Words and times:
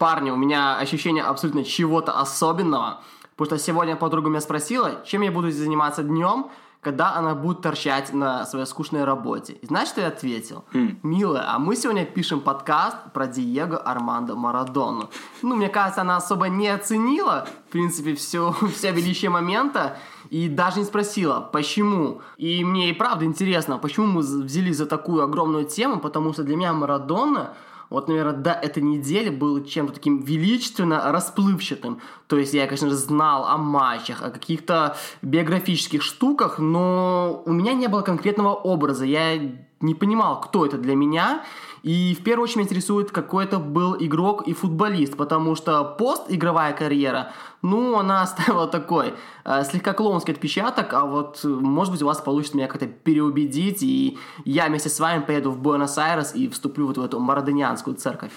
Парни, 0.00 0.30
у 0.30 0.36
меня 0.36 0.78
ощущение 0.78 1.22
абсолютно 1.22 1.62
чего-то 1.62 2.12
особенного, 2.12 3.02
потому 3.36 3.58
что 3.58 3.66
сегодня 3.66 3.96
подруга 3.96 4.30
меня 4.30 4.40
спросила, 4.40 5.02
чем 5.04 5.20
я 5.20 5.30
буду 5.30 5.50
заниматься 5.50 6.02
днем, 6.02 6.46
когда 6.80 7.14
она 7.14 7.34
будет 7.34 7.60
торчать 7.60 8.14
на 8.14 8.46
своей 8.46 8.64
скучной 8.64 9.04
работе. 9.04 9.58
И 9.60 9.66
знаешь, 9.66 9.88
что 9.88 10.00
я 10.00 10.06
ответил? 10.06 10.64
Mm. 10.72 10.96
Милая, 11.02 11.54
а 11.54 11.58
мы 11.58 11.76
сегодня 11.76 12.06
пишем 12.06 12.40
подкаст 12.40 12.96
про 13.12 13.26
Диего 13.26 13.76
Армандо 13.76 14.36
Марадону. 14.36 15.10
Ну, 15.42 15.54
мне 15.54 15.68
кажется, 15.68 16.00
она 16.00 16.16
особо 16.16 16.48
не 16.48 16.68
оценила, 16.68 17.46
в 17.68 17.72
принципе, 17.72 18.14
все, 18.14 18.56
все 18.74 18.92
величие 18.92 19.30
момента 19.30 19.98
и 20.30 20.48
даже 20.48 20.78
не 20.78 20.86
спросила, 20.86 21.40
почему. 21.40 22.22
И 22.38 22.64
мне 22.64 22.88
и 22.88 22.94
правда 22.94 23.26
интересно, 23.26 23.76
почему 23.76 24.06
мы 24.06 24.20
взялись 24.22 24.78
за 24.78 24.86
такую 24.86 25.22
огромную 25.22 25.66
тему, 25.66 26.00
потому 26.00 26.32
что 26.32 26.42
для 26.42 26.56
меня 26.56 26.72
Марадона 26.72 27.52
вот, 27.90 28.08
наверное, 28.08 28.34
до 28.34 28.52
этой 28.52 28.82
недели 28.82 29.28
был 29.28 29.64
чем-то 29.64 29.92
таким 29.92 30.22
величественно 30.22 31.12
расплывчатым. 31.12 32.00
То 32.28 32.38
есть 32.38 32.54
я, 32.54 32.66
конечно 32.66 32.88
же, 32.88 32.94
знал 32.94 33.46
о 33.46 33.56
матчах, 33.58 34.22
о 34.22 34.30
каких-то 34.30 34.96
биографических 35.22 36.00
штуках, 36.00 36.60
но 36.60 37.42
у 37.44 37.52
меня 37.52 37.72
не 37.72 37.88
было 37.88 38.02
конкретного 38.02 38.54
образа. 38.54 39.04
Я 39.04 39.36
не 39.80 39.94
понимал, 39.94 40.40
кто 40.40 40.64
это 40.64 40.78
для 40.78 40.94
меня. 40.94 41.42
И 41.82 42.14
в 42.14 42.22
первую 42.22 42.44
очередь 42.44 42.56
меня 42.56 42.66
интересует, 42.66 43.10
какой 43.10 43.44
это 43.44 43.58
был 43.58 43.96
игрок 43.98 44.46
и 44.46 44.52
футболист, 44.52 45.16
потому 45.16 45.54
что 45.54 45.84
пост-игровая 45.84 46.72
карьера, 46.72 47.32
ну, 47.62 47.98
она 47.98 48.22
оставила 48.22 48.66
такой 48.66 49.14
э, 49.44 49.64
слегка 49.64 49.92
клоунский 49.92 50.34
отпечаток, 50.34 50.92
а 50.92 51.06
вот, 51.06 51.40
может 51.44 51.92
быть, 51.92 52.02
у 52.02 52.06
вас 52.06 52.20
получится 52.20 52.56
меня 52.56 52.66
как-то 52.66 52.86
переубедить, 52.86 53.82
и 53.82 54.18
я 54.44 54.68
вместе 54.68 54.88
с 54.88 55.00
вами 55.00 55.22
поеду 55.22 55.50
в 55.50 55.60
Буэнос-Айрес 55.60 56.34
и 56.34 56.48
вступлю 56.48 56.86
вот 56.86 56.98
в 56.98 57.02
эту 57.02 57.18
марадонианскую 57.18 57.96
церковь. 57.96 58.32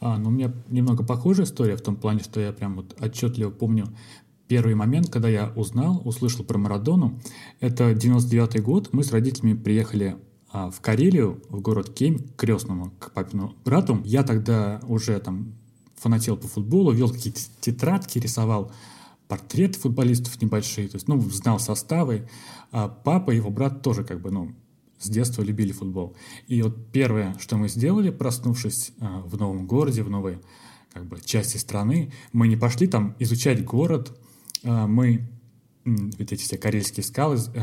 А, 0.00 0.18
ну, 0.18 0.28
у 0.28 0.32
меня 0.32 0.52
немного 0.68 1.04
похожая 1.04 1.46
история 1.46 1.76
в 1.76 1.82
том 1.82 1.96
плане, 1.96 2.20
что 2.20 2.40
я 2.40 2.52
прям 2.52 2.76
вот 2.76 2.94
отчетливо 3.00 3.50
помню 3.50 3.86
первый 4.48 4.74
момент, 4.74 5.08
когда 5.10 5.28
я 5.28 5.52
узнал, 5.56 6.02
услышал 6.04 6.44
про 6.44 6.58
Марадону. 6.58 7.18
Это 7.60 7.94
99 7.94 8.62
год, 8.62 8.90
мы 8.92 9.02
с 9.02 9.12
родителями 9.12 9.54
приехали 9.54 10.16
а, 10.54 10.70
в 10.70 10.80
Карелию, 10.80 11.42
в 11.48 11.60
город 11.60 11.92
Кем, 11.92 12.20
к 12.20 12.36
крестному, 12.36 12.92
к 13.00 13.10
папину 13.10 13.56
брату. 13.64 14.00
Я 14.04 14.22
тогда 14.22 14.80
уже 14.86 15.18
там 15.18 15.52
фанател 15.96 16.36
по 16.36 16.46
футболу, 16.46 16.92
вел 16.92 17.10
какие-то 17.10 17.40
тетрадки, 17.60 18.20
рисовал 18.20 18.70
портреты 19.26 19.80
футболистов 19.80 20.40
небольшие, 20.40 20.86
то 20.86 20.94
есть, 20.94 21.08
ну, 21.08 21.20
знал 21.22 21.58
составы. 21.58 22.28
А 22.70 22.86
папа 22.88 23.32
и 23.32 23.36
его 23.36 23.50
брат 23.50 23.82
тоже 23.82 24.04
как 24.04 24.20
бы, 24.20 24.30
ну, 24.30 24.52
с 25.00 25.08
детства 25.08 25.42
любили 25.42 25.72
футбол. 25.72 26.14
И 26.46 26.62
вот 26.62 26.92
первое, 26.92 27.36
что 27.40 27.56
мы 27.56 27.68
сделали, 27.68 28.10
проснувшись 28.10 28.92
а, 29.00 29.22
в 29.22 29.36
новом 29.36 29.66
городе, 29.66 30.04
в 30.04 30.10
новой 30.10 30.38
как 30.92 31.04
бы 31.06 31.18
части 31.20 31.56
страны, 31.56 32.12
мы 32.32 32.46
не 32.46 32.56
пошли 32.56 32.86
там 32.86 33.16
изучать 33.18 33.64
город, 33.64 34.16
а, 34.62 34.86
мы 34.86 35.28
вот 35.84 36.30
эти 36.30 36.36
все 36.36 36.58
карельские 36.58 37.02
скалы, 37.02 37.38
э, 37.54 37.60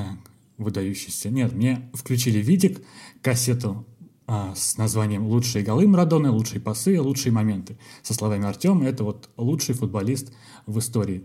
выдающийся. 0.64 1.30
Нет, 1.30 1.54
мне 1.54 1.90
включили 1.94 2.40
видик, 2.40 2.82
кассету 3.22 3.86
а, 4.28 4.54
с 4.56 4.78
названием 4.78 5.26
«Лучшие 5.26 5.64
голы 5.64 5.88
Марадоны», 5.88 6.30
«Лучшие 6.30 6.62
пасы», 6.62 7.00
«Лучшие 7.00 7.34
моменты». 7.34 7.78
Со 8.02 8.14
словами 8.14 8.46
Артем, 8.46 8.82
это 8.84 9.04
вот 9.04 9.30
лучший 9.38 9.76
футболист 9.76 10.32
в 10.66 10.80
истории. 10.80 11.24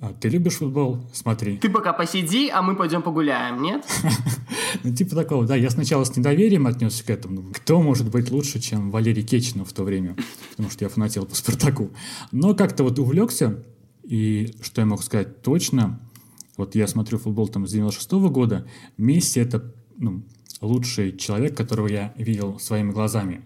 А, 0.00 0.12
ты 0.12 0.28
любишь 0.28 0.56
футбол? 0.56 0.98
Смотри. 1.12 1.58
Ты 1.58 1.70
пока 1.70 1.92
посиди, 1.92 2.50
а 2.50 2.60
мы 2.60 2.76
пойдем 2.76 3.02
погуляем, 3.02 3.62
нет? 3.62 3.86
ну, 4.82 4.94
типа 4.94 5.14
такого, 5.14 5.46
да. 5.46 5.54
Я 5.54 5.70
сначала 5.70 6.04
с 6.04 6.14
недоверием 6.16 6.66
отнесся 6.66 7.04
к 7.04 7.10
этому. 7.10 7.52
Кто 7.52 7.80
может 7.80 8.10
быть 8.10 8.30
лучше, 8.30 8.60
чем 8.60 8.90
Валерий 8.90 9.22
Кечинов 9.22 9.70
в 9.70 9.72
то 9.72 9.84
время? 9.84 10.16
Потому 10.50 10.70
что 10.70 10.84
я 10.84 10.88
фанател 10.88 11.24
по 11.24 11.34
«Спартаку». 11.34 11.90
Но 12.32 12.54
как-то 12.54 12.82
вот 12.82 12.98
увлекся, 12.98 13.64
и 14.02 14.54
что 14.60 14.80
я 14.80 14.86
могу 14.86 15.02
сказать 15.02 15.40
точно– 15.42 16.00
вот 16.56 16.74
я 16.74 16.86
смотрю 16.86 17.18
футбол 17.18 17.48
там 17.48 17.66
с 17.66 17.72
96 17.72 18.12
-го 18.12 18.30
года, 18.30 18.66
Месси 18.96 19.40
это 19.40 19.72
ну, 19.96 20.22
лучший 20.60 21.16
человек, 21.16 21.56
которого 21.56 21.88
я 21.88 22.12
видел 22.16 22.58
своими 22.58 22.90
глазами 22.90 23.42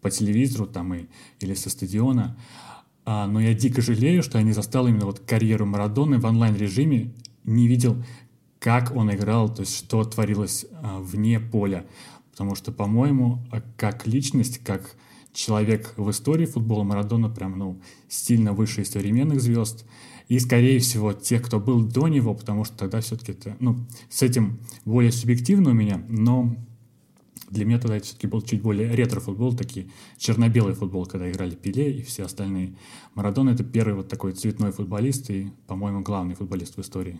по 0.00 0.10
телевизору 0.10 0.66
там 0.66 0.94
и, 0.94 1.06
или 1.40 1.54
со 1.54 1.70
стадиона. 1.70 2.36
А, 3.04 3.26
но 3.26 3.40
я 3.40 3.54
дико 3.54 3.80
жалею, 3.80 4.22
что 4.22 4.38
я 4.38 4.44
не 4.44 4.52
застал 4.52 4.86
именно 4.86 5.06
вот 5.06 5.20
карьеру 5.20 5.66
Марадоны 5.66 6.18
в 6.18 6.24
онлайн-режиме, 6.24 7.14
не 7.44 7.66
видел, 7.66 8.02
как 8.58 8.94
он 8.94 9.10
играл, 9.12 9.52
то 9.52 9.62
есть 9.62 9.76
что 9.76 10.04
творилось 10.04 10.66
а, 10.72 10.98
вне 11.00 11.40
поля. 11.40 11.86
Потому 12.32 12.54
что, 12.54 12.70
по-моему, 12.70 13.42
как 13.76 14.06
личность, 14.06 14.58
как 14.58 14.94
человек 15.32 15.94
в 15.96 16.10
истории 16.10 16.46
футбола 16.46 16.84
Марадона 16.84 17.28
прям, 17.28 17.58
ну, 17.58 17.80
сильно 18.08 18.52
выше 18.52 18.84
современных 18.84 19.40
звезд 19.40 19.84
и, 20.28 20.38
скорее 20.38 20.78
всего, 20.78 21.12
тех, 21.12 21.42
кто 21.42 21.58
был 21.58 21.82
до 21.82 22.08
него, 22.08 22.34
потому 22.34 22.64
что 22.64 22.76
тогда 22.76 23.00
все-таки 23.00 23.32
это, 23.32 23.56
ну, 23.60 23.76
с 24.10 24.22
этим 24.22 24.60
более 24.84 25.10
субъективно 25.10 25.70
у 25.70 25.74
меня, 25.74 26.02
но 26.08 26.54
для 27.50 27.64
меня 27.64 27.78
тогда 27.78 27.96
это 27.96 28.06
все-таки 28.06 28.26
был 28.26 28.42
чуть 28.42 28.60
более 28.60 28.94
ретро-футбол, 28.94 29.54
такие 29.54 29.88
черно-белый 30.18 30.74
футбол, 30.74 31.06
когда 31.06 31.30
играли 31.30 31.54
Пеле 31.54 31.98
и 31.98 32.02
все 32.02 32.24
остальные. 32.24 32.76
Марадон— 33.14 33.48
это 33.50 33.64
первый 33.64 33.94
вот 33.94 34.08
такой 34.08 34.32
цветной 34.32 34.70
футболист 34.70 35.30
и, 35.30 35.50
по-моему, 35.66 36.02
главный 36.02 36.34
футболист 36.34 36.76
в 36.76 36.80
истории. 36.80 37.18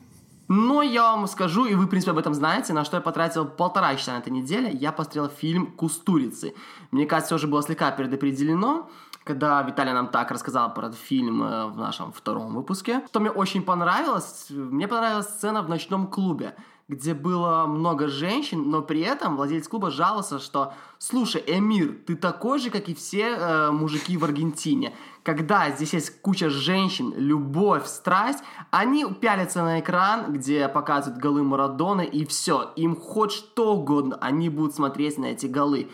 Но 0.48 0.82
я 0.82 1.14
вам 1.14 1.26
скажу, 1.26 1.66
и 1.66 1.74
вы, 1.74 1.84
в 1.84 1.88
принципе, 1.88 2.12
об 2.12 2.18
этом 2.18 2.32
знаете, 2.32 2.72
на 2.72 2.84
что 2.84 2.96
я 2.96 3.02
потратил 3.02 3.44
полтора 3.44 3.94
часа 3.96 4.14
на 4.14 4.18
этой 4.20 4.32
неделе. 4.32 4.70
Я 4.72 4.92
посмотрел 4.92 5.28
фильм 5.28 5.66
«Кустурицы». 5.66 6.54
Мне 6.90 7.04
кажется, 7.04 7.36
все 7.36 7.46
же 7.46 7.50
было 7.50 7.62
слегка 7.62 7.90
предопределено 7.90 8.88
когда 9.28 9.60
Виталий 9.62 9.92
нам 9.92 10.08
так 10.08 10.30
рассказал 10.30 10.72
про 10.72 10.86
этот 10.86 10.98
фильм 10.98 11.42
э, 11.42 11.66
в 11.66 11.76
нашем 11.76 12.12
втором 12.12 12.54
выпуске. 12.54 13.02
Что 13.08 13.20
мне 13.20 13.30
очень 13.30 13.62
понравилось, 13.62 14.46
мне 14.48 14.88
понравилась 14.88 15.28
сцена 15.28 15.60
в 15.60 15.68
ночном 15.68 16.06
клубе, 16.06 16.56
где 16.88 17.12
было 17.12 17.66
много 17.66 18.08
женщин, 18.08 18.70
но 18.70 18.80
при 18.80 19.00
этом 19.00 19.36
владелец 19.36 19.68
клуба 19.68 19.90
жаловался, 19.90 20.38
что 20.38 20.72
«Слушай, 20.96 21.44
Эмир, 21.46 21.98
ты 22.06 22.16
такой 22.16 22.58
же, 22.58 22.70
как 22.70 22.88
и 22.88 22.94
все 22.94 23.36
э, 23.36 23.70
мужики 23.70 24.16
в 24.16 24.24
Аргентине. 24.24 24.94
Когда 25.22 25.70
здесь 25.70 25.92
есть 25.92 26.22
куча 26.22 26.48
женщин, 26.48 27.12
любовь, 27.14 27.86
страсть, 27.86 28.42
они 28.70 29.04
пялятся 29.12 29.62
на 29.62 29.80
экран, 29.80 30.32
где 30.32 30.68
показывают 30.68 31.20
голы 31.20 31.42
Марадоны, 31.42 32.06
и 32.06 32.24
все. 32.24 32.72
Им 32.76 32.96
хоть 32.96 33.32
что 33.32 33.74
угодно, 33.74 34.16
они 34.22 34.48
будут 34.48 34.74
смотреть 34.74 35.18
на 35.18 35.26
эти 35.26 35.44
голы». 35.44 35.90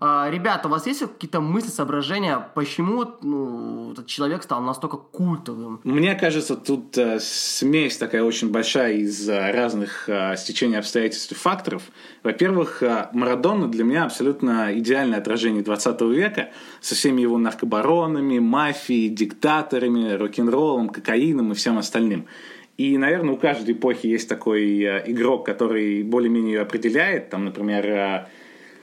А, 0.00 0.28
ребята, 0.30 0.68
у 0.68 0.70
вас 0.70 0.86
есть 0.86 1.00
какие-то 1.00 1.40
мысли, 1.40 1.68
соображения, 1.68 2.48
почему 2.54 3.04
ну, 3.22 3.92
этот 3.92 4.06
человек 4.06 4.42
стал 4.42 4.60
настолько 4.62 4.96
культовым? 4.96 5.80
Мне 5.84 6.14
кажется, 6.14 6.56
тут 6.56 6.96
э, 6.96 7.18
смесь 7.20 7.96
такая 7.96 8.22
очень 8.22 8.50
большая 8.50 8.94
из 8.94 9.28
э, 9.28 9.50
разных 9.50 10.08
э, 10.08 10.36
стечений 10.36 10.78
обстоятельств 10.78 11.32
и 11.32 11.34
факторов. 11.34 11.82
Во-первых, 12.22 12.82
э, 12.82 13.08
Марадона 13.12 13.68
для 13.68 13.84
меня 13.84 14.04
абсолютно 14.04 14.78
идеальное 14.78 15.18
отражение 15.18 15.62
20 15.62 16.00
века 16.02 16.50
со 16.80 16.94
всеми 16.94 17.22
его 17.22 17.38
наркобаронами, 17.38 18.38
мафией, 18.38 19.08
диктаторами, 19.08 20.12
рок-н-роллом, 20.12 20.90
кокаином 20.90 21.52
и 21.52 21.54
всем 21.54 21.76
остальным. 21.78 22.26
И, 22.78 22.96
наверное, 22.96 23.34
у 23.34 23.36
каждой 23.36 23.74
эпохи 23.74 24.06
есть 24.06 24.28
такой 24.28 24.80
э, 24.80 25.02
игрок, 25.06 25.44
который 25.44 26.04
более-менее 26.04 26.54
ее 26.54 26.60
определяет. 26.60 27.28
Там, 27.28 27.44
например, 27.44 27.86
э, 27.86 28.26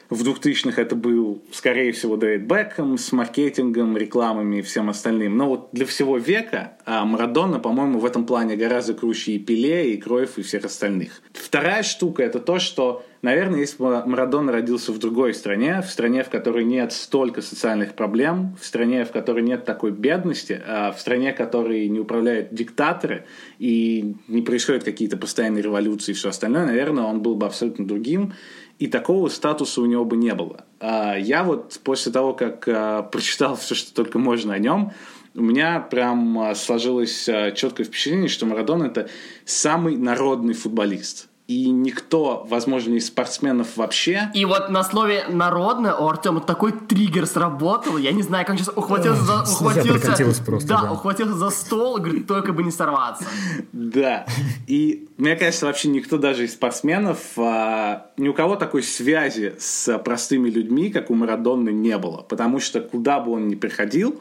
в 0.09 0.23
2000-х 0.23 0.81
это 0.81 0.95
был, 0.95 1.43
скорее 1.51 1.91
всего, 1.91 2.15
Дэвид 2.15 2.43
Бекхэм 2.43 2.97
с 2.97 3.11
маркетингом, 3.11 3.97
рекламами 3.97 4.57
и 4.57 4.61
всем 4.61 4.89
остальным. 4.89 5.37
Но 5.37 5.49
вот 5.49 5.69
для 5.71 5.85
всего 5.85 6.17
века 6.17 6.77
а 6.85 7.03
Марадона, 7.03 7.59
по-моему, 7.59 7.97
в 7.97 8.05
этом 8.05 8.25
плане 8.25 8.55
гораздо 8.55 8.93
круче 8.93 9.33
и 9.33 9.39
Пеле, 9.39 9.93
и 9.93 9.97
Кроев, 9.97 10.37
и 10.37 10.43
всех 10.43 10.65
остальных. 10.65 11.21
Вторая 11.33 11.81
штука– 11.81 12.21
это 12.23 12.39
то, 12.39 12.59
что, 12.59 13.03
наверное, 13.23 13.61
если 13.61 13.81
бы 13.81 14.05
Марадона 14.05 14.51
родился 14.51 14.91
в 14.91 14.99
другой 14.99 15.33
стране, 15.33 15.81
в 15.81 15.89
стране, 15.89 16.23
в 16.23 16.29
которой 16.29 16.63
нет 16.63 16.93
столько 16.93 17.41
социальных 17.41 17.95
проблем, 17.95 18.55
в 18.61 18.65
стране, 18.65 19.03
в 19.05 19.11
которой 19.11 19.41
нет 19.41 19.65
такой 19.65 19.91
бедности, 19.91 20.61
а 20.67 20.91
в 20.91 20.99
стране, 20.99 21.33
которой 21.33 21.87
не 21.87 21.99
управляют 21.99 22.53
диктаторы 22.53 23.25
и 23.57 24.15
не 24.27 24.43
происходят 24.43 24.83
какие-то 24.83 25.17
постоянные 25.17 25.63
революции 25.63 26.11
и 26.11 26.15
все 26.15 26.29
остальное, 26.29 26.67
наверное, 26.67 27.05
он 27.05 27.21
был 27.21 27.35
бы 27.35 27.47
абсолютно 27.47 27.87
другим 27.87 28.33
и 28.79 28.87
такого 28.87 29.29
статуса 29.29 29.81
у 29.81 29.85
него 29.85 30.05
бы 30.05 30.17
не 30.17 30.33
было. 30.33 30.65
А 30.79 31.15
я 31.15 31.43
вот 31.43 31.79
после 31.83 32.11
того, 32.11 32.33
как 32.33 32.67
а, 32.67 33.03
прочитал 33.03 33.55
все, 33.55 33.75
что 33.75 33.93
только 33.93 34.19
можно 34.19 34.53
о 34.53 34.59
нем, 34.59 34.91
у 35.33 35.41
меня 35.41 35.79
прям 35.79 36.37
а, 36.39 36.55
сложилось 36.55 37.29
четкое 37.55 37.85
впечатление, 37.85 38.27
что 38.27 38.45
Марадон 38.45 38.83
это 38.83 39.09
самый 39.45 39.97
народный 39.97 40.53
футболист 40.53 41.29
и 41.47 41.69
никто, 41.69 42.45
возможно, 42.49 42.95
из 42.95 43.07
спортсменов 43.07 43.77
вообще. 43.77 44.31
И 44.33 44.45
вот 44.45 44.69
на 44.69 44.83
слове 44.83 45.25
«народное» 45.29 45.93
у 45.93 46.07
Артема 46.07 46.41
такой 46.41 46.71
триггер 46.71 47.27
сработал, 47.27 47.97
я 47.97 48.11
не 48.13 48.23
знаю, 48.23 48.47
как 48.47 48.57
сейчас 48.57 48.69
ухватился 48.75 49.21
за... 49.21 49.41
Ухватился, 49.43 50.43
просто, 50.43 50.67
да, 50.67 50.81
да, 50.81 50.91
ухватился 50.91 51.35
за 51.35 51.51
стол, 51.51 51.99
говорит, 51.99 52.25
только 52.25 52.51
бы 52.51 52.63
не 52.63 52.71
сорваться. 52.71 53.25
Да, 53.71 54.25
и 54.65 55.07
мне 55.17 55.35
кажется, 55.35 55.67
вообще 55.67 55.89
никто 55.89 56.17
даже 56.17 56.45
из 56.45 56.53
спортсменов, 56.53 57.19
а, 57.37 58.07
ни 58.17 58.27
у 58.27 58.33
кого 58.33 58.55
такой 58.55 58.81
связи 58.81 59.53
с 59.59 59.99
простыми 59.99 60.49
людьми, 60.49 60.89
как 60.89 61.11
у 61.11 61.13
Марадонны, 61.13 61.69
не 61.69 61.97
было, 61.99 62.23
потому 62.23 62.59
что 62.59 62.81
куда 62.81 63.19
бы 63.19 63.33
он 63.33 63.47
ни 63.47 63.55
приходил, 63.55 64.19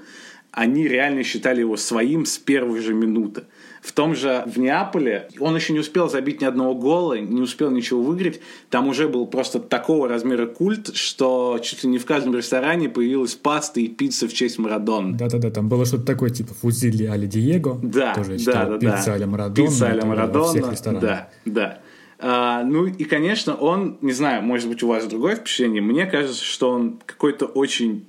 они 0.51 0.87
реально 0.87 1.25
считали 1.25 1.61
его 1.61 1.79
своим 1.79 2.27
с 2.27 2.37
первой 2.37 2.81
же 2.81 2.93
минуты. 2.93 3.45
В 3.85 3.93
том 3.93 4.15
же 4.15 4.45
в 4.47 4.59
Неаполе 4.59 5.29
он 5.41 5.55
еще 5.55 5.75
не 5.75 5.79
успел 5.79 6.09
забить 6.09 6.41
ни 6.41 6.47
одного 6.47 6.75
гола, 6.75 7.19
не 7.19 7.43
успел 7.43 7.71
ничего 7.71 8.03
выиграть. 8.03 8.41
Там 8.71 8.89
уже 8.89 9.09
был 9.09 9.27
просто 9.27 9.61
такого 9.61 10.09
размера 10.09 10.47
культ, 10.47 10.97
что 10.97 11.61
чуть 11.63 11.85
ли 11.85 11.91
не 11.91 11.99
в 11.99 12.07
каждом 12.07 12.35
ресторане 12.35 12.89
появилась 12.89 13.35
паста 13.35 13.81
и 13.81 13.89
пицца 13.89 14.27
в 14.27 14.33
честь 14.33 14.59
Марадона. 14.59 15.15
Да-да-да, 15.15 15.51
там 15.51 15.69
было 15.69 15.85
что-то 15.85 16.05
такое, 16.05 16.31
типа 16.31 16.55
фузили 16.55 17.05
али 17.05 17.27
Диего. 17.27 17.79
Да, 17.83 18.15
тоже, 18.15 18.39
да, 18.47 18.65
да, 18.65 18.79
пицца 18.79 19.05
да. 19.05 19.13
аля 19.13 19.27
Марадона. 19.27 19.69
Пицца 19.69 19.87
аля 19.87 20.05
Марадона. 20.07 20.49
Всех 20.49 20.73
ресторанах. 20.73 21.03
Да, 21.03 21.29
да. 21.45 21.79
А, 22.19 22.63
ну 22.63 22.87
и, 22.87 23.05
конечно, 23.05 23.55
он, 23.55 23.99
не 24.01 24.13
знаю, 24.13 24.43
может 24.43 24.67
быть, 24.67 24.83
у 24.83 24.89
вас 24.89 25.05
другое 25.05 25.37
впечатление, 25.37 25.83
мне 25.83 26.07
кажется, 26.07 26.43
что 26.43 26.71
он 26.71 27.01
какой-то 27.05 27.45
очень 27.45 28.07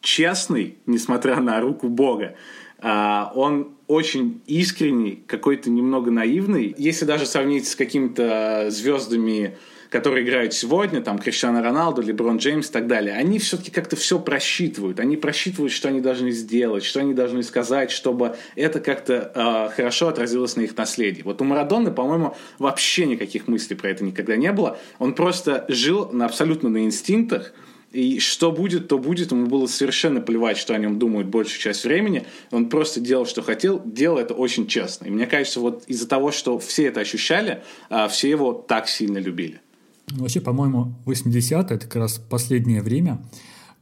честный, 0.00 0.78
несмотря 0.86 1.40
на 1.40 1.60
руку 1.60 1.88
Бога. 1.88 2.34
А, 2.80 3.30
он 3.36 3.68
очень 3.92 4.40
искренний, 4.46 5.22
какой-то 5.26 5.70
немного 5.70 6.10
наивный. 6.10 6.74
Если 6.78 7.04
даже 7.04 7.26
сравнить 7.26 7.68
с 7.68 7.76
какими-то 7.76 8.66
звездами, 8.70 9.56
которые 9.90 10.24
играют 10.24 10.54
сегодня, 10.54 11.02
там 11.02 11.18
Криштиану 11.18 11.62
Роналду, 11.62 12.00
Леброн 12.00 12.38
Джеймс 12.38 12.70
и 12.70 12.72
так 12.72 12.86
далее, 12.86 13.14
они 13.14 13.38
все-таки 13.38 13.70
как-то 13.70 13.94
все 13.94 14.18
просчитывают. 14.18 14.98
Они 14.98 15.18
просчитывают, 15.18 15.70
что 15.70 15.88
они 15.88 16.00
должны 16.00 16.30
сделать, 16.30 16.82
что 16.82 17.00
они 17.00 17.12
должны 17.12 17.42
сказать, 17.42 17.90
чтобы 17.90 18.34
это 18.56 18.80
как-то 18.80 19.30
э, 19.34 19.74
хорошо 19.76 20.08
отразилось 20.08 20.56
на 20.56 20.62
их 20.62 20.74
наследии. 20.74 21.20
Вот 21.22 21.42
у 21.42 21.44
Марадоны, 21.44 21.90
по-моему, 21.90 22.34
вообще 22.58 23.04
никаких 23.04 23.46
мыслей 23.46 23.76
про 23.76 23.90
это 23.90 24.02
никогда 24.02 24.36
не 24.36 24.50
было. 24.52 24.78
Он 24.98 25.14
просто 25.14 25.66
жил 25.68 26.08
на, 26.10 26.24
абсолютно 26.24 26.70
на 26.70 26.84
инстинктах, 26.84 27.52
и 27.92 28.20
что 28.20 28.52
будет, 28.52 28.88
то 28.88 28.98
будет. 28.98 29.32
Ему 29.32 29.46
было 29.46 29.66
совершенно 29.66 30.20
плевать, 30.20 30.56
что 30.56 30.74
о 30.74 30.78
нем 30.78 30.98
думают 30.98 31.28
большую 31.28 31.60
часть 31.60 31.84
времени. 31.84 32.24
Он 32.50 32.68
просто 32.68 33.00
делал, 33.00 33.26
что 33.26 33.42
хотел. 33.42 33.82
Делал 33.84 34.18
это 34.18 34.34
очень 34.34 34.66
честно. 34.66 35.06
И 35.06 35.10
мне 35.10 35.26
кажется, 35.26 35.60
вот 35.60 35.84
из-за 35.86 36.08
того, 36.08 36.32
что 36.32 36.58
все 36.58 36.86
это 36.86 37.00
ощущали, 37.00 37.62
а, 37.90 38.08
все 38.08 38.30
его 38.30 38.52
так 38.52 38.88
сильно 38.88 39.18
любили. 39.18 39.60
Вообще, 40.08 40.40
по-моему, 40.40 40.94
80-е– 41.06 41.58
это 41.60 41.78
как 41.78 41.96
раз 41.96 42.18
последнее 42.18 42.82
время, 42.82 43.22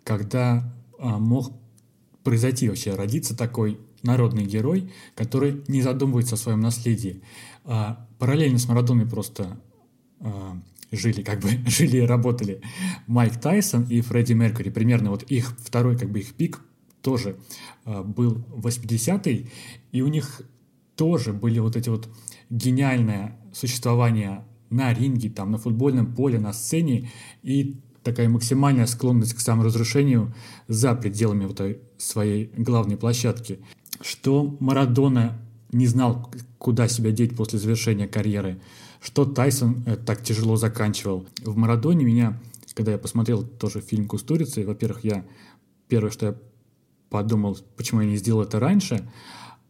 когда 0.04 0.72
а, 0.98 1.18
мог 1.18 1.52
произойти 2.24 2.68
вообще, 2.68 2.94
родиться 2.94 3.36
такой 3.36 3.78
народный 4.02 4.44
герой, 4.44 4.92
который 5.14 5.62
не 5.68 5.82
задумывается 5.82 6.34
о 6.34 6.38
своем 6.38 6.60
наследии. 6.60 7.22
А, 7.64 8.06
параллельно 8.18 8.58
с 8.58 8.68
Марадоной 8.68 9.06
просто 9.06 9.58
жили, 10.90 11.22
как 11.22 11.40
бы 11.40 11.50
жили 11.66 11.98
и 11.98 12.06
работали 12.06 12.60
Майк 13.06 13.40
Тайсон 13.40 13.84
и 13.84 14.00
Фредди 14.00 14.32
Меркьюри. 14.32 14.70
Примерно 14.70 15.10
вот 15.10 15.22
их 15.24 15.56
второй, 15.58 15.98
как 15.98 16.10
бы 16.10 16.20
их 16.20 16.34
пик 16.34 16.60
тоже 17.02 17.36
э, 17.84 18.02
был 18.02 18.44
80-й, 18.50 19.50
и 19.92 20.02
у 20.02 20.08
них 20.08 20.42
тоже 20.96 21.32
были 21.32 21.58
вот 21.58 21.76
эти 21.76 21.88
вот 21.88 22.08
гениальное 22.50 23.38
существование 23.52 24.44
на 24.68 24.92
ринге, 24.92 25.30
там, 25.30 25.50
на 25.50 25.58
футбольном 25.58 26.14
поле, 26.14 26.38
на 26.38 26.52
сцене, 26.52 27.10
и 27.42 27.80
такая 28.02 28.28
максимальная 28.28 28.86
склонность 28.86 29.34
к 29.34 29.40
саморазрушению 29.40 30.34
за 30.68 30.94
пределами 30.94 31.46
вот 31.46 31.60
своей 31.98 32.50
главной 32.56 32.96
площадки. 32.96 33.60
Что 34.00 34.56
Марадона 34.60 35.38
не 35.72 35.86
знал, 35.86 36.32
куда 36.58 36.88
себя 36.88 37.10
деть 37.10 37.36
после 37.36 37.58
завершения 37.58 38.08
карьеры, 38.08 38.60
что 39.00 39.24
Тайсон 39.24 39.82
э, 39.86 39.96
так 39.96 40.22
тяжело 40.22 40.56
заканчивал. 40.56 41.26
В 41.42 41.56
Марадоне 41.56 42.04
меня, 42.04 42.38
когда 42.74 42.92
я 42.92 42.98
посмотрел 42.98 43.42
тоже 43.44 43.80
фильм 43.80 44.06
«Кустурицы», 44.06 44.66
во-первых, 44.66 45.04
я 45.04 45.24
первое, 45.88 46.10
что 46.10 46.26
я 46.26 46.34
подумал, 47.08 47.58
почему 47.76 48.02
я 48.02 48.06
не 48.06 48.16
сделал 48.16 48.42
это 48.42 48.60
раньше, 48.60 49.08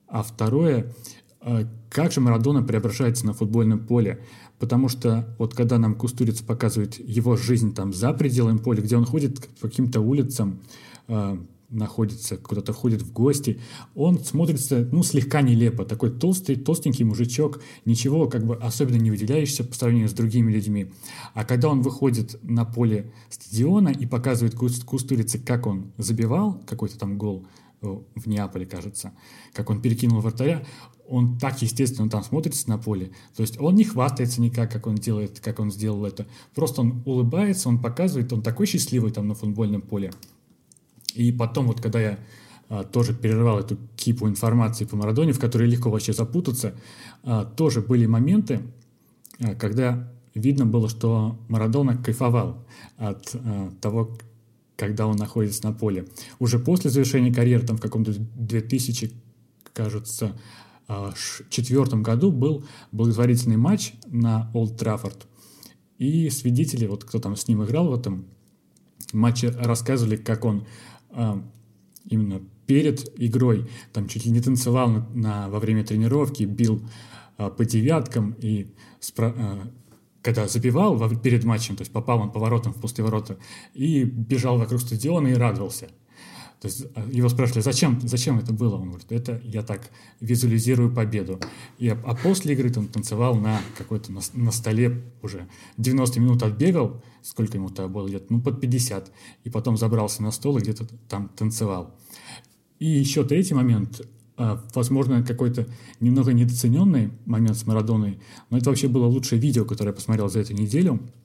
а 0.06 0.22
второе, 0.22 0.92
э, 1.40 1.66
как 1.88 2.12
же 2.12 2.20
Марадона 2.20 2.62
преображается 2.62 3.26
на 3.26 3.32
футбольном 3.32 3.86
поле. 3.86 4.24
Потому 4.58 4.88
что 4.88 5.34
вот 5.38 5.54
когда 5.54 5.78
нам 5.78 5.94
Кустурица 5.94 6.44
показывает 6.44 6.98
его 6.98 7.36
жизнь 7.36 7.74
там 7.74 7.94
за 7.94 8.12
пределами 8.12 8.58
поля, 8.58 8.82
где 8.82 8.96
он 8.96 9.06
ходит 9.06 9.48
по 9.60 9.68
каким-то 9.68 10.00
улицам, 10.00 10.60
э, 11.08 11.38
находится, 11.70 12.36
куда-то 12.36 12.72
ходит 12.72 13.02
в 13.02 13.12
гости, 13.12 13.60
он 13.94 14.18
смотрится, 14.18 14.88
ну, 14.90 15.02
слегка 15.02 15.40
нелепо. 15.40 15.84
Такой 15.84 16.10
толстый, 16.10 16.56
толстенький 16.56 17.04
мужичок, 17.04 17.60
ничего 17.84 18.28
как 18.28 18.44
бы 18.44 18.56
особенно 18.56 18.96
не 18.96 19.10
выделяющийся 19.10 19.64
по 19.64 19.74
сравнению 19.74 20.08
с 20.08 20.12
другими 20.12 20.52
людьми. 20.52 20.92
А 21.34 21.44
когда 21.44 21.68
он 21.68 21.82
выходит 21.82 22.38
на 22.42 22.64
поле 22.64 23.12
стадиона 23.28 23.88
и 23.88 24.06
показывает 24.06 24.54
Кустурице, 24.54 25.38
как 25.38 25.66
он 25.66 25.92
забивал 25.96 26.60
какой-то 26.66 26.98
там 26.98 27.16
гол 27.16 27.46
э, 27.82 27.98
в 28.14 28.26
Неаполе, 28.26 28.66
кажется, 28.66 29.12
как 29.52 29.70
он 29.70 29.80
перекинул 29.80 30.20
вратаря, 30.20 30.64
он 31.08 31.38
так 31.38 31.60
естественно 31.60 32.08
там 32.08 32.22
смотрится 32.22 32.68
на 32.68 32.78
поле. 32.78 33.10
То 33.34 33.42
есть 33.42 33.60
он 33.60 33.74
не 33.74 33.84
хвастается 33.84 34.40
никак, 34.40 34.70
как 34.70 34.86
он 34.86 34.94
делает, 34.94 35.40
как 35.40 35.58
он 35.58 35.72
сделал 35.72 36.04
это. 36.04 36.26
Просто 36.54 36.82
он 36.82 37.02
улыбается, 37.04 37.68
он 37.68 37.80
показывает, 37.80 38.32
он 38.32 38.42
такой 38.42 38.66
счастливый 38.66 39.10
там 39.10 39.26
на 39.26 39.34
футбольном 39.34 39.82
поле. 39.82 40.12
И 41.14 41.32
потом, 41.32 41.66
вот 41.66 41.80
когда 41.80 42.00
я 42.00 42.18
а, 42.70 42.84
тоже 42.84 43.14
перерывал 43.14 43.58
эту 43.58 43.76
кипу 43.96 44.28
информации 44.28 44.84
по 44.84 44.96
Марадоне, 44.96 45.32
в 45.32 45.40
которой 45.40 45.68
легко 45.68 45.90
вообще 45.90 46.12
запутаться, 46.12 46.74
а, 47.24 47.44
тоже 47.44 47.80
были 47.80 48.06
моменты, 48.06 48.62
а, 49.40 49.56
когда 49.56 50.12
видно 50.34 50.66
было, 50.66 50.88
что 50.88 51.36
Марадона 51.48 51.96
кайфовал 51.96 52.64
от 52.96 53.34
того, 53.80 54.16
когда 54.76 55.08
он 55.08 55.16
находится 55.16 55.64
на 55.64 55.72
поле. 55.72 56.06
Уже 56.38 56.60
после 56.60 56.90
завершения 56.90 57.34
карьеры, 57.34 57.66
там 57.66 57.76
в 57.76 57.80
каком-то 57.80 58.12
2000, 58.12 59.12
кажется, 59.72 60.38
четвертом 61.50 62.04
году 62.04 62.30
был 62.30 62.64
благотворительный 62.92 63.56
матч 63.56 63.94
на 64.06 64.50
Олд 64.54 64.76
Траффорд. 64.76 65.26
И 65.98 66.30
свидетели, 66.30 66.86
вот 66.86 67.04
кто 67.04 67.18
там 67.18 67.36
с 67.36 67.48
ним 67.48 67.64
играл 67.64 67.88
в 67.88 67.94
этом 67.94 68.26
матче, 69.12 69.50
рассказывали, 69.50 70.16
как 70.16 70.44
он 70.44 70.64
именно 72.08 72.40
перед 72.70 73.12
игрой 73.20 73.68
там 73.92 74.06
чуть 74.06 74.26
ли 74.26 74.30
не 74.30 74.40
танцевал 74.40 74.88
на, 74.88 75.08
на, 75.12 75.48
во 75.48 75.58
время 75.58 75.84
тренировки, 75.84 76.44
бил 76.44 76.80
а, 77.36 77.50
по 77.50 77.64
девяткам 77.64 78.36
и 78.38 78.68
спро, 79.00 79.34
а, 79.36 79.70
когда 80.22 80.46
забивал 80.46 80.94
во, 80.94 81.08
перед 81.08 81.42
матчем, 81.42 81.74
то 81.74 81.80
есть 81.80 81.92
попал 81.92 82.20
он 82.20 82.30
поворотом 82.30 82.72
в 82.72 82.80
пустые 82.80 83.04
ворота 83.04 83.38
и 83.74 84.04
бежал 84.04 84.56
вокруг 84.56 84.80
стадиона 84.80 85.28
и 85.28 85.34
радовался. 85.34 85.88
То 86.60 86.66
есть 86.68 86.86
а, 86.94 87.08
его 87.10 87.28
спрашивали, 87.28 87.62
зачем, 87.62 87.98
зачем 88.02 88.38
это 88.38 88.52
было? 88.52 88.76
Он 88.76 88.90
говорит, 88.90 89.10
это 89.10 89.40
я 89.44 89.62
так 89.62 89.90
визуализирую 90.20 90.94
победу. 90.94 91.40
И, 91.78 91.88
а 91.88 92.14
после 92.14 92.52
игры 92.52 92.70
он 92.76 92.86
танцевал 92.88 93.34
на 93.34 93.60
какой-то 93.78 94.12
на, 94.12 94.20
на 94.34 94.52
столе 94.52 95.02
уже 95.22 95.48
90 95.78 96.20
минут 96.20 96.42
отбегал, 96.42 97.02
сколько 97.22 97.56
ему 97.56 97.68
тогда 97.68 97.88
было 97.88 98.06
где-то, 98.06 98.26
ну 98.28 98.42
под 98.42 98.60
50, 98.60 99.10
и 99.44 99.50
потом 99.50 99.78
забрался 99.78 100.22
на 100.22 100.30
стол 100.30 100.58
и 100.58 100.60
где-то 100.60 100.86
там 101.08 101.30
танцевал. 101.30 101.94
И 102.78 102.86
еще 102.86 103.24
третий 103.24 103.54
момент, 103.54 104.02
а, 104.36 104.62
возможно, 104.74 105.22
какой-то 105.22 105.66
немного 105.98 106.34
недооцененный 106.34 107.10
момент 107.24 107.56
с 107.56 107.66
Марадоной, 107.66 108.20
но 108.50 108.58
это 108.58 108.68
вообще 108.68 108.88
было 108.88 109.06
лучшее 109.06 109.40
видео, 109.40 109.64
которое 109.64 109.90
я 109.90 109.94
посмотрел 109.94 110.28
за 110.28 110.40
эту 110.40 110.52
неделю– 110.52 111.00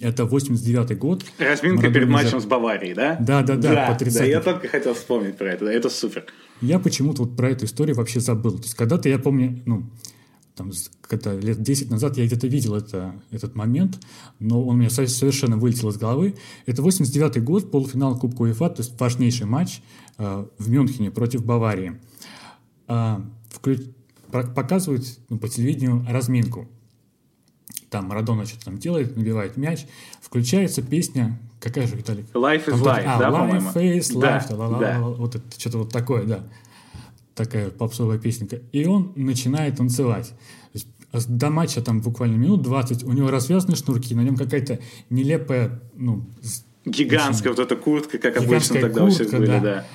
это 0.00 0.24
89-й 0.24 0.94
год. 0.94 1.24
Разминка 1.38 1.76
Марадона 1.76 1.94
перед 1.94 2.08
матчем 2.08 2.40
за... 2.40 2.46
с 2.46 2.46
Баварией, 2.46 2.94
да? 2.94 3.16
Да, 3.20 3.42
да, 3.42 3.56
да, 3.56 3.96
да, 3.96 3.98
да, 3.98 4.24
я 4.24 4.40
только 4.40 4.68
хотел 4.68 4.94
вспомнить 4.94 5.36
про 5.36 5.52
это, 5.52 5.66
это 5.66 5.90
супер. 5.90 6.26
Я 6.60 6.78
почему-то 6.78 7.22
вот 7.24 7.36
про 7.36 7.50
эту 7.50 7.66
историю 7.66 7.96
вообще 7.96 8.20
забыл. 8.20 8.58
То 8.58 8.64
есть 8.64 8.74
когда-то 8.74 9.08
я 9.08 9.18
помню, 9.18 9.62
ну, 9.66 9.90
там, 10.58 10.72
когда 11.02 11.34
лет 11.34 11.62
10 11.62 11.90
назад 11.90 12.16
я 12.16 12.26
где-то 12.26 12.48
видел 12.48 12.74
это, 12.74 13.14
этот 13.30 13.54
момент, 13.54 13.98
но 14.40 14.62
он 14.62 14.76
у 14.76 14.78
меня 14.78 14.90
совершенно 14.90 15.56
вылетел 15.56 15.88
из 15.90 15.96
головы. 15.96 16.34
Это 16.66 16.82
89-й 16.82 17.40
год, 17.40 17.70
полуфинал 17.70 18.18
Кубка 18.18 18.42
УЕФА, 18.42 18.70
то 18.70 18.82
есть 18.82 19.00
важнейший 19.00 19.46
матч 19.46 19.82
э, 20.18 20.46
в 20.58 20.68
Мюнхене 20.68 21.10
против 21.10 21.44
Баварии. 21.44 22.00
Э, 22.88 23.20
вклю... 23.50 23.78
Показывают 24.30 25.04
ну, 25.30 25.38
по 25.38 25.48
телевидению 25.48 26.04
разминку 26.06 26.68
там 27.90 28.06
Марадона 28.06 28.44
что-то 28.46 28.66
там 28.66 28.78
делает, 28.78 29.16
набивает 29.16 29.56
мяч, 29.56 29.86
включается 30.20 30.82
песня, 30.82 31.38
какая 31.60 31.86
же, 31.86 31.96
Виталик? 31.96 32.26
Life 32.34 32.66
is 32.66 32.82
Life, 32.82 33.04
а, 33.06 33.18
да, 33.18 33.30
Life 33.30 33.74
is 33.74 34.14
Life, 34.14 34.48
да, 34.48 34.56
ла 34.56 34.66
-ла 34.66 34.74
-ла, 34.74 34.80
да. 34.80 35.00
вот 35.00 35.34
это 35.34 35.60
что-то 35.60 35.78
вот 35.78 35.92
такое, 35.92 36.24
да, 36.24 36.44
такая 37.34 37.70
попсовая 37.70 38.18
песенка. 38.18 38.56
И 38.72 38.84
он 38.86 39.12
начинает 39.16 39.76
танцевать. 39.76 40.32
До 41.12 41.48
матча 41.48 41.80
там 41.80 42.02
буквально 42.02 42.36
минут 42.36 42.62
20, 42.62 43.04
у 43.04 43.12
него 43.12 43.30
развязаны 43.30 43.76
шнурки, 43.76 44.14
на 44.14 44.20
нем 44.20 44.36
какая-то 44.36 44.78
нелепая, 45.08 45.80
ну... 45.94 46.26
Гигантская 46.84 47.52
вот 47.52 47.58
эта 47.58 47.76
куртка, 47.76 48.18
как 48.18 48.36
обычно 48.36 48.80
тогда 48.80 49.00
куртка, 49.00 49.22
у 49.22 49.26
всех 49.26 49.30
были, 49.30 49.46
да. 49.46 49.60
да. 49.60 49.86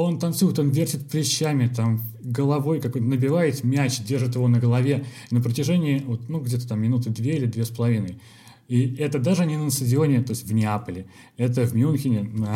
Он 0.00 0.18
танцует, 0.20 0.58
он 0.60 0.70
вертит 0.70 1.08
плечами, 1.08 1.66
там 1.66 2.00
головой 2.20 2.80
какой 2.80 3.00
набивает 3.00 3.64
мяч, 3.64 4.00
держит 4.00 4.36
его 4.36 4.46
на 4.46 4.60
голове 4.60 5.04
на 5.32 5.40
протяжении 5.40 5.98
вот, 6.06 6.28
ну, 6.28 6.40
где-то 6.40 6.68
там 6.68 6.80
минуты 6.80 7.10
две 7.10 7.36
или 7.36 7.46
две 7.46 7.64
с 7.64 7.70
половиной. 7.70 8.20
И 8.68 8.94
это 8.96 9.18
даже 9.18 9.44
не 9.44 9.56
на 9.56 9.70
стадионе, 9.70 10.22
то 10.22 10.30
есть 10.30 10.44
в 10.44 10.52
Неаполе. 10.52 11.06
Это 11.36 11.66
в 11.66 11.74
Мюнхене 11.74 12.22
на, 12.32 12.54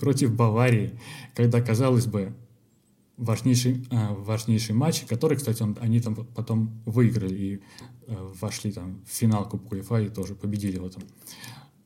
против 0.00 0.34
Баварии, 0.34 0.98
когда, 1.36 1.60
казалось 1.60 2.06
бы, 2.06 2.34
важнейший, 3.16 3.86
э, 3.90 4.14
важнейший 4.14 4.74
матч, 4.74 5.02
который, 5.02 5.36
кстати, 5.36 5.62
он, 5.62 5.76
они 5.80 6.00
там 6.00 6.16
потом 6.16 6.82
выиграли 6.84 7.34
и 7.34 7.60
э, 8.08 8.32
вошли 8.40 8.72
там 8.72 9.02
в 9.06 9.14
финал 9.14 9.48
Кубка 9.48 9.74
УЕФА 9.74 10.00
и 10.00 10.08
тоже 10.08 10.34
победили 10.34 10.78
в 10.78 10.86
этом. 10.86 11.04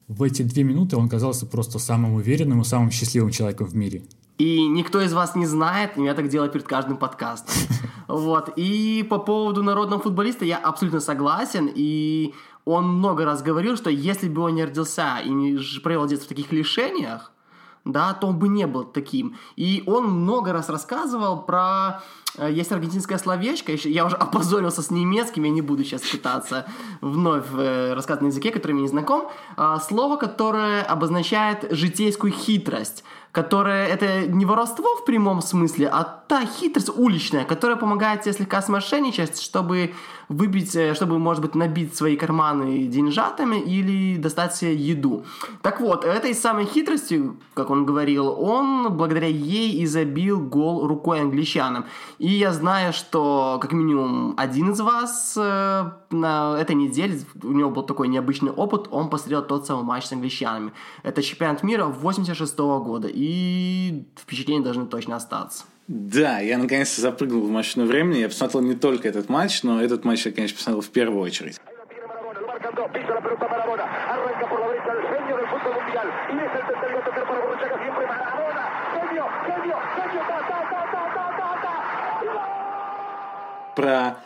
В 0.09 0.23
эти 0.23 0.43
две 0.43 0.63
минуты 0.63 0.97
он 0.97 1.09
казался 1.09 1.45
просто 1.45 1.79
самым 1.79 2.15
уверенным 2.15 2.63
и 2.63 2.65
самым 2.65 2.91
счастливым 2.91 3.31
человеком 3.31 3.67
в 3.67 3.75
мире. 3.75 4.05
И 4.39 4.67
никто 4.69 5.01
из 5.01 5.13
вас 5.13 5.35
не 5.35 5.47
знает, 5.47 5.97
я 5.97 6.15
так 6.15 6.29
делаю 6.29 6.51
перед 6.51 6.67
каждым 6.67 6.97
подкастом. 6.97 7.55
Вот. 8.09 8.53
И 8.55 9.05
по 9.11 9.19
поводу 9.19 9.65
народного 9.65 10.01
футболиста 10.01 10.45
я 10.45 10.59
абсолютно 10.59 11.01
согласен. 11.01 11.69
И 11.75 12.35
он 12.65 12.87
много 12.89 13.25
раз 13.25 13.43
говорил, 13.43 13.77
что 13.77 13.91
если 13.91 14.29
бы 14.29 14.43
он 14.43 14.55
не 14.55 14.65
родился 14.65 15.19
и 15.25 15.29
не 15.29 15.59
провел 15.81 16.07
детство 16.07 16.27
в 16.27 16.29
таких 16.29 16.53
лишениях, 16.53 17.33
да, 17.87 18.15
то 18.15 18.27
он 18.27 18.39
бы 18.39 18.49
не 18.49 18.67
был 18.67 18.85
таким. 18.85 19.37
И 19.55 19.83
он 19.87 20.07
много 20.11 20.53
раз 20.53 20.69
рассказывал 20.69 21.43
про... 21.43 22.03
Э, 22.37 22.51
есть 22.51 22.73
аргентинское 22.73 23.17
словечко, 23.19 23.73
я 23.73 24.05
уже 24.05 24.17
опозорился 24.25 24.83
с 24.83 24.91
немецким, 24.91 25.45
я 25.45 25.51
не 25.51 25.63
буду 25.63 25.85
сейчас 25.85 26.03
пытаться 26.03 26.67
вновь 27.01 27.47
э, 27.57 27.95
рассказывать 27.95 28.23
на 28.23 28.27
языке, 28.27 28.51
который 28.51 28.73
мне 28.73 28.83
не 28.83 28.89
знаком. 28.89 29.29
А, 29.57 29.79
слово, 29.79 30.17
которое 30.17 30.83
обозначает 30.83 31.69
житейскую 31.71 32.33
хитрость 32.33 33.05
которое 33.37 33.87
это 33.87 34.27
не 34.27 34.47
воровство 34.47 34.97
в 34.97 35.05
прямом 35.05 35.43
смысле, 35.43 35.91
а 35.93 36.05
та 36.27 36.47
хитрость 36.47 36.89
уличная, 36.89 37.45
которая 37.45 37.77
помогает 37.77 38.23
тебе 38.23 38.33
слегка 38.33 38.63
смошенничать, 38.63 39.43
чтобы 39.43 39.93
выбить, 40.29 40.75
э, 40.77 40.95
чтобы, 40.95 41.19
может 41.19 41.43
быть, 41.43 41.55
набить 41.55 41.95
свои 41.95 42.17
карманы 42.17 42.87
деньжатами 42.87 43.57
или 43.57 44.17
достать 44.17 44.55
себе 44.57 44.75
еду. 44.75 45.25
Так 45.63 45.81
вот, 45.81 46.05
этой 46.05 46.35
самой 46.35 46.67
хитростью, 46.67 47.37
как 47.55 47.71
он 47.71 47.87
говорил, 47.87 48.29
он 48.29 48.93
благодаря 48.97 49.29
ей 49.29 49.73
и 49.73 49.87
забил 49.87 50.41
гол 50.41 50.87
рукой 50.87 51.21
англичанам. 51.21 51.85
И 52.19 52.29
я 52.29 52.53
знаю, 52.53 52.93
что 52.93 53.59
как 53.61 53.73
минимум 53.73 54.35
один 54.37 54.71
из 54.71 54.81
вас 54.81 55.35
э, 55.37 55.91
на 56.11 56.57
этой 56.59 56.75
неделе, 56.75 57.21
у 57.43 57.53
него 57.53 57.71
был 57.71 57.83
такой 57.83 58.09
необычный 58.09 58.51
опыт, 58.51 58.89
он 58.91 59.11
посмотрел 59.11 59.43
тот 59.43 59.67
самый 59.67 59.85
матч 59.85 60.07
с 60.07 60.13
англичанами. 60.13 60.73
Это 61.03 61.23
чемпионат 61.23 61.63
мира 61.63 61.87
86 61.87 62.59
-го 62.59 62.83
года, 62.83 63.09
и 63.13 64.05
впечатления 64.17 64.65
должны 64.65 64.87
точно 64.87 65.17
остаться. 65.17 65.65
Да, 65.89 66.41
я 66.41 66.59
наконец-то 66.59 67.01
запрыгнул 67.01 67.43
в 67.43 67.51
машину 67.51 67.87
времени. 67.87 68.19
Я 68.19 68.29
посмотрел 68.29 68.63
не 68.63 68.75
только 68.75 69.09
этот 69.09 69.29
матч, 69.29 69.63
но 69.63 69.81
этот 69.81 70.05
матч 70.05 70.27
я, 70.27 70.33
конечно, 70.33 70.57
посмотрел 70.57 70.81
в 70.81 70.89
первую 70.89 71.21
очередь. 71.21 71.61
Про 83.77 84.17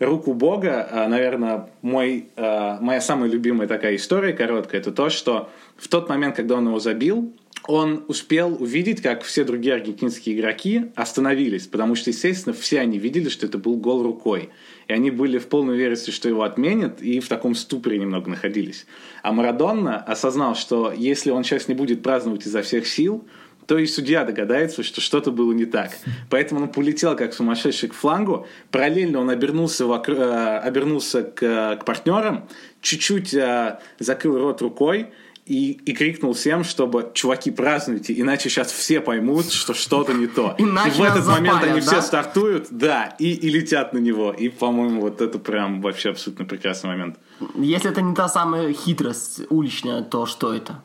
руку 0.00 0.32
Бога, 0.32 0.88
а, 0.90 1.08
наверное, 1.08 1.68
мой, 1.82 2.28
а, 2.36 2.80
моя 2.80 3.00
самая 3.00 3.30
любимая 3.30 3.68
такая 3.68 3.94
история 3.96 4.32
короткая, 4.32 4.80
это 4.80 4.90
то, 4.90 5.10
что 5.10 5.48
в 5.76 5.86
тот 5.88 6.08
момент, 6.08 6.34
когда 6.34 6.56
он 6.56 6.66
его 6.66 6.80
забил, 6.80 7.32
он 7.66 8.04
успел 8.08 8.56
увидеть, 8.60 9.00
как 9.00 9.22
все 9.22 9.44
другие 9.44 9.74
аргентинские 9.74 10.36
игроки 10.36 10.86
остановились, 10.94 11.66
потому 11.66 11.94
что, 11.94 12.10
естественно, 12.10 12.54
все 12.54 12.80
они 12.80 12.98
видели, 12.98 13.28
что 13.28 13.46
это 13.46 13.58
был 13.58 13.76
гол 13.76 14.02
рукой. 14.02 14.50
И 14.86 14.92
они 14.92 15.10
были 15.10 15.38
в 15.38 15.46
полной 15.46 15.74
уверенности, 15.74 16.10
что 16.10 16.28
его 16.28 16.42
отменят, 16.42 17.00
и 17.00 17.20
в 17.20 17.28
таком 17.28 17.54
ступоре 17.54 17.98
немного 17.98 18.28
находились. 18.28 18.86
А 19.22 19.32
Марадонна 19.32 19.98
осознал, 19.98 20.54
что 20.54 20.92
если 20.94 21.30
он 21.30 21.42
сейчас 21.42 21.68
не 21.68 21.74
будет 21.74 22.02
праздновать 22.02 22.46
изо 22.46 22.60
всех 22.60 22.86
сил, 22.86 23.26
то 23.66 23.78
и 23.78 23.86
судья 23.86 24.24
догадается, 24.24 24.82
что 24.82 25.00
что-то 25.00 25.30
было 25.30 25.52
не 25.52 25.64
так. 25.64 25.92
Поэтому 26.28 26.62
он 26.62 26.68
полетел 26.68 27.16
как 27.16 27.32
сумасшедший 27.32 27.88
к 27.88 27.94
флангу. 27.94 28.46
Параллельно 28.70 29.20
он 29.20 29.30
обернулся, 29.30 29.86
вокруг, 29.86 30.18
э, 30.18 30.58
обернулся 30.58 31.22
к, 31.22 31.78
к 31.80 31.84
партнерам, 31.86 32.46
чуть-чуть 32.82 33.32
э, 33.32 33.78
закрыл 33.98 34.38
рот 34.38 34.60
рукой, 34.60 35.06
и, 35.46 35.72
и 35.72 35.92
крикнул 35.92 36.32
всем, 36.32 36.64
чтобы 36.64 37.10
чуваки 37.12 37.50
празднуйте, 37.50 38.18
иначе 38.18 38.48
сейчас 38.48 38.72
все 38.72 39.00
поймут, 39.00 39.52
что 39.52 39.74
что-то 39.74 40.14
не 40.14 40.26
то. 40.26 40.54
Иначе 40.58 40.96
и 40.96 41.00
в 41.00 41.02
этот 41.02 41.24
запалят, 41.24 41.42
момент 41.42 41.64
они 41.64 41.80
да? 41.80 41.86
все 41.86 42.00
стартуют, 42.00 42.68
да, 42.70 43.14
и, 43.18 43.32
и 43.32 43.50
летят 43.50 43.92
на 43.92 43.98
него. 43.98 44.32
И, 44.32 44.48
по-моему, 44.48 45.02
вот 45.02 45.20
это 45.20 45.38
прям 45.38 45.82
вообще 45.82 46.10
абсолютно 46.10 46.46
прекрасный 46.46 46.88
момент. 46.88 47.18
Если 47.56 47.90
это 47.90 48.00
не 48.00 48.14
та 48.14 48.28
самая 48.28 48.72
хитрость 48.72 49.42
уличная, 49.50 50.02
то 50.02 50.24
что 50.24 50.54
это? 50.54 50.82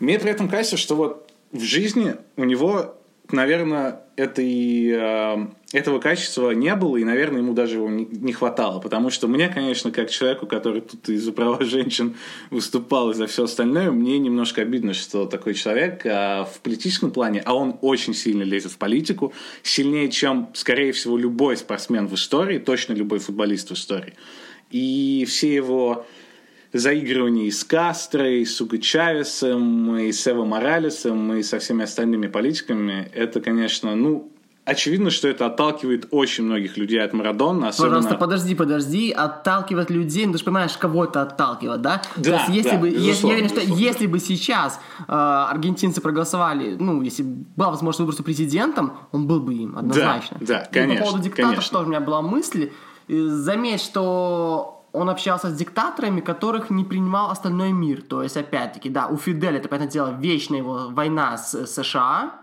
Мне 0.00 0.18
при 0.18 0.30
этом 0.30 0.48
кажется, 0.48 0.76
что 0.76 0.94
вот 0.94 1.32
в 1.50 1.60
жизни 1.60 2.16
у 2.36 2.44
него, 2.44 2.94
наверное, 3.30 4.02
этой, 4.16 4.90
э, 4.90 5.46
этого 5.72 5.98
качества 5.98 6.50
не 6.50 6.74
было, 6.74 6.98
и, 6.98 7.04
наверное, 7.04 7.40
ему 7.40 7.54
даже 7.54 7.76
его 7.76 7.88
не, 7.88 8.32
хватало. 8.32 8.78
Потому 8.78 9.10
что 9.10 9.26
мне, 9.26 9.48
конечно, 9.48 9.90
как 9.90 10.10
человеку, 10.10 10.46
который 10.46 10.82
тут 10.82 11.08
и 11.08 11.16
за 11.16 11.32
права 11.32 11.64
женщин 11.64 12.16
выступал, 12.50 13.10
и 13.10 13.14
за 13.14 13.26
все 13.26 13.44
остальное, 13.44 13.90
мне 13.90 14.18
немножко 14.18 14.62
обидно, 14.62 14.92
что 14.92 15.26
такой 15.26 15.54
человек 15.54 16.04
э, 16.04 16.44
в 16.44 16.60
политическом 16.62 17.10
плане, 17.10 17.42
а 17.44 17.54
он 17.54 17.78
очень 17.80 18.14
сильно 18.14 18.42
лезет 18.42 18.72
в 18.72 18.78
политику, 18.78 19.32
сильнее, 19.62 20.10
чем, 20.10 20.50
скорее 20.54 20.92
всего, 20.92 21.16
любой 21.16 21.56
спортсмен 21.56 22.06
в 22.06 22.14
истории, 22.14 22.58
точно 22.58 22.92
любой 22.92 23.18
футболист 23.18 23.70
в 23.70 23.74
истории. 23.74 24.14
И 24.70 25.24
все 25.26 25.54
его 25.54 26.06
заигрываний 26.72 27.50
с 27.50 27.64
Кастро, 27.64 28.28
и 28.30 28.44
с 28.44 28.60
Уго 28.60 28.78
Чавесом, 28.78 29.96
и 29.96 30.12
с 30.12 30.26
Эво 30.26 30.44
Моралесом, 30.44 31.34
и 31.34 31.42
со 31.42 31.58
всеми 31.58 31.84
остальными 31.84 32.26
политиками, 32.28 33.10
это, 33.14 33.40
конечно, 33.40 33.94
ну, 33.94 34.30
очевидно, 34.64 35.10
что 35.10 35.28
это 35.28 35.46
отталкивает 35.46 36.08
очень 36.10 36.44
многих 36.44 36.76
людей 36.76 37.02
от 37.02 37.12
Марадона, 37.12 37.68
особенно... 37.68 37.96
Пожалуйста, 37.96 38.18
подожди, 38.18 38.54
подожди, 38.54 39.10
отталкивать 39.10 39.90
людей, 39.90 40.26
ну 40.26 40.32
ты 40.32 40.38
же 40.38 40.44
понимаешь, 40.44 40.76
кого 40.76 41.04
это 41.04 41.22
отталкивает, 41.22 41.82
да? 41.82 42.02
Да, 42.16 42.22
То 42.22 42.30
есть, 42.30 42.48
если 42.48 42.70
да, 42.70 42.78
бы, 42.78 42.88
если, 42.88 43.26
я 43.26 43.32
уверен, 43.32 43.48
что 43.48 43.60
безусловно. 43.60 43.82
если 43.82 44.06
бы 44.06 44.18
сейчас 44.20 44.80
э, 45.00 45.12
аргентинцы 45.12 46.00
проголосовали, 46.00 46.76
ну, 46.78 47.02
если 47.02 47.22
бы 47.22 47.44
была 47.56 47.70
возможность 47.70 48.00
выбраться 48.00 48.22
президентом, 48.22 48.92
он 49.12 49.26
был 49.26 49.40
бы 49.40 49.54
им, 49.54 49.76
однозначно. 49.76 50.36
да, 50.40 50.60
И 50.60 50.72
конечно, 50.72 51.00
по 51.00 51.10
поводу 51.10 51.24
диктатора 51.24 51.54
конечно. 51.54 51.78
тоже 51.78 51.86
у 51.86 51.88
меня 51.90 52.00
была 52.00 52.22
мысль. 52.22 52.70
Заметь, 53.08 53.80
что 53.80 54.86
он 54.92 55.08
общался 55.10 55.48
с 55.48 55.54
диктаторами, 55.54 56.20
которых 56.20 56.70
не 56.70 56.84
принимал 56.84 57.30
остальной 57.30 57.72
мир. 57.72 58.02
То 58.02 58.22
есть, 58.22 58.36
опять-таки, 58.36 58.90
да, 58.90 59.08
у 59.08 59.16
Фиделя, 59.16 59.56
это, 59.58 59.68
понятное 59.68 59.92
дело, 59.92 60.16
вечная 60.18 60.58
его 60.58 60.88
война 60.90 61.36
с 61.36 61.66
США. 61.66 62.41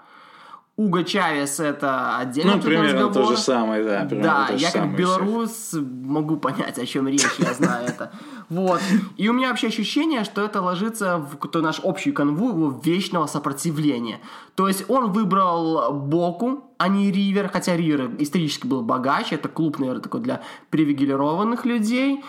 Уго 0.80 1.04
Чавес 1.04 1.60
это 1.60 2.16
отдельно. 2.20 2.56
Ну, 2.56 2.62
примерно 2.62 3.12
то 3.12 3.26
же 3.26 3.36
самое, 3.36 3.84
да. 3.84 4.06
Да, 4.06 4.46
то 4.48 4.54
я 4.54 4.72
как 4.72 4.84
самое 4.84 4.96
белорус 4.98 5.74
могу 5.74 6.38
понять, 6.38 6.80
о 6.80 6.86
чем 6.86 7.10
речь, 7.10 7.26
я 7.38 7.54
знаю 7.54 7.88
это. 7.90 8.14
Вот. 8.48 8.80
И 9.18 9.28
у 9.28 9.34
меня 9.34 9.50
вообще 9.50 9.68
ощущение, 9.68 10.24
что 10.24 10.42
это 10.42 10.62
ложится 10.62 11.18
в 11.18 11.32
какую-то 11.32 11.60
нашу 11.60 11.82
общую 11.86 12.14
канву 12.14 12.48
его 12.48 12.80
вечного 12.82 13.28
сопротивления. 13.28 14.22
То 14.56 14.70
есть 14.70 14.90
он 14.90 15.12
выбрал 15.12 15.92
Боку, 15.92 16.74
а 16.78 16.88
не 16.88 17.12
Ривер, 17.12 17.50
хотя 17.50 17.76
Ривер 17.76 18.12
исторически 18.18 18.66
был 18.66 18.82
богаче, 18.82 19.36
это 19.36 19.50
клуб, 19.50 19.80
наверное, 19.80 20.02
такой 20.02 20.22
для 20.22 20.42
привилегированных 20.70 21.66
людей. 21.66 22.24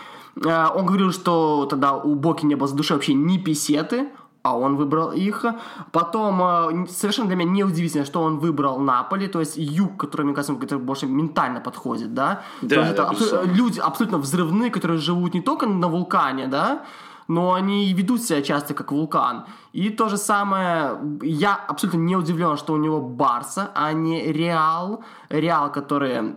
Э, 0.45 0.67
Он 0.75 0.87
говорил, 0.87 1.13
что 1.13 1.67
тогда 1.67 1.95
у 1.95 2.17
Боки 2.17 2.45
не 2.47 2.57
было 2.57 2.67
за 2.67 2.75
душой 2.75 2.97
вообще 2.97 3.15
ни 3.15 3.39
писеты, 3.39 4.09
а 4.43 4.57
он 4.57 4.77
выбрал 4.77 5.13
их. 5.13 5.45
Потом, 5.93 6.41
э, 6.43 6.87
совершенно 6.89 7.29
для 7.29 7.37
меня 7.37 7.51
неудивительно, 7.65 8.05
что 8.05 8.23
он 8.23 8.39
выбрал 8.39 8.79
Наполи, 8.79 9.27
то 9.29 9.41
есть 9.41 9.57
юг, 9.57 9.97
который, 9.97 10.23
мне 10.23 10.35
кажется, 10.35 10.55
который 10.55 10.79
больше 10.79 11.07
ментально 11.07 11.61
подходит, 11.61 12.15
да? 12.15 12.43
Да, 12.63 12.77
да, 12.77 12.89
это 12.89 13.03
абсо- 13.03 13.11
безусловно. 13.13 13.53
люди 13.53 13.81
абсолютно 13.81 14.19
взрывные, 14.19 14.71
которые 14.71 14.99
живут 14.99 15.35
не 15.35 15.41
только 15.43 15.67
на 15.67 15.89
вулкане, 15.89 16.47
да, 16.47 16.83
но 17.29 17.53
они 17.53 17.95
ведут 17.95 18.23
себя 18.23 18.43
часто 18.43 18.75
как 18.75 18.93
вулкан. 18.93 19.45
И 19.73 19.91
то 19.91 20.09
же 20.09 20.17
самое, 20.17 20.99
я 21.23 21.55
абсолютно 21.69 21.99
не 21.99 22.17
удивлен, 22.17 22.57
что 22.57 22.73
у 22.73 22.77
него 22.77 23.01
Барса, 23.01 23.71
а 23.75 23.93
не 23.93 24.33
Реал. 24.33 25.05
Реал, 25.29 25.71
который 25.71 26.37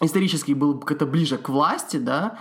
исторически 0.00 0.54
был 0.54 0.78
как-то 0.78 1.06
ближе 1.06 1.36
к 1.36 1.48
власти, 1.48 1.98
да, 1.98 2.38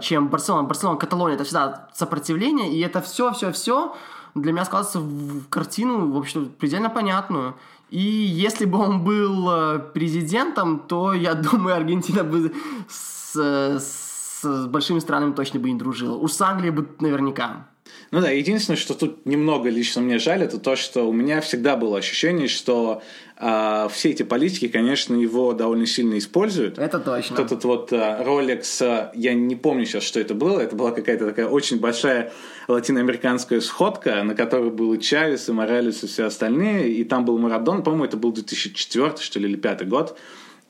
чем 0.00 0.28
Барселона. 0.28 0.66
Барселона, 0.66 0.98
Каталония, 0.98 1.34
это 1.34 1.44
всегда 1.44 1.88
сопротивление, 1.92 2.72
и 2.72 2.80
это 2.80 3.00
все-все-все 3.00 3.94
для 4.34 4.52
меня 4.52 4.64
складывается 4.64 5.00
в 5.00 5.48
картину, 5.48 6.10
в 6.10 6.16
общем, 6.16 6.50
предельно 6.58 6.90
понятную. 6.90 7.54
И 7.90 8.00
если 8.00 8.64
бы 8.64 8.78
он 8.78 9.04
был 9.04 9.48
э, 9.50 9.78
президентом, 9.78 10.80
то, 10.80 11.12
я 11.12 11.34
думаю, 11.34 11.76
Аргентина 11.76 12.24
бы 12.24 12.52
с, 12.88 13.36
с 13.36 14.66
большими 14.66 14.98
странами 14.98 15.32
точно 15.32 15.60
бы 15.60 15.70
не 15.70 15.78
дружила. 15.78 16.16
Уж 16.16 16.32
с 16.32 16.40
Англией 16.40 16.72
бы 16.72 16.88
наверняка. 17.00 17.68
Ну 18.10 18.20
да, 18.20 18.30
единственное, 18.30 18.76
что 18.76 18.94
тут 18.94 19.26
немного 19.26 19.68
лично 19.68 20.00
мне 20.02 20.18
жаль, 20.18 20.42
это 20.42 20.58
то, 20.58 20.76
что 20.76 21.08
у 21.08 21.12
меня 21.12 21.40
всегда 21.40 21.76
было 21.76 21.98
ощущение, 21.98 22.48
что 22.48 23.02
а, 23.36 23.88
все 23.88 24.10
эти 24.10 24.22
политики, 24.22 24.68
конечно, 24.68 25.14
его 25.14 25.52
довольно 25.54 25.86
сильно 25.86 26.16
используют. 26.18 26.78
Это 26.78 27.00
точно. 27.00 27.36
Вот 27.36 27.44
этот 27.44 27.64
вот 27.64 27.92
а, 27.92 28.22
Rolex, 28.22 28.82
а, 28.82 29.10
я 29.14 29.34
не 29.34 29.56
помню 29.56 29.84
сейчас, 29.86 30.04
что 30.04 30.20
это 30.20 30.34
было, 30.34 30.60
это 30.60 30.76
была 30.76 30.92
какая-то 30.92 31.26
такая 31.26 31.46
очень 31.46 31.80
большая 31.80 32.32
латиноамериканская 32.68 33.60
сходка, 33.60 34.22
на 34.22 34.34
которой 34.34 34.70
был 34.70 34.94
и 34.94 35.00
Чавес, 35.00 35.48
и 35.48 35.52
Моралес, 35.52 36.04
и 36.04 36.06
все 36.06 36.26
остальные, 36.26 36.90
и 36.90 37.04
там 37.04 37.24
был 37.24 37.38
Марадон, 37.38 37.82
по-моему, 37.82 38.04
это 38.04 38.16
был 38.16 38.32
2004, 38.32 39.14
что 39.18 39.38
ли, 39.40 39.46
или 39.46 39.56
2005 39.56 39.88
год, 39.88 40.16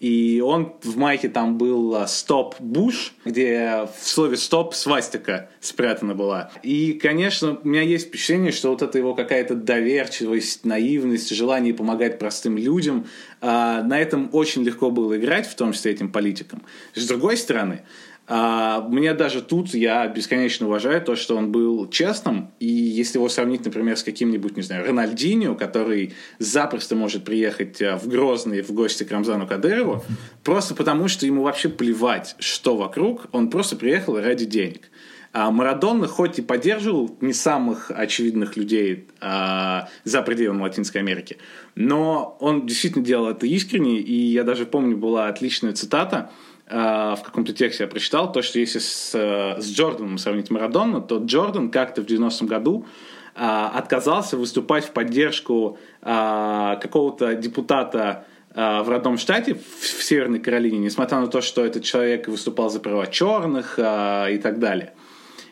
и 0.00 0.42
он 0.44 0.74
в 0.82 0.96
майке 0.96 1.28
там 1.28 1.56
был 1.56 2.06
«Стоп 2.06 2.56
Буш», 2.58 3.14
где 3.24 3.88
в 3.98 4.06
слове 4.06 4.36
«стоп» 4.36 4.74
свастика 4.74 5.48
спрятана 5.60 6.14
была. 6.14 6.50
И, 6.62 6.92
конечно, 6.94 7.58
у 7.62 7.68
меня 7.68 7.80
есть 7.82 8.08
впечатление, 8.08 8.52
что 8.52 8.70
вот 8.70 8.82
это 8.82 8.98
его 8.98 9.14
какая-то 9.14 9.54
доверчивость, 9.54 10.66
наивность, 10.66 11.30
желание 11.30 11.72
помогать 11.72 12.18
простым 12.18 12.58
людям, 12.58 13.06
на 13.40 13.98
этом 13.98 14.28
очень 14.32 14.62
легко 14.64 14.90
было 14.90 15.16
играть, 15.16 15.46
в 15.46 15.54
том 15.54 15.72
числе 15.72 15.92
этим 15.92 16.12
политикам. 16.12 16.62
С 16.94 17.06
другой 17.06 17.36
стороны, 17.36 17.82
а, 18.26 18.80
мне 18.80 19.12
даже 19.12 19.42
тут 19.42 19.74
я 19.74 20.06
бесконечно 20.08 20.66
уважаю 20.66 21.02
то, 21.02 21.14
что 21.14 21.36
он 21.36 21.52
был 21.52 21.88
честным, 21.90 22.52
и 22.58 22.66
если 22.66 23.18
его 23.18 23.28
сравнить, 23.28 23.64
например, 23.64 23.98
с 23.98 24.02
каким-нибудь, 24.02 24.56
не 24.56 24.62
знаю, 24.62 24.86
Рональдинho, 24.86 25.56
который 25.56 26.14
запросто 26.38 26.96
может 26.96 27.24
приехать 27.24 27.82
а, 27.82 27.98
в 27.98 28.08
Грозный 28.08 28.62
в 28.62 28.70
гости 28.70 29.04
к 29.04 29.10
Рамзану 29.10 29.46
Кадырову, 29.46 30.02
просто 30.42 30.74
потому, 30.74 31.08
что 31.08 31.26
ему 31.26 31.42
вообще 31.42 31.68
плевать, 31.68 32.34
что 32.38 32.76
вокруг, 32.76 33.26
он 33.32 33.50
просто 33.50 33.76
приехал 33.76 34.18
ради 34.18 34.46
денег. 34.46 34.90
А 35.34 35.50
Марадона 35.50 36.06
хоть 36.06 36.38
и 36.38 36.42
поддерживал 36.42 37.18
не 37.20 37.32
самых 37.32 37.90
очевидных 37.90 38.56
людей 38.56 39.08
а, 39.20 39.88
за 40.04 40.22
пределами 40.22 40.62
Латинской 40.62 41.02
Америки, 41.02 41.36
но 41.74 42.38
он 42.40 42.66
действительно 42.66 43.04
делал 43.04 43.28
это 43.28 43.44
искренне, 43.44 43.98
и 43.98 44.14
я 44.14 44.44
даже 44.44 44.64
помню, 44.64 44.96
была 44.96 45.28
отличная 45.28 45.74
цитата– 45.74 46.30
в 46.66 47.20
каком-то 47.22 47.52
тексте 47.52 47.84
я 47.84 47.88
прочитал, 47.88 48.32
то, 48.32 48.40
что 48.40 48.58
если 48.58 48.78
с, 48.78 49.12
э, 49.14 49.60
с 49.60 49.70
Джорданом 49.70 50.16
сравнить 50.16 50.50
Марадона, 50.50 51.00
то 51.00 51.18
Джордан 51.18 51.70
как-то 51.70 52.02
в 52.02 52.06
90-м 52.06 52.46
году 52.46 52.86
а, 53.34 53.68
отказался 53.68 54.36
выступать 54.36 54.84
в 54.84 54.92
поддержку 54.92 55.78
а, 56.00 56.76
какого-то 56.76 57.34
депутата 57.34 58.24
в 58.54 58.88
родном 58.88 59.18
штате, 59.18 59.54
в 59.54 60.00
Северной 60.00 60.38
Каролине, 60.38 60.78
несмотря 60.78 61.18
на 61.18 61.26
то, 61.26 61.40
что 61.40 61.64
этот 61.64 61.82
человек 61.82 62.28
выступал 62.28 62.70
за 62.70 62.78
права 62.78 63.08
черных 63.08 63.80
и 63.80 64.38
так 64.40 64.60
далее. 64.60 64.94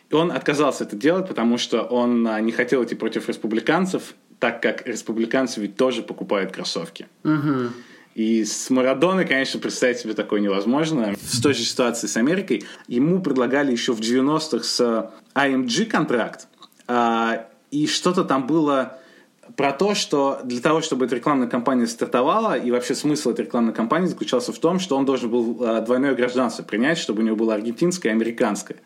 И 0.09 0.15
он 0.15 0.31
отказался 0.31 0.85
это 0.85 0.95
делать, 0.95 1.27
потому 1.27 1.59
что 1.59 1.83
он 1.83 2.23
не 2.45 2.53
хотел 2.53 2.85
идти 2.85 2.95
против 2.95 3.29
республиканцев, 3.29 4.15
так 4.39 4.63
как 4.63 4.87
республиканцы 4.87 5.61
ведь 5.61 5.77
тоже 5.77 6.03
покупают 6.03 6.53
кроссовки. 6.53 7.09
Угу. 7.25 7.73
И 8.15 8.45
с 8.45 8.69
Марадоной, 8.69 9.27
конечно, 9.27 9.59
представить 9.59 9.99
себе 9.99 10.15
такое 10.15 10.41
невозможно. 10.41 11.15
В 11.21 11.43
той 11.43 11.55
же 11.55 11.63
ситуации 11.63 12.07
с 12.07 12.17
Америкой 12.17 12.65
ему 12.87 13.23
предлагали 13.23 13.73
еще 13.73 13.93
в 13.93 14.01
90-х 14.01 14.65
с 14.65 15.11
AMG 15.35 15.87
контракт, 15.87 16.47
а, 16.87 17.47
и 17.71 17.87
что-то 17.87 18.25
там 18.25 18.47
было 18.47 18.99
про 19.57 19.73
то, 19.73 19.95
что 19.95 20.41
для 20.45 20.61
того, 20.61 20.83
чтобы 20.83 21.07
эта 21.07 21.17
рекламная 21.17 21.49
кампания 21.49 21.87
стартовала, 21.87 22.57
и 22.57 22.71
вообще 22.71 22.95
смысл 22.95 23.31
этой 23.31 23.47
рекламной 23.47 23.73
кампании 23.73 24.07
заключался 24.07 24.53
в 24.53 24.59
том, 24.59 24.79
что 24.79 24.97
он 24.97 25.05
должен 25.05 25.31
был 25.31 25.57
а, 25.61 25.81
двойное 25.81 26.15
гражданство 26.15 26.63
принять, 26.63 26.99
чтобы 26.99 27.23
у 27.23 27.25
него 27.25 27.37
было 27.37 27.55
аргентинское 27.55 28.13
и 28.13 28.15
американское. 28.15 28.79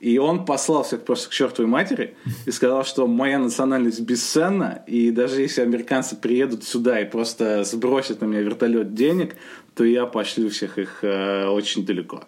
И 0.00 0.16
он 0.18 0.46
послал 0.46 0.82
всех 0.82 1.04
просто 1.04 1.28
к 1.28 1.32
чертовой 1.32 1.70
матери 1.70 2.16
и 2.46 2.50
сказал, 2.50 2.84
что 2.84 3.06
моя 3.06 3.38
национальность 3.38 4.00
бесценна, 4.00 4.82
и 4.86 5.10
даже 5.10 5.42
если 5.42 5.60
американцы 5.60 6.16
приедут 6.16 6.64
сюда 6.64 7.00
и 7.00 7.04
просто 7.04 7.64
сбросят 7.64 8.22
на 8.22 8.24
меня 8.24 8.40
вертолет 8.40 8.94
денег, 8.94 9.36
то 9.74 9.84
я 9.84 10.06
пошлю 10.06 10.48
всех 10.48 10.78
их 10.78 11.00
э, 11.02 11.46
очень 11.46 11.84
далеко. 11.84 12.24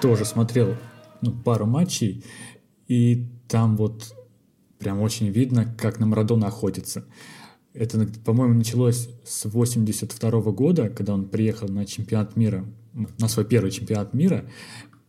Тоже 0.00 0.24
смотрел 0.24 0.76
ну, 1.20 1.32
пару 1.32 1.66
матчей, 1.66 2.24
и 2.86 3.26
там 3.48 3.76
вот 3.76 4.14
прям 4.78 5.00
очень 5.00 5.28
видно, 5.28 5.74
как 5.78 5.98
на 5.98 6.06
Марадона 6.06 6.48
охотится. 6.48 7.04
Это, 7.74 8.06
по-моему, 8.24 8.54
началось 8.54 9.08
с 9.24 9.44
82 9.44 10.30
-го 10.30 10.52
года, 10.52 10.88
когда 10.88 11.14
он 11.14 11.28
приехал 11.28 11.68
на 11.68 11.84
чемпионат 11.84 12.36
мира, 12.36 12.64
на 13.18 13.28
свой 13.28 13.44
первый 13.44 13.70
чемпионат 13.70 14.14
мира, 14.14 14.48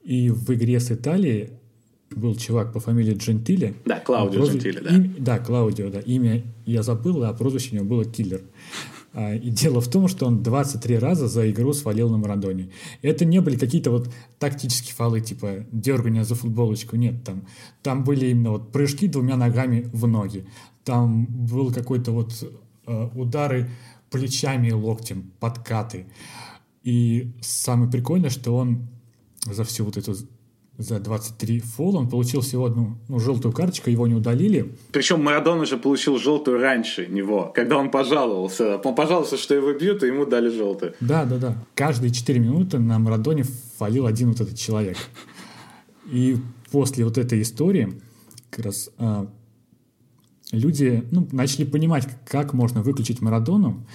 и 0.03 0.29
в 0.29 0.53
игре 0.53 0.79
с 0.79 0.91
Италией 0.91 1.51
был 2.11 2.35
чувак 2.35 2.73
по 2.73 2.79
фамилии 2.79 3.13
Джентили. 3.13 3.75
Да, 3.85 3.99
Клаудио 3.99 4.39
прозвищ... 4.39 4.63
Джентили, 4.63 4.83
да. 4.83 4.95
Им... 4.95 5.15
Да, 5.19 5.39
Клаудио, 5.39 5.89
да. 5.89 5.99
Имя 5.99 6.43
я 6.65 6.83
забыл, 6.83 7.23
а 7.23 7.33
прозвище 7.33 7.71
у 7.71 7.75
него 7.75 7.85
было 7.85 8.05
Киллер. 8.05 8.41
А, 9.13 9.33
и 9.33 9.49
дело 9.49 9.81
в 9.81 9.87
том, 9.89 10.07
что 10.07 10.25
он 10.27 10.43
23 10.43 10.97
раза 10.97 11.27
за 11.27 11.49
игру 11.49 11.73
свалил 11.73 12.09
на 12.09 12.17
Марадоне. 12.17 12.69
Это 13.01 13.25
не 13.25 13.41
были 13.41 13.57
какие-то 13.57 13.91
вот 13.91 14.13
тактические 14.37 14.93
фолы, 14.93 15.21
типа 15.21 15.65
дергания 15.71 16.23
за 16.23 16.35
футболочку. 16.35 16.95
Нет, 16.95 17.23
там, 17.23 17.47
там 17.81 18.03
были 18.03 18.27
именно 18.27 18.51
вот 18.51 18.71
прыжки 18.71 19.07
двумя 19.07 19.35
ногами 19.35 19.89
в 19.93 20.07
ноги. 20.07 20.45
Там 20.83 21.25
был 21.25 21.73
какой-то 21.73 22.11
вот 22.11 22.33
э, 22.85 23.09
удары 23.15 23.69
плечами 24.09 24.67
и 24.67 24.73
локтем, 24.73 25.31
подкаты. 25.39 26.05
И 26.83 27.31
самое 27.41 27.91
прикольное, 27.91 28.29
что 28.29 28.55
он 28.55 28.87
за 29.45 29.63
всю 29.63 29.85
вот 29.85 29.97
эту 29.97 30.15
за 30.79 30.99
23 30.99 31.59
фола. 31.59 31.97
Он 31.97 32.09
получил 32.09 32.39
всего 32.39 32.65
одну 32.65 32.97
ну, 33.09 33.19
желтую 33.19 33.53
карточку, 33.53 33.89
его 33.89 34.07
не 34.07 34.15
удалили. 34.15 34.73
Причем 34.93 35.21
Марадон 35.21 35.59
уже 35.59 35.77
получил 35.77 36.17
желтую 36.17 36.59
раньше 36.59 37.05
него, 37.05 37.51
когда 37.53 37.77
он 37.77 37.91
пожаловался. 37.91 38.77
Он 38.77 38.95
пожаловался, 38.95 39.37
что 39.37 39.53
его 39.53 39.73
бьют, 39.73 40.03
и 40.03 40.07
ему 40.07 40.25
дали 40.25 40.49
желтую. 40.49 40.93
Да, 41.01 41.25
да, 41.25 41.37
да. 41.37 41.57
Каждые 41.75 42.11
4 42.11 42.39
минуты 42.39 42.79
на 42.79 42.97
Марадоне 42.97 43.43
фалил 43.77 44.05
один 44.05 44.29
вот 44.29 44.39
этот 44.39 44.57
человек. 44.57 44.97
И 46.09 46.37
после 46.71 47.03
вот 47.03 47.17
этой 47.17 47.41
истории 47.41 47.99
как 48.49 48.65
раз 48.65 48.89
а, 48.97 49.27
люди 50.53 51.03
ну, 51.11 51.27
начали 51.33 51.65
понимать, 51.65 52.07
как 52.25 52.53
можно 52.53 52.81
выключить 52.81 53.21
Марадону, 53.21 53.85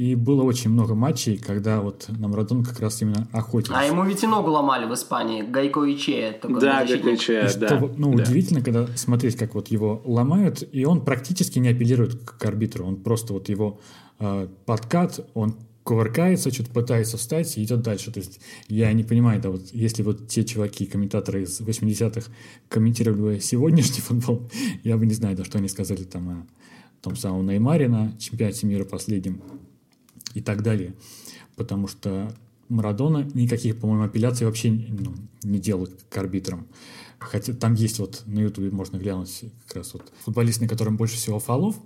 и 0.00 0.14
было 0.14 0.44
очень 0.44 0.70
много 0.70 0.94
матчей, 0.94 1.36
когда 1.36 1.82
вот 1.82 2.06
на 2.08 2.26
Марадон 2.26 2.64
как 2.64 2.80
раз 2.80 3.02
именно 3.02 3.28
охотился. 3.32 3.78
А 3.78 3.84
ему 3.84 4.02
ведь 4.04 4.22
и 4.22 4.26
ногу 4.26 4.50
ломали 4.50 4.86
в 4.86 4.94
Испании, 4.94 5.42
Гайко 5.42 5.80
Ичея. 5.92 6.40
Да, 6.42 6.86
Гайко 6.86 7.14
Ичея, 7.14 7.42
да. 7.58 7.66
Что, 7.66 7.92
ну, 7.98 8.14
да. 8.14 8.22
удивительно, 8.22 8.62
когда 8.62 8.86
смотреть, 8.96 9.36
как 9.36 9.54
вот 9.54 9.68
его 9.68 10.00
ломают, 10.06 10.66
и 10.72 10.86
он 10.86 11.04
практически 11.04 11.58
не 11.58 11.68
апеллирует 11.68 12.14
к 12.14 12.42
арбитру, 12.46 12.86
он 12.86 12.96
просто 12.96 13.34
вот 13.34 13.50
его 13.50 13.78
э, 14.20 14.48
подкат, 14.64 15.20
он 15.34 15.56
кувыркается, 15.84 16.50
что-то 16.50 16.70
пытается 16.70 17.18
встать 17.18 17.58
и 17.58 17.62
идет 17.62 17.82
дальше. 17.82 18.10
То 18.10 18.20
есть 18.20 18.40
я 18.68 18.90
не 18.94 19.04
понимаю, 19.04 19.38
да, 19.42 19.50
вот 19.50 19.68
если 19.70 20.02
вот 20.02 20.28
те 20.28 20.44
чуваки, 20.44 20.86
комментаторы 20.86 21.42
из 21.42 21.60
80-х 21.60 22.30
комментировали 22.70 23.20
бы 23.20 23.40
сегодняшний 23.40 24.00
футбол, 24.00 24.50
я 24.82 24.96
бы 24.96 25.04
не 25.04 25.12
знаю, 25.12 25.36
да, 25.36 25.44
что 25.44 25.58
они 25.58 25.68
сказали 25.68 26.04
там 26.04 26.30
о 26.30 26.46
том 27.02 27.16
самом 27.16 27.46
Неймаре 27.46 27.86
на 27.86 28.16
чемпионате 28.18 28.66
мира 28.66 28.84
последнем 28.84 29.42
и 30.34 30.40
так 30.40 30.62
далее. 30.62 30.94
Потому 31.56 31.86
что 31.86 32.34
Марадона 32.68 33.28
никаких, 33.34 33.78
по-моему, 33.78 34.04
апелляций 34.04 34.46
вообще 34.46 34.70
ну, 34.70 35.14
не 35.42 35.58
делал 35.58 35.88
к 36.08 36.16
арбитрам. 36.16 36.66
Хотя 37.18 37.52
там 37.52 37.74
есть 37.74 37.98
вот 37.98 38.22
на 38.26 38.40
Ютубе 38.40 38.70
можно 38.70 38.96
глянуть 38.96 39.44
как 39.66 39.78
раз 39.78 39.92
вот 39.92 40.10
футболист, 40.24 40.60
на 40.60 40.68
котором 40.68 40.96
больше 40.96 41.16
всего 41.16 41.38
фолов. 41.38 41.76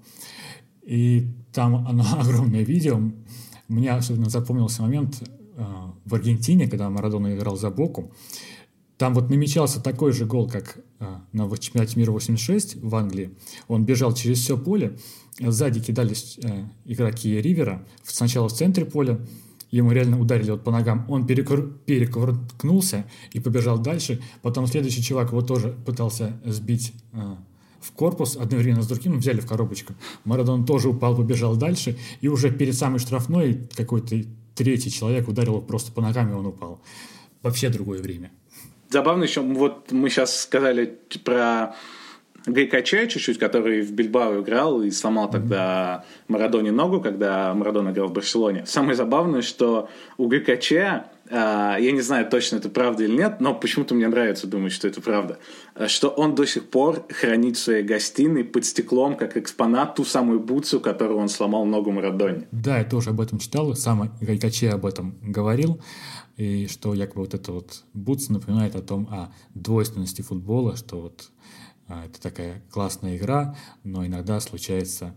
И 0.83 1.27
там 1.53 1.87
оно 1.87 2.05
огромное 2.21 2.63
видео. 2.63 3.01
Мне 3.69 3.91
особенно 3.93 4.29
запомнился 4.29 4.83
момент 4.83 5.23
э, 5.57 5.65
в 6.05 6.15
Аргентине, 6.15 6.69
когда 6.69 6.91
Марадона 6.91 7.35
играл 7.35 7.57
за 7.57 7.71
Боку. 7.71 8.13
Там 8.99 9.15
вот 9.15 9.31
намечался 9.31 9.83
такой 9.83 10.13
же 10.13 10.25
гол, 10.27 10.49
как 10.49 10.79
на 11.33 11.57
чемпионате 11.57 11.99
мира 11.99 12.13
86 12.13 12.83
в 12.83 12.95
Англии. 12.95 13.31
Он 13.69 13.85
бежал 13.85 14.15
через 14.15 14.39
все 14.39 14.57
поле, 14.59 14.97
Сзади 15.41 15.81
кидались 15.81 16.39
э, 16.43 16.65
игроки 16.85 17.41
Ривера. 17.41 17.85
Сначала 18.05 18.49
в 18.49 18.53
центре 18.53 18.85
поля. 18.85 19.19
Ему 19.71 19.91
реально 19.91 20.21
ударили 20.21 20.53
вот 20.53 20.63
по 20.63 20.71
ногам. 20.71 21.05
Он 21.09 21.27
перекур... 21.27 21.73
перекувыркнулся 21.85 23.07
и 23.33 23.41
побежал 23.41 23.79
дальше. 23.79 24.23
Потом 24.43 24.69
следующий 24.69 25.03
чувак 25.03 25.31
его 25.31 25.43
тоже 25.43 25.77
пытался 25.85 26.41
сбить 26.45 26.93
э, 27.13 27.35
в 27.81 27.91
корпус 27.93 28.37
одновременно 28.37 28.83
с 28.83 28.87
другим. 28.87 29.19
Взяли 29.19 29.41
в 29.41 29.47
коробочку. 29.47 29.95
Марадон 30.25 30.65
тоже 30.65 30.89
упал, 30.89 31.17
побежал 31.17 31.57
дальше. 31.57 31.99
И 32.21 32.29
уже 32.29 32.53
перед 32.53 32.77
самой 32.77 33.01
штрафной 33.01 33.69
какой-то 33.75 34.23
третий 34.55 34.93
человек 34.93 35.27
ударил 35.27 35.55
его 35.55 35.63
просто 35.63 35.91
по 35.91 36.01
ногам, 36.01 36.31
и 36.31 36.35
он 36.35 36.47
упал. 36.47 36.81
Вообще 37.43 37.69
другое 37.69 38.01
время. 38.01 38.31
Забавно 38.95 39.25
еще, 39.25 39.41
вот 39.41 39.91
мы 39.91 40.09
сейчас 40.09 40.41
сказали 40.43 40.99
про 41.25 41.75
Гайкача 42.47 43.07
чуть-чуть, 43.07 43.39
который 43.39 43.83
в 43.83 43.93
Бильбао 43.93 44.41
играл 44.41 44.83
и 44.83 44.91
сломал 44.91 45.31
тогда 45.31 46.05
Марадоне 46.29 46.73
ногу, 46.73 47.01
когда 47.01 47.53
Марадона 47.55 47.91
играл 47.91 48.09
в 48.09 48.13
Барселоне. 48.13 48.67
Самое 48.67 48.95
забавное, 48.95 49.43
что 49.43 49.89
у 50.19 50.29
Гайкача, 50.29 51.07
а, 51.31 51.77
я 51.79 51.93
не 51.93 52.03
знаю 52.03 52.29
точно 52.29 52.57
это 52.57 52.69
правда 52.69 53.05
или 53.05 53.17
нет, 53.17 53.41
но 53.41 53.55
почему-то 53.55 53.95
мне 53.95 54.07
нравится 54.09 54.47
думать, 54.47 54.73
что 54.73 54.87
это 54.87 55.01
правда, 55.01 55.39
что 55.87 56.09
он 56.09 56.35
до 56.35 56.45
сих 56.45 56.69
пор 56.69 57.07
хранит 57.09 57.57
в 57.57 57.61
своей 57.61 57.83
гостиной 57.83 58.45
под 58.45 58.65
стеклом 58.65 59.17
как 59.17 59.37
экспонат 59.39 59.95
ту 59.95 60.05
самую 60.05 60.39
бутсу, 60.39 60.81
которую 60.81 61.19
он 61.19 61.29
сломал 61.29 61.65
ногу 61.65 61.91
Марадоне. 61.91 62.47
Да, 62.53 62.79
я 62.79 62.85
тоже 62.85 63.11
об 63.11 63.21
этом 63.21 63.39
читал, 63.39 63.75
сам 63.75 64.13
Гайкаче 64.21 64.71
об 64.71 64.87
этом 64.87 65.17
говорил 65.23 65.81
и 66.37 66.67
что 66.67 66.95
якобы 66.95 67.23
вот 67.23 67.35
это 67.35 67.53
вот 67.53 67.85
бутс 67.93 68.29
напоминает 68.29 68.75
о 68.75 68.83
том, 68.83 69.09
о 69.11 69.33
двойственности 69.55 70.23
футбола, 70.23 70.77
что 70.77 71.01
вот 71.01 71.31
а, 71.89 72.07
это 72.07 72.21
такая 72.21 72.63
классная 72.71 73.17
игра, 73.17 73.57
но 73.83 74.07
иногда 74.07 74.41
случается 74.41 75.15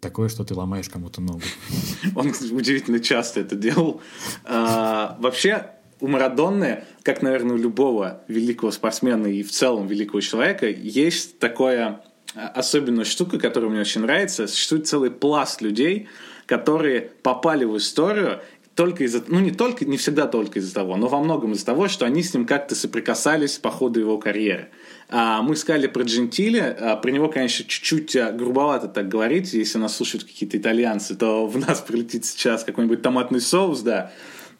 такое, 0.00 0.28
что 0.28 0.44
ты 0.44 0.54
ломаешь 0.54 0.88
кому-то 0.88 1.20
ногу. 1.20 1.42
Он 2.16 2.28
удивительно 2.28 2.98
часто 2.98 3.40
это 3.40 3.54
делал. 3.54 4.00
А, 4.44 5.16
вообще, 5.20 5.70
у 6.00 6.08
Марадонны, 6.08 6.84
как, 7.02 7.22
наверное, 7.22 7.54
у 7.54 7.58
любого 7.58 8.22
великого 8.26 8.72
спортсмена 8.72 9.28
и 9.28 9.42
в 9.42 9.52
целом 9.52 9.86
великого 9.86 10.20
человека, 10.20 10.68
есть 10.68 11.38
такая 11.38 12.02
особенная 12.34 13.04
штука, 13.04 13.38
которая 13.38 13.70
мне 13.70 13.80
очень 13.80 14.00
нравится. 14.00 14.46
Существует 14.46 14.88
целый 14.88 15.10
пласт 15.10 15.60
людей, 15.60 16.08
которые 16.46 17.00
попали 17.22 17.64
в 17.64 17.76
историю 17.76 18.40
только 18.74 19.04
из-за, 19.04 19.22
ну 19.28 19.40
не 19.40 19.50
только, 19.50 19.84
не 19.84 19.96
всегда 19.96 20.26
только 20.26 20.58
из-за 20.58 20.74
того, 20.74 20.96
но 20.96 21.08
во 21.08 21.20
многом 21.20 21.52
из-за 21.52 21.66
того, 21.66 21.88
что 21.88 22.06
они 22.06 22.22
с 22.22 22.32
ним 22.32 22.46
как-то 22.46 22.74
соприкасались 22.74 23.58
по 23.58 23.70
ходу 23.70 24.00
его 24.00 24.18
карьеры. 24.18 24.70
А, 25.08 25.42
мы 25.42 25.56
сказали 25.56 25.88
про 25.88 26.04
Джентили, 26.04 26.58
а, 26.58 26.96
про 26.96 27.10
него, 27.10 27.28
конечно, 27.28 27.64
чуть-чуть 27.66 28.16
а, 28.16 28.32
грубовато 28.32 28.88
так 28.88 29.08
говорить, 29.08 29.52
если 29.52 29.78
нас 29.78 29.96
слушают 29.96 30.24
какие-то 30.24 30.56
итальянцы, 30.56 31.14
то 31.14 31.46
в 31.46 31.58
нас 31.58 31.80
прилетит 31.80 32.24
сейчас 32.24 32.64
какой-нибудь 32.64 33.02
томатный 33.02 33.40
соус, 33.40 33.80
да, 33.80 34.12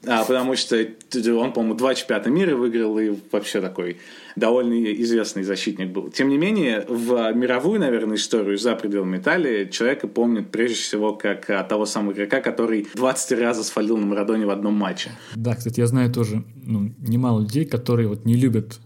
а, 0.06 0.24
потому 0.24 0.56
что 0.56 0.76
он, 0.76 1.52
по-моему, 1.52 1.74
два 1.74 1.94
чемпионата 1.94 2.28
мира 2.28 2.56
выиграл 2.56 2.98
и 2.98 3.12
вообще 3.30 3.60
такой 3.60 3.98
довольно 4.34 4.74
известный 4.94 5.44
защитник 5.44 5.90
был. 5.90 6.10
Тем 6.10 6.28
не 6.28 6.38
менее, 6.38 6.84
в 6.88 7.32
мировую, 7.32 7.78
наверное, 7.78 8.16
историю 8.16 8.58
за 8.58 8.74
пределами 8.74 9.18
Италии 9.18 9.68
человека 9.70 10.08
помнят 10.08 10.50
прежде 10.50 10.76
всего 10.76 11.14
как 11.14 11.46
того 11.68 11.86
самого 11.86 12.12
игрока, 12.12 12.40
который 12.40 12.88
20 12.94 13.38
раз 13.38 13.64
свалил 13.66 13.96
на 13.96 14.06
Марадоне 14.06 14.46
в 14.46 14.50
одном 14.50 14.74
матче. 14.74 15.10
Да, 15.36 15.54
кстати, 15.54 15.78
я 15.80 15.86
знаю 15.86 16.12
тоже 16.12 16.44
ну, 16.64 16.92
немало 16.98 17.42
людей, 17.42 17.64
которые 17.64 18.08
вот 18.08 18.24
не 18.24 18.34
любят 18.34 18.80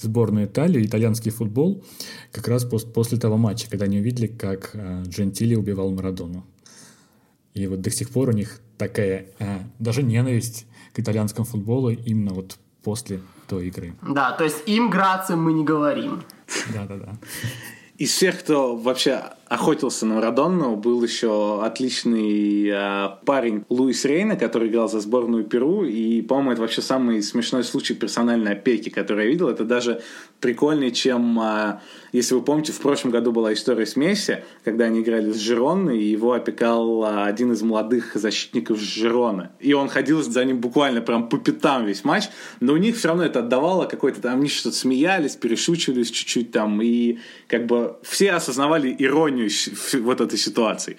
сборную 0.00 0.46
Италии, 0.46 0.86
итальянский 0.86 1.30
футбол, 1.30 1.84
как 2.32 2.48
раз 2.48 2.64
пос 2.64 2.84
после 2.84 3.18
того 3.18 3.36
матча, 3.36 3.68
когда 3.68 3.86
они 3.86 3.98
увидели, 3.98 4.28
как 4.28 4.70
э, 4.74 5.02
Джентили 5.06 5.56
убивал 5.56 5.90
Марадону. 5.90 6.46
И 7.54 7.66
вот 7.66 7.80
до 7.80 7.90
сих 7.90 8.10
пор 8.10 8.30
у 8.30 8.32
них 8.32 8.60
такая 8.78 9.26
э, 9.38 9.58
даже 9.78 10.02
ненависть 10.02 10.66
к 10.92 10.98
итальянскому 10.98 11.44
футболу 11.44 11.90
именно 11.90 12.32
вот 12.32 12.58
после 12.82 13.20
той 13.48 13.68
игры. 13.68 13.94
Да, 14.02 14.32
то 14.32 14.44
есть 14.44 14.62
им 14.66 14.90
Грацием 14.90 15.42
мы 15.42 15.52
не 15.52 15.64
говорим. 15.64 16.22
Да-да-да. 16.72 17.16
Из 17.96 18.10
всех, 18.10 18.40
кто 18.40 18.76
вообще 18.76 19.22
охотился 19.54 20.04
на 20.06 20.16
Марадонну, 20.16 20.76
был 20.76 21.02
еще 21.02 21.62
отличный 21.62 22.68
э, 22.68 23.08
парень 23.24 23.64
Луис 23.68 24.04
Рейна, 24.04 24.36
который 24.36 24.68
играл 24.68 24.88
за 24.88 25.00
сборную 25.00 25.44
Перу. 25.44 25.84
И, 25.84 26.22
по-моему, 26.22 26.52
это 26.52 26.60
вообще 26.62 26.82
самый 26.82 27.22
смешной 27.22 27.64
случай 27.64 27.94
персональной 27.94 28.52
опеки, 28.52 28.90
который 28.90 29.26
я 29.26 29.30
видел. 29.30 29.48
Это 29.48 29.64
даже 29.64 30.02
прикольнее, 30.40 30.90
чем, 30.90 31.40
э, 31.40 31.78
если 32.12 32.34
вы 32.34 32.42
помните, 32.42 32.72
в 32.72 32.80
прошлом 32.80 33.12
году 33.12 33.32
была 33.32 33.52
история 33.52 33.86
с 33.86 33.96
Месси, 33.96 34.38
когда 34.64 34.86
они 34.86 35.00
играли 35.00 35.30
с 35.30 35.38
Жиронной, 35.38 35.98
и 35.98 36.10
его 36.10 36.32
опекал 36.32 37.04
э, 37.04 37.24
один 37.24 37.52
из 37.52 37.62
молодых 37.62 38.14
защитников 38.14 38.80
Жирона. 38.80 39.52
И 39.60 39.72
он 39.72 39.88
ходил 39.88 40.20
за 40.22 40.44
ним 40.44 40.58
буквально 40.58 41.00
прям 41.00 41.28
по 41.28 41.38
пятам 41.38 41.86
весь 41.86 42.04
матч, 42.04 42.24
но 42.60 42.72
у 42.72 42.76
них 42.76 42.96
все 42.96 43.08
равно 43.08 43.24
это 43.24 43.38
отдавало 43.38 43.86
какой-то 43.86 44.20
там, 44.20 44.40
они 44.40 44.48
что-то 44.48 44.76
смеялись, 44.76 45.36
перешучивались 45.36 46.10
чуть-чуть 46.10 46.50
там, 46.50 46.82
и 46.82 47.18
как 47.46 47.66
бы 47.66 47.96
все 48.02 48.32
осознавали 48.32 48.94
иронию 48.98 49.43
вот 50.00 50.20
этой 50.20 50.38
ситуации. 50.38 50.96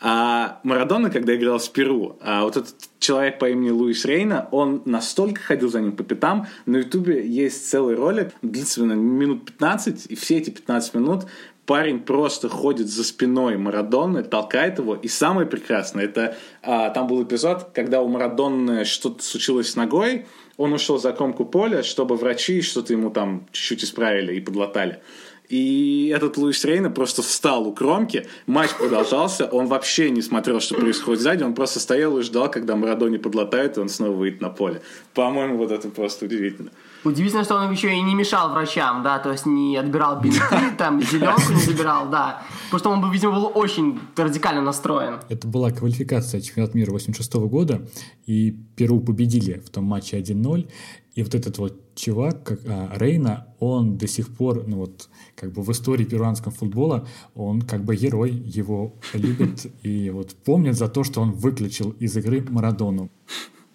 А 0.00 0.60
Марадона, 0.62 1.10
когда 1.10 1.34
играл 1.34 1.58
с 1.58 1.68
Перу, 1.68 2.18
а 2.20 2.44
вот 2.44 2.56
этот 2.56 2.74
человек 3.00 3.38
по 3.38 3.50
имени 3.50 3.70
Луис 3.70 4.04
Рейна, 4.04 4.48
он 4.52 4.82
настолько 4.84 5.40
ходил 5.40 5.70
за 5.70 5.80
ним 5.80 5.96
по 5.96 6.04
пятам, 6.04 6.46
на 6.66 6.78
Ютубе 6.78 7.26
есть 7.26 7.68
целый 7.68 7.96
ролик, 7.96 8.32
длится 8.42 8.82
минут 8.82 9.44
15, 9.46 10.06
и 10.08 10.14
все 10.14 10.38
эти 10.38 10.50
15 10.50 10.94
минут 10.94 11.26
парень 11.68 12.00
просто 12.00 12.48
ходит 12.48 12.88
за 12.88 13.04
спиной 13.04 13.58
Марадонны, 13.58 14.22
толкает 14.22 14.78
его, 14.78 14.94
и 14.94 15.06
самое 15.06 15.46
прекрасное, 15.46 16.04
это 16.04 16.36
а, 16.62 16.88
там 16.90 17.08
был 17.08 17.22
эпизод, 17.22 17.70
когда 17.74 18.00
у 18.00 18.08
Марадонны 18.08 18.84
что-то 18.84 19.22
случилось 19.22 19.72
с 19.72 19.76
ногой, 19.76 20.26
он 20.56 20.72
ушел 20.72 20.98
за 20.98 21.12
кромку 21.12 21.44
поля, 21.44 21.82
чтобы 21.82 22.16
врачи 22.16 22.62
что-то 22.62 22.94
ему 22.94 23.10
там 23.10 23.46
чуть-чуть 23.52 23.84
исправили 23.84 24.34
и 24.34 24.40
подлатали. 24.40 25.00
И 25.48 26.12
этот 26.14 26.36
Луис 26.36 26.62
Рейна 26.64 26.90
просто 26.90 27.22
встал 27.22 27.66
у 27.66 27.72
кромки, 27.72 28.26
матч 28.46 28.70
продолжался, 28.74 29.46
он 29.46 29.66
вообще 29.66 30.10
не 30.10 30.20
смотрел, 30.20 30.60
что 30.60 30.74
происходит 30.74 31.22
сзади, 31.22 31.42
он 31.42 31.54
просто 31.54 31.80
стоял 31.80 32.18
и 32.18 32.22
ждал, 32.22 32.50
когда 32.50 32.76
Марадони 32.76 33.16
подлатает, 33.16 33.78
и 33.78 33.80
он 33.80 33.88
снова 33.88 34.12
выйдет 34.12 34.42
на 34.42 34.50
поле. 34.50 34.82
По-моему, 35.14 35.56
вот 35.56 35.72
это 35.72 35.88
просто 35.88 36.26
удивительно. 36.26 36.70
Удивительно, 37.04 37.44
что 37.44 37.56
он 37.56 37.70
еще 37.70 37.94
и 37.94 38.00
не 38.02 38.14
мешал 38.14 38.50
врачам, 38.50 39.02
да, 39.02 39.18
то 39.18 39.30
есть 39.30 39.46
не 39.46 39.76
отбирал 39.76 40.20
бинты, 40.20 40.40
там, 40.78 41.00
зеленку 41.00 41.52
не 41.52 41.60
забирал, 41.60 42.08
да. 42.10 42.42
Потому 42.64 42.78
что 42.78 42.90
он, 42.90 43.00
был, 43.00 43.10
видимо, 43.10 43.34
был 43.34 43.52
очень 43.54 44.00
радикально 44.16 44.62
настроен. 44.62 45.20
Это 45.28 45.46
была 45.46 45.70
квалификация 45.70 46.40
чемпионата 46.40 46.76
мира 46.76 46.90
86 46.90 47.34
года, 47.34 47.86
и 48.26 48.50
Перу 48.76 49.00
победили 49.00 49.62
в 49.64 49.70
том 49.70 49.84
матче 49.84 50.18
1-0, 50.18 50.68
и 51.14 51.22
вот 51.22 51.34
этот 51.34 51.58
вот 51.58 51.94
чувак, 51.96 52.44
как 52.44 52.60
а, 52.66 52.92
Рейна, 52.96 53.48
он 53.58 53.98
до 53.98 54.06
сих 54.06 54.28
пор, 54.28 54.64
ну 54.66 54.76
вот, 54.76 55.08
как 55.34 55.52
бы 55.52 55.62
в 55.62 55.72
истории 55.72 56.04
перуанского 56.04 56.52
футбола, 56.52 57.06
он 57.34 57.62
как 57.62 57.84
бы 57.84 57.96
герой, 57.96 58.30
его 58.30 58.94
любят 59.14 59.66
и 59.82 60.10
вот 60.10 60.34
помнят 60.44 60.76
за 60.76 60.88
то, 60.88 61.02
что 61.02 61.20
он 61.20 61.32
выключил 61.32 61.90
из 61.90 62.16
игры 62.16 62.44
Марадону. 62.48 63.10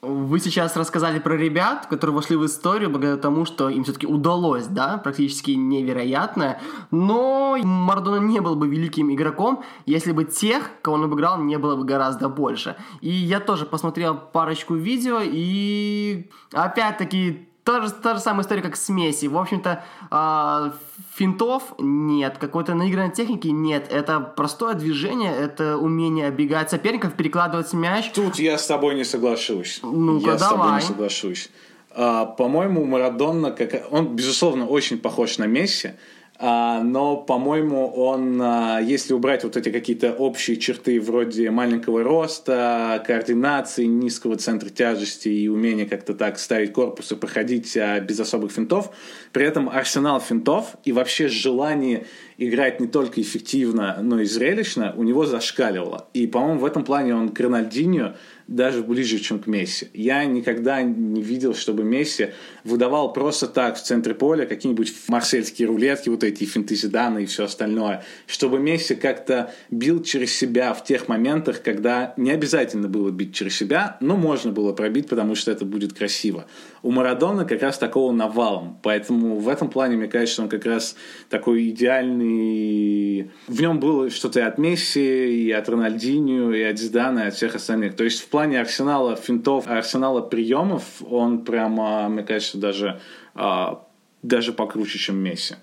Вы 0.03 0.41
сейчас 0.41 0.75
рассказали 0.75 1.19
про 1.19 1.37
ребят, 1.37 1.87
которые 1.87 2.13
вошли 2.13 2.35
в 2.35 2.45
историю 2.45 2.89
благодаря 2.89 3.15
тому, 3.15 3.45
что 3.45 3.69
им 3.69 3.85
все-таки 3.85 4.05
удалось, 4.05 4.65
да, 4.67 4.97
практически 4.97 5.51
невероятное. 5.51 6.59
Но 6.91 7.57
Марадона 7.63 8.17
не 8.17 8.41
был 8.41 8.57
бы 8.57 8.67
великим 8.67 9.13
игроком, 9.13 9.63
если 9.85 10.11
бы 10.11 10.25
тех, 10.25 10.71
кого 10.81 10.97
он 10.97 11.05
обыграл, 11.05 11.37
не 11.41 11.57
было 11.57 11.77
бы 11.77 11.85
гораздо 11.85 12.27
больше. 12.27 12.75
И 12.99 13.09
я 13.09 13.39
тоже 13.39 13.65
посмотрел 13.65 14.15
парочку 14.15 14.75
видео, 14.75 15.21
и 15.23 16.29
опять-таки 16.51 17.47
Та 17.63 17.81
же, 17.81 17.91
та 17.91 18.15
же 18.15 18.19
самая 18.19 18.41
история, 18.41 18.61
как 18.61 18.75
с 18.75 18.89
Месси. 18.89 19.29
В 19.29 19.37
общем-то, 19.37 19.83
э, 20.11 20.71
финтов 21.15 21.75
нет, 21.77 22.37
какой-то 22.39 22.73
наигранной 22.73 23.13
техники 23.13 23.47
нет. 23.47 23.87
Это 23.91 24.19
простое 24.19 24.73
движение, 24.73 25.31
это 25.35 25.77
умение 25.77 26.27
оббегать 26.27 26.69
соперников, 26.69 27.13
перекладывать 27.13 27.71
мяч. 27.73 28.11
Тут 28.13 28.39
я 28.39 28.57
с 28.57 28.65
тобой 28.65 28.95
не 28.95 29.03
соглашусь. 29.03 29.79
Ну-ка, 29.83 30.31
я 30.31 30.37
давай. 30.37 30.37
с 30.37 30.51
тобой 30.51 30.73
не 30.75 30.81
соглашусь. 30.81 31.49
А, 31.91 32.25
по-моему, 32.25 32.85
Марадонна, 32.85 33.51
как... 33.51 33.91
он, 33.91 34.15
безусловно, 34.15 34.65
очень 34.65 34.97
похож 34.97 35.37
на 35.37 35.45
Месси, 35.45 35.91
но, 36.39 37.17
по-моему, 37.17 37.87
он, 37.87 38.41
а, 38.41 38.79
если 38.79 39.13
убрать 39.13 39.43
вот 39.43 39.55
эти 39.55 39.69
какие-то 39.69 40.13
общие 40.13 40.57
черты 40.57 40.99
вроде 40.99 41.51
маленького 41.51 42.03
роста, 42.03 43.03
координации, 43.05 43.85
низкого 43.85 44.35
центра 44.35 44.69
тяжести 44.69 45.29
и 45.29 45.47
умения 45.47 45.85
как-то 45.85 46.15
так 46.15 46.39
ставить 46.39 46.73
корпус 46.73 47.11
и 47.11 47.15
проходить 47.15 47.77
а, 47.77 47.99
без 47.99 48.19
особых 48.19 48.51
финтов, 48.51 48.89
при 49.31 49.45
этом 49.45 49.69
арсенал 49.69 50.19
финтов 50.19 50.75
и 50.83 50.91
вообще 50.91 51.27
желание 51.27 52.07
играть 52.37 52.79
не 52.79 52.87
только 52.87 53.21
эффективно, 53.21 53.99
но 54.01 54.19
и 54.19 54.25
зрелищно 54.25 54.93
у 54.95 55.03
него 55.03 55.25
зашкаливало. 55.25 56.09
И, 56.13 56.27
по-моему, 56.27 56.59
в 56.59 56.65
этом 56.65 56.83
плане 56.83 57.15
он 57.15 57.29
к 57.29 57.39
Рональдинho 57.39 58.15
даже 58.47 58.83
ближе, 58.83 59.19
чем 59.19 59.39
к 59.39 59.47
Месси. 59.47 59.87
Я 59.93 60.25
никогда 60.25 60.81
не 60.81 61.21
видел, 61.21 61.55
чтобы 61.55 61.83
Месси 61.83 62.29
выдавал 62.63 63.13
просто 63.13 63.47
так 63.47 63.77
в 63.77 63.81
центре 63.81 64.13
поля 64.13 64.45
какие-нибудь 64.45 64.93
марсельские 65.07 65.67
рулетки, 65.67 66.09
вот 66.09 66.23
эти 66.23 66.43
финты 66.43 66.75
Зидана 66.75 67.19
и 67.19 67.25
все 67.25 67.45
остальное. 67.45 68.03
Чтобы 68.27 68.59
Месси 68.59 68.95
как-то 68.95 69.53
бил 69.71 70.03
через 70.03 70.33
себя 70.33 70.73
в 70.73 70.83
тех 70.83 71.07
моментах, 71.07 71.61
когда 71.61 72.13
не 72.17 72.31
обязательно 72.31 72.89
было 72.89 73.11
бить 73.11 73.33
через 73.33 73.55
себя, 73.55 73.97
но 74.01 74.17
можно 74.17 74.51
было 74.51 74.73
пробить, 74.73 75.07
потому 75.07 75.35
что 75.35 75.51
это 75.51 75.65
будет 75.65 75.93
красиво. 75.93 76.45
У 76.83 76.91
Марадона 76.91 77.45
как 77.45 77.61
раз 77.61 77.77
такого 77.77 78.11
навалом. 78.11 78.77
Поэтому 78.83 79.37
в 79.37 79.47
этом 79.47 79.69
плане, 79.69 79.95
мне 79.95 80.07
кажется, 80.07 80.41
он 80.41 80.49
как 80.49 80.65
раз 80.65 80.95
такой 81.29 81.69
идеальный... 81.69 83.31
В 83.47 83.61
нем 83.61 83.79
было 83.79 84.09
что-то 84.09 84.41
и 84.41 84.43
от 84.43 84.57
Месси, 84.57 85.45
и 85.45 85.51
от 85.51 85.69
Рональдинho, 85.69 86.53
и 86.53 86.61
от 86.61 86.77
Зидана, 86.77 87.19
и 87.19 87.27
от 87.27 87.33
всех 87.35 87.55
остальных. 87.55 87.95
То 87.95 88.03
есть 88.03 88.21
в 88.21 88.27
плане 88.27 88.59
арсенала 88.59 89.15
финтов, 89.15 89.67
арсенала 89.67 90.21
приемов, 90.21 90.83
он 91.09 91.45
прямо, 91.45 92.09
мне 92.09 92.23
кажется, 92.23 92.57
даже 92.57 92.99
а, 93.33 93.87
даже 94.21 94.51
покруче, 94.53 94.99
чем 94.99 95.17
Месси. 95.17 95.55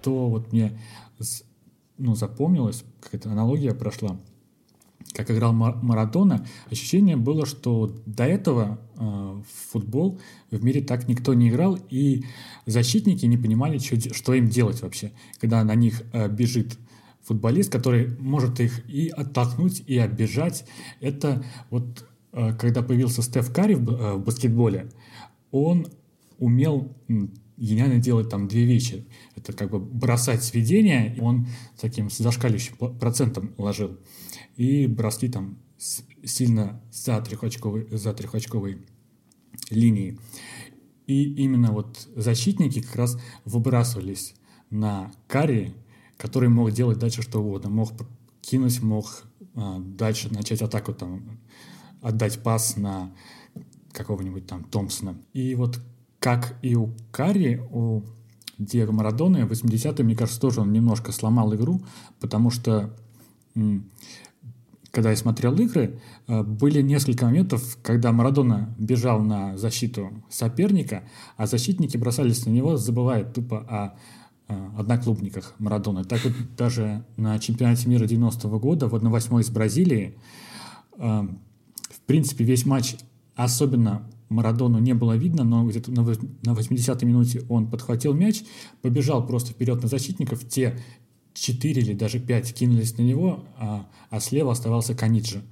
Что 0.00 0.28
вот 0.28 0.52
мне 0.52 0.78
ну, 1.96 2.14
запомнилось, 2.14 2.84
какая-то 3.00 3.30
аналогия 3.30 3.74
прошла, 3.74 4.18
как 5.12 5.30
играл 5.30 5.52
Марадона, 5.52 6.46
ощущение 6.70 7.16
было, 7.16 7.46
что 7.46 7.92
до 8.06 8.24
этого 8.24 8.78
э, 8.96 9.00
в 9.00 9.72
футбол 9.72 10.20
в 10.50 10.62
мире 10.62 10.82
так 10.82 11.08
никто 11.08 11.34
не 11.34 11.48
играл, 11.48 11.78
и 11.90 12.24
защитники 12.66 13.26
не 13.26 13.36
понимали, 13.36 13.78
что, 13.78 14.14
что 14.14 14.34
им 14.34 14.48
делать 14.48 14.82
вообще, 14.82 15.12
когда 15.40 15.64
на 15.64 15.74
них 15.74 16.02
э, 16.12 16.28
бежит 16.28 16.78
футболист, 17.22 17.70
который 17.70 18.16
может 18.18 18.60
их 18.60 18.88
и 18.88 19.08
оттолкнуть, 19.08 19.82
и 19.86 19.98
оббежать. 19.98 20.64
Это 21.00 21.44
вот 21.70 22.06
э, 22.32 22.54
когда 22.54 22.82
появился 22.82 23.22
Стеф 23.22 23.52
Карри 23.52 23.74
в, 23.74 23.90
э, 23.90 24.14
в 24.14 24.24
баскетболе, 24.24 24.90
он 25.50 25.86
умел 26.38 26.94
гениально 27.58 27.98
делать 27.98 28.28
там 28.28 28.48
две 28.48 28.64
вещи. 28.64 29.06
Это 29.36 29.52
как 29.52 29.70
бы 29.70 29.78
бросать 29.78 30.42
сведения, 30.42 31.16
он 31.20 31.46
таким 31.80 32.10
зашкаливающим 32.10 32.76
процентом 32.98 33.52
ложил, 33.58 33.98
и 34.56 34.86
броски 34.86 35.28
там 35.28 35.58
сильно 36.24 36.82
за 36.90 37.20
трехочковой, 37.20 37.88
за 37.90 38.12
трехочковой 38.12 38.86
линии. 39.70 40.18
И 41.06 41.24
именно 41.34 41.72
вот 41.72 42.08
защитники 42.14 42.82
как 42.82 42.96
раз 42.96 43.18
выбрасывались 43.44 44.34
на 44.70 45.10
карри, 45.26 45.74
который 46.16 46.48
мог 46.48 46.72
делать 46.72 46.98
дальше 46.98 47.22
что 47.22 47.40
угодно. 47.40 47.70
Мог 47.70 47.92
кинуть, 48.42 48.82
мог 48.82 49.24
а, 49.54 49.78
дальше 49.78 50.32
начать 50.32 50.60
атаку, 50.60 50.92
там, 50.92 51.38
отдать 52.02 52.42
пас 52.42 52.76
на 52.76 53.14
какого-нибудь 53.92 54.46
там 54.46 54.64
Томпсона. 54.64 55.16
И 55.32 55.54
вот 55.54 55.80
как 56.18 56.56
и 56.62 56.74
у 56.74 56.92
Карри, 57.10 57.62
у 57.70 58.02
Диего 58.58 58.92
Марадоны, 58.92 59.46
в 59.46 59.52
80-е, 59.52 60.04
мне 60.04 60.16
кажется, 60.16 60.40
тоже 60.40 60.60
он 60.60 60.72
немножко 60.72 61.12
сломал 61.12 61.54
игру, 61.54 61.80
потому 62.20 62.50
что 62.50 62.94
когда 64.90 65.10
я 65.10 65.16
смотрел 65.16 65.54
игры, 65.56 66.00
э, 66.26 66.42
были 66.42 66.82
несколько 66.82 67.26
моментов, 67.26 67.78
когда 67.82 68.10
Марадона 68.10 68.74
бежал 68.78 69.20
на 69.20 69.56
защиту 69.56 70.10
соперника, 70.30 71.04
а 71.36 71.46
защитники 71.46 71.96
бросались 71.96 72.46
на 72.46 72.50
него, 72.50 72.76
забывая 72.76 73.24
тупо 73.24 73.58
о 73.68 73.96
э, 74.48 74.70
одноклубниках 74.78 75.54
Марадоны. 75.58 76.04
Так 76.04 76.24
вот 76.24 76.32
даже 76.56 77.04
на 77.16 77.38
чемпионате 77.38 77.88
мира 77.88 78.06
90-го 78.06 78.58
года 78.58 78.88
в 78.88 78.94
1-8 78.94 79.40
из 79.40 79.50
Бразилии 79.50 80.18
э, 80.96 81.28
в 81.90 82.00
принципе 82.06 82.44
весь 82.44 82.64
матч 82.64 82.96
особенно 83.36 84.08
Марадону 84.28 84.78
не 84.78 84.94
было 84.94 85.16
видно, 85.16 85.44
но 85.44 85.66
где-то 85.66 85.90
на 85.90 86.00
80-й 86.00 87.06
минуте 87.06 87.44
он 87.48 87.70
подхватил 87.70 88.14
мяч, 88.14 88.44
побежал 88.82 89.26
просто 89.26 89.52
вперед 89.52 89.82
на 89.82 89.88
защитников, 89.88 90.46
те 90.46 90.78
4 91.34 91.80
или 91.80 91.94
даже 91.94 92.18
5 92.18 92.54
кинулись 92.54 92.96
на 92.98 93.02
него, 93.02 93.44
а, 93.56 93.88
а 94.10 94.20
слева 94.20 94.52
оставался 94.52 94.94
Каниджи. 94.94 95.42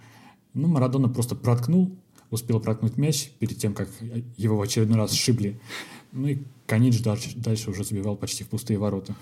Ну, 0.55 0.69
Марадона 0.69 1.09
просто 1.09 1.37
проткнул, 1.37 1.97
успел 2.31 2.61
проткнуть 2.61 2.97
мяч 2.97 3.31
перед 3.39 3.59
тем, 3.59 3.75
как 3.75 3.89
его 4.37 4.57
в 4.57 4.63
очередной 4.63 4.99
раз 4.99 5.13
сшибли. 5.13 5.61
Ну 6.13 6.29
и 6.29 6.39
Канидж 6.67 7.03
дальше, 7.03 7.33
дальше 7.37 7.71
уже 7.71 7.85
забивал 7.85 8.17
почти 8.17 8.45
в 8.45 8.49
пустые 8.49 8.79
ворота. 8.79 9.15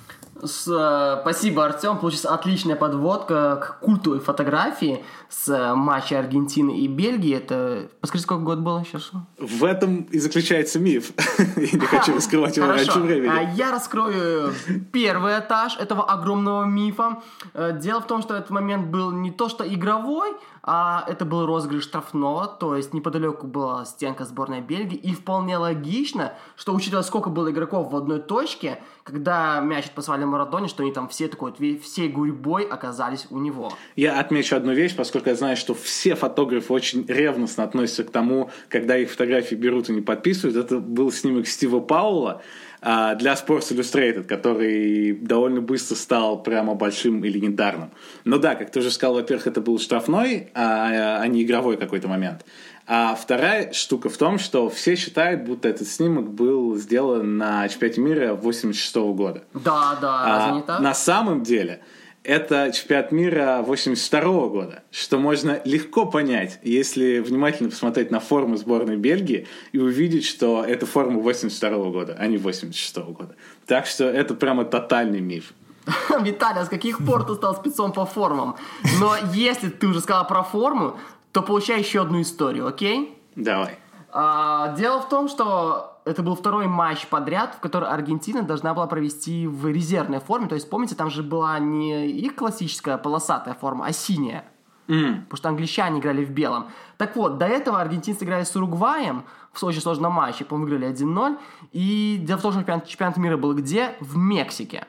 С, 0.43 0.67
э, 0.69 1.21
спасибо, 1.23 1.65
Артем. 1.65 1.99
Получилась 1.99 2.25
отличная 2.25 2.77
подводка 2.77 3.57
к 3.57 3.81
культовой 3.81 4.21
фотографии 4.21 5.05
с 5.29 5.49
э, 5.49 5.75
матча 5.75 6.19
Аргентины 6.19 6.79
и 6.79 6.89
Бельгии. 6.89 7.35
Это, 7.35 7.89
подскажи, 8.01 8.25
сколько 8.25 8.43
год 8.43 8.59
было 8.59 8.85
сейчас? 8.85 9.11
В 9.39 9.65
этом 9.65 10.03
и 10.03 10.19
заключается 10.19 10.79
миф. 10.79 11.13
Я 11.57 11.79
не 11.79 11.87
хочу 11.87 12.15
раскрывать 12.15 12.57
его 12.57 12.67
раньше 12.67 12.99
времени. 13.01 13.31
А 13.31 13.53
я 13.53 13.71
раскрою 13.71 14.53
первый 14.93 15.39
этаж 15.39 15.77
этого 15.79 16.05
огромного 16.05 16.65
мифа. 16.65 17.23
Э, 17.55 17.79
дело 17.79 18.01
в 18.01 18.07
том, 18.07 18.23
что 18.23 18.35
этот 18.35 18.51
момент 18.51 18.87
был 18.89 19.13
не 19.13 19.31
то 19.31 19.49
что 19.49 19.67
игровой, 19.67 20.35
а 20.67 21.05
это 21.07 21.27
был 21.27 21.45
розыгрыш 21.45 21.85
штрафного, 21.85 22.47
то 22.47 22.75
есть 22.75 22.95
неподалеку 22.95 23.47
была 23.47 23.85
стенка 23.85 24.25
сборной 24.25 24.63
Бельгии, 24.63 24.97
и 24.97 25.15
вполне 25.15 25.59
логично, 25.59 26.33
что 26.57 26.75
учитывая, 26.75 27.03
сколько 27.03 27.29
было 27.35 27.51
игроков 27.51 27.91
в 27.91 27.97
одной 27.97 28.21
точке, 28.21 28.79
когда 29.03 29.61
мяч 29.61 29.87
отпасовали 29.87 30.25
Марадоне, 30.25 30.69
что 30.69 30.83
они 30.83 30.93
там 30.93 31.09
все 31.09 31.29
такой, 31.29 31.53
всей 31.79 32.09
гурьбой 32.09 32.65
оказались 32.65 33.27
у 33.31 33.39
него. 33.39 33.73
Я 33.97 34.19
отмечу 34.19 34.57
одну 34.57 34.73
вещь, 34.73 34.97
поскольку 34.97 35.29
я 35.29 35.35
знаю, 35.35 35.57
что 35.57 35.75
все 35.75 36.15
фотографы 36.15 36.73
очень 36.73 37.05
ревностно 37.07 37.65
относятся 37.65 38.05
к 38.05 38.11
тому, 38.11 38.51
когда 38.69 38.97
их 38.97 39.11
фотографии 39.11 39.55
берут 39.55 39.91
и 39.91 39.93
не 39.93 40.01
подписывают. 40.01 40.57
Это 40.57 40.79
был 40.79 41.13
снимок 41.13 41.47
Стива 41.47 41.81
Паула, 41.81 42.41
а, 42.87 43.15
для 43.15 43.33
Sports 43.33 43.73
Illustrated, 43.73 44.25
который 44.25 45.13
довольно 45.13 45.63
быстро 45.63 45.95
стал 45.95 46.43
прямо 46.43 46.75
большим 46.75 47.25
и 47.25 47.31
легендарным. 47.31 47.91
Но 48.25 48.37
да, 48.37 48.55
как 48.57 48.71
ты 48.71 48.81
уже 48.81 48.91
сказал, 48.91 49.15
во-первых, 49.15 49.47
это 49.47 49.63
был 49.63 49.79
штрафной, 49.79 50.51
а, 50.53 51.23
а 51.23 51.27
не 51.27 51.45
игровой 51.45 51.79
какой-то 51.79 52.09
момент. 52.09 52.45
А 52.87 53.15
вторая 53.15 53.73
штука 53.73 54.11
в 54.11 54.17
том, 54.19 54.39
что 54.39 54.69
все 54.69 54.95
считают, 54.95 55.45
будто 55.45 55.69
этот 55.69 55.89
снимок 55.89 56.31
был 56.31 56.77
сделан 56.77 57.39
на 57.39 57.67
чемпионате 57.69 58.01
мира 58.01 58.35
86 58.35 58.97
года. 59.15 59.45
Да, 59.55 59.97
да, 60.01 60.23
а, 60.23 60.29
разве 60.29 60.57
не 60.57 60.63
так? 60.63 60.81
На 60.81 60.93
самом 60.93 61.43
деле, 61.43 61.81
это 62.25 62.73
чемпионат 62.73 63.11
мира 63.11 63.63
82 63.65 64.49
года, 64.49 64.83
что 64.91 65.19
можно 65.19 65.63
легко 65.65 66.05
понять, 66.05 66.59
если 66.63 67.21
внимательно 67.21 67.71
посмотреть 67.71 68.11
на 68.11 68.21
форму 68.21 68.57
сборной 68.57 68.97
Бельгии 68.97 69.47
и 69.73 69.79
увидеть, 69.79 70.27
что 70.27 70.63
это 70.63 70.85
форма 70.85 71.21
82 71.21 71.91
года, 71.91 72.17
а 72.19 72.27
не 72.27 72.37
86 72.37 72.97
года. 72.97 73.35
Так 73.67 73.87
что 73.87 74.05
это 74.05 74.35
прямо 74.35 74.65
тотальный 74.67 75.21
миф. 75.21 75.55
Виталий, 76.21 76.61
а 76.61 76.65
с 76.65 76.69
каких 76.69 77.05
пор 77.05 77.25
ты 77.25 77.35
стал 77.35 77.57
спецом 77.57 77.93
по 77.93 78.07
формам? 78.07 78.57
Но 79.01 79.17
если 79.33 79.69
ты 79.69 79.87
уже 79.87 80.01
сказал 80.01 80.27
про 80.27 80.43
форму, 80.43 80.97
то 81.35 81.43
получай 81.43 81.81
еще 81.81 82.03
одну 82.03 82.23
историю, 82.23 82.69
окей? 82.69 83.21
Давай. 83.35 83.77
А, 84.13 84.73
дело 84.77 85.01
в 85.01 85.09
том, 85.09 85.29
что 85.29 86.01
это 86.05 86.23
был 86.23 86.37
второй 86.37 86.69
матч 86.69 87.09
подряд, 87.09 87.57
в 87.57 87.61
который 87.61 87.89
Аргентина 87.89 88.43
должна 88.43 88.73
была 88.73 88.87
провести 88.87 89.49
в 89.49 89.67
резервной 89.67 90.21
форме. 90.21 90.47
То 90.47 90.55
есть, 90.55 90.71
помните, 90.71 90.95
там 90.95 91.11
же 91.11 91.25
была 91.25 91.59
не 91.59 92.09
их 92.09 92.37
классическая 92.37 92.99
полосатая 92.99 93.55
форма, 93.55 93.87
а 93.87 93.93
синяя. 93.93 94.45
Mm. 94.87 95.23
Потому 95.23 95.37
что 95.37 95.49
англичане 95.49 95.99
играли 95.99 96.25
в 96.25 96.31
белом. 96.31 96.69
Так 96.99 97.17
вот, 97.17 97.37
до 97.39 97.47
этого 97.47 97.81
аргентинцы 97.81 98.25
играли 98.25 98.45
с 98.45 98.55
Уругваем 98.55 99.25
в 99.53 99.65
очень 99.65 99.81
сложном 99.81 100.13
матче, 100.13 100.45
по-моему, 100.45 100.71
выиграли 100.71 100.95
1-0. 100.95 101.37
И 101.73 102.21
дело 102.23 102.39
в 102.39 102.43
том, 102.43 102.53
что 102.53 102.61
чемпионат, 102.61 102.87
чемпионат 102.87 103.17
мира 103.17 103.37
был 103.37 103.55
где? 103.55 103.97
В 103.99 104.17
Мексике. 104.17 104.87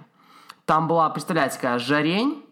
Там 0.66 0.88
была, 0.88 1.10
представляете, 1.10 1.56
какая 1.56 1.80
жарень. 1.80 2.45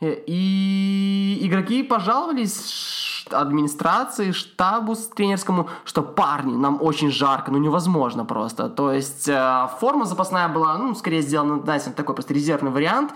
И 0.00 1.38
игроки 1.42 1.82
пожаловались 1.82 3.26
администрации, 3.30 4.32
штабу 4.32 4.96
тренерскому, 5.14 5.68
что 5.84 6.02
парни, 6.02 6.56
нам 6.56 6.78
очень 6.80 7.10
жарко, 7.10 7.52
ну 7.52 7.58
невозможно 7.58 8.24
просто. 8.24 8.68
То 8.68 8.92
есть 8.92 9.28
э, 9.28 9.68
форма 9.78 10.06
запасная 10.06 10.48
была, 10.48 10.78
ну, 10.78 10.94
скорее 10.94 11.22
сделана, 11.22 11.62
знаете, 11.62 11.90
такой 11.90 12.14
просто 12.14 12.34
резервный 12.34 12.70
вариант. 12.70 13.12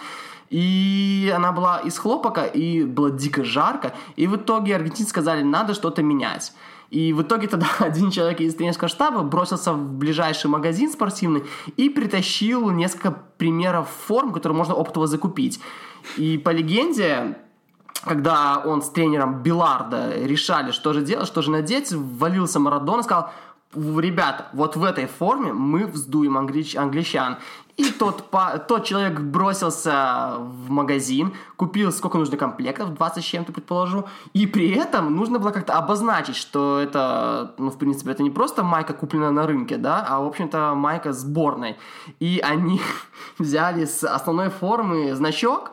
И 0.50 1.32
она 1.34 1.52
была 1.52 1.78
из 1.78 1.98
хлопока, 1.98 2.44
и 2.44 2.84
было 2.84 3.10
дико 3.10 3.44
жарко. 3.44 3.94
И 4.14 4.26
в 4.26 4.36
итоге 4.36 4.76
аргентинцы 4.76 5.10
сказали, 5.10 5.42
надо 5.42 5.74
что-то 5.74 6.02
менять. 6.02 6.52
И 6.90 7.12
в 7.12 7.22
итоге 7.22 7.48
тогда 7.48 7.66
один 7.78 8.10
человек 8.10 8.40
из 8.40 8.54
тренерского 8.54 8.88
штаба 8.88 9.22
бросился 9.22 9.72
в 9.72 9.78
ближайший 9.78 10.48
магазин 10.48 10.92
спортивный 10.92 11.44
и 11.76 11.88
притащил 11.88 12.70
несколько 12.70 13.10
примеров 13.38 13.88
форм, 14.06 14.32
которые 14.32 14.56
можно 14.56 14.74
оптово 14.74 15.06
закупить. 15.06 15.60
И 16.16 16.38
по 16.38 16.50
легенде, 16.50 17.38
когда 18.04 18.62
он 18.64 18.82
с 18.82 18.90
тренером 18.90 19.42
Биларда 19.42 20.24
решали, 20.24 20.70
что 20.70 20.92
же 20.92 21.02
делать, 21.02 21.26
что 21.26 21.42
же 21.42 21.50
надеть, 21.50 21.92
ввалился 21.92 22.60
Марадон 22.60 23.00
и 23.00 23.02
сказал, 23.02 23.30
ребята, 23.74 24.46
вот 24.52 24.76
в 24.76 24.84
этой 24.84 25.06
форме 25.06 25.52
мы 25.52 25.86
вздуем 25.86 26.36
англич- 26.36 26.76
англичан. 26.76 27.38
И 27.76 27.90
тот, 27.90 28.30
по, 28.30 28.56
тот 28.58 28.84
человек 28.84 29.18
бросился 29.18 30.34
в 30.38 30.70
магазин, 30.70 31.34
купил 31.56 31.90
сколько 31.90 32.18
нужно 32.18 32.36
комплектов, 32.36 32.94
20 32.94 33.24
с 33.24 33.26
чем-то, 33.26 33.52
предположу, 33.52 34.04
и 34.32 34.46
при 34.46 34.70
этом 34.70 35.16
нужно 35.16 35.40
было 35.40 35.50
как-то 35.50 35.74
обозначить, 35.74 36.36
что 36.36 36.78
это, 36.78 37.52
ну, 37.58 37.70
в 37.70 37.78
принципе, 37.78 38.12
это 38.12 38.22
не 38.22 38.30
просто 38.30 38.62
майка, 38.62 38.92
купленная 38.92 39.32
на 39.32 39.44
рынке, 39.44 39.76
да, 39.76 40.06
а, 40.08 40.20
в 40.20 40.26
общем-то, 40.26 40.74
майка 40.76 41.12
сборной. 41.12 41.76
И 42.20 42.38
они 42.44 42.80
взяли 43.38 43.86
с 43.86 44.04
основной 44.04 44.50
формы 44.50 45.12
значок, 45.16 45.72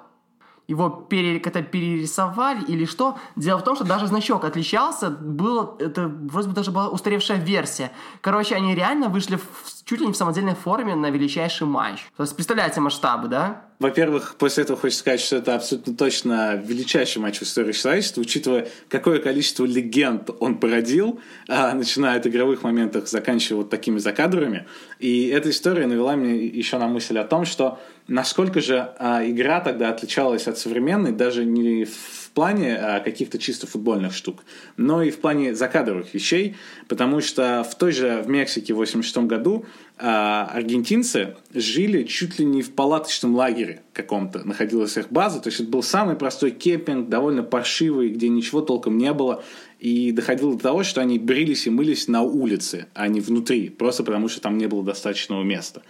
его 0.72 0.90
пере, 0.90 1.40
как-то 1.40 1.62
перерисовали 1.62 2.64
или 2.66 2.86
что. 2.86 3.18
Дело 3.36 3.60
в 3.60 3.64
том, 3.64 3.76
что 3.76 3.84
даже 3.84 4.08
значок 4.08 4.46
отличался, 4.46 5.10
было, 5.10 5.76
это 5.80 6.08
вроде 6.08 6.48
бы 6.48 6.56
даже 6.56 6.72
была 6.72 6.90
устаревшая 6.90 7.38
версия. 7.38 7.92
Короче, 8.22 8.56
они 8.56 8.74
реально 8.74 9.10
вышли 9.10 9.36
в 9.36 9.81
чуть 9.92 10.00
ли 10.00 10.08
не 10.08 10.14
в 10.14 10.16
самодельной 10.16 10.56
форме 10.56 10.96
на 10.96 11.10
величайший 11.10 11.68
матч. 11.68 12.06
То 12.16 12.24
есть 12.24 12.34
представляете 12.34 12.80
масштабы, 12.80 13.28
да? 13.28 13.66
Во-первых, 13.78 14.36
после 14.38 14.64
этого 14.64 14.80
хочется 14.80 15.02
сказать, 15.02 15.20
что 15.20 15.36
это 15.36 15.56
абсолютно 15.56 15.94
точно 15.96 16.56
величайший 16.56 17.22
матч 17.22 17.40
в 17.40 17.44
истории 17.44 17.74
человечества, 17.74 18.22
учитывая, 18.22 18.70
какое 18.88 19.20
количество 19.20 19.66
легенд 19.66 20.30
он 20.40 20.60
породил, 20.60 21.20
а, 21.50 21.74
начиная 21.74 22.18
от 22.18 22.26
игровых 22.26 22.64
моментов, 22.64 23.10
заканчивая 23.10 23.64
вот 23.64 23.70
такими 23.70 23.98
закадрами. 23.98 24.66
И 25.00 25.28
эта 25.28 25.50
история 25.50 25.88
навела 25.88 26.16
меня 26.16 26.36
еще 26.36 26.78
на 26.78 26.88
мысль 26.88 27.18
о 27.18 27.26
том, 27.26 27.44
что 27.44 27.78
насколько 28.08 28.62
же 28.62 28.94
а, 28.98 29.28
игра 29.28 29.60
тогда 29.60 29.90
отличалась 29.90 30.48
от 30.48 30.58
современной, 30.58 31.12
даже 31.12 31.44
не 31.44 31.84
в 31.84 32.31
плане 32.34 32.76
а, 32.76 33.00
каких-то 33.00 33.38
чисто 33.38 33.68
футбольных 33.68 34.14
штук, 34.14 34.44
но 34.78 35.04
и 35.04 35.12
в 35.12 35.20
плане 35.20 35.56
закадровых 35.56 36.14
вещей, 36.14 36.56
потому 36.88 37.22
что 37.22 37.66
в 37.70 37.76
той 37.76 37.92
же 37.92 38.22
в 38.22 38.30
Мексике 38.30 38.74
в 38.74 38.78
86 38.78 39.18
году 39.28 39.66
а, 39.98 40.50
аргентинцы 40.54 41.36
жили 41.54 42.04
чуть 42.04 42.40
ли 42.40 42.46
не 42.46 42.62
в 42.62 42.72
палаточном 42.72 43.36
лагере 43.36 43.82
каком-то, 43.94 44.48
находилась 44.48 44.98
их 44.98 45.12
база, 45.12 45.40
то 45.40 45.50
есть 45.50 45.60
это 45.60 45.70
был 45.70 45.84
самый 45.84 46.16
простой 46.16 46.52
кемпинг, 46.52 47.10
довольно 47.10 47.44
паршивый, 47.44 48.10
где 48.10 48.30
ничего 48.30 48.62
толком 48.62 48.98
не 48.98 49.14
было, 49.14 49.44
и 49.80 50.12
доходило 50.12 50.54
до 50.54 50.60
того, 50.60 50.84
что 50.84 51.02
они 51.02 51.20
брились 51.20 51.68
и 51.68 51.70
мылись 51.70 52.08
на 52.08 52.22
улице, 52.22 52.88
а 52.94 53.08
не 53.08 53.20
внутри, 53.20 53.70
просто 53.70 54.04
потому 54.04 54.30
что 54.30 54.42
там 54.42 54.58
не 54.58 54.68
было 54.68 54.84
достаточного 54.84 55.44
места. 55.44 55.82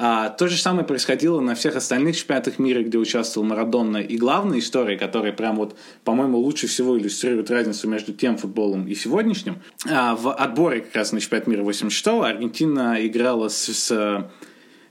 А, 0.00 0.28
то 0.28 0.46
же 0.46 0.56
самое 0.56 0.86
происходило 0.86 1.40
на 1.40 1.56
всех 1.56 1.74
остальных 1.74 2.16
чемпионатах 2.16 2.60
мира, 2.60 2.84
где 2.84 2.98
участвовал 2.98 3.44
Марадонна. 3.48 3.96
И 3.96 4.16
главная 4.16 4.60
история, 4.60 4.96
которая 4.96 5.32
прям 5.32 5.56
вот, 5.56 5.76
по-моему, 6.04 6.38
лучше 6.38 6.68
всего 6.68 6.96
иллюстрирует 6.96 7.50
разницу 7.50 7.88
между 7.88 8.12
тем 8.12 8.36
футболом 8.36 8.86
и 8.86 8.94
сегодняшним, 8.94 9.60
а, 9.90 10.14
в 10.14 10.32
отборе 10.32 10.82
как 10.82 10.94
раз 10.94 11.10
на 11.10 11.20
чемпионат 11.20 11.48
мира 11.48 11.64
86-го 11.64 12.22
Аргентина 12.22 13.04
играла 13.04 13.48
с, 13.48 13.74
с 13.74 14.30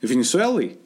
Венесуэлой. 0.02 0.78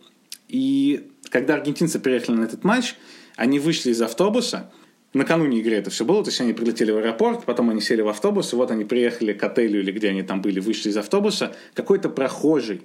И 0.48 1.10
когда 1.30 1.56
аргентинцы 1.56 2.00
приехали 2.00 2.36
на 2.36 2.44
этот 2.44 2.64
матч, 2.64 2.94
они 3.38 3.58
вышли 3.58 3.90
из 3.90 4.04
автобуса, 4.04 4.72
накануне 5.14 5.62
игры 5.62 5.74
это 5.74 5.90
все 5.90 6.06
было, 6.06 6.24
то 6.24 6.30
есть 6.30 6.40
они 6.42 6.54
прилетели 6.54 6.92
в 6.92 6.98
аэропорт, 6.98 7.44
потом 7.46 7.72
они 7.72 7.82
сели 7.82 8.02
в 8.02 8.08
автобус, 8.08 8.54
и 8.54 8.56
вот 8.56 8.70
они 8.70 8.86
приехали 8.86 9.34
к 9.34 9.44
отелю 9.44 9.80
или 9.80 9.92
где 9.92 10.10
они 10.10 10.22
там 10.22 10.44
были, 10.44 10.60
вышли 10.60 10.90
из 10.90 10.98
автобуса, 10.98 11.56
какой-то 11.74 12.08
прохожий 12.10 12.82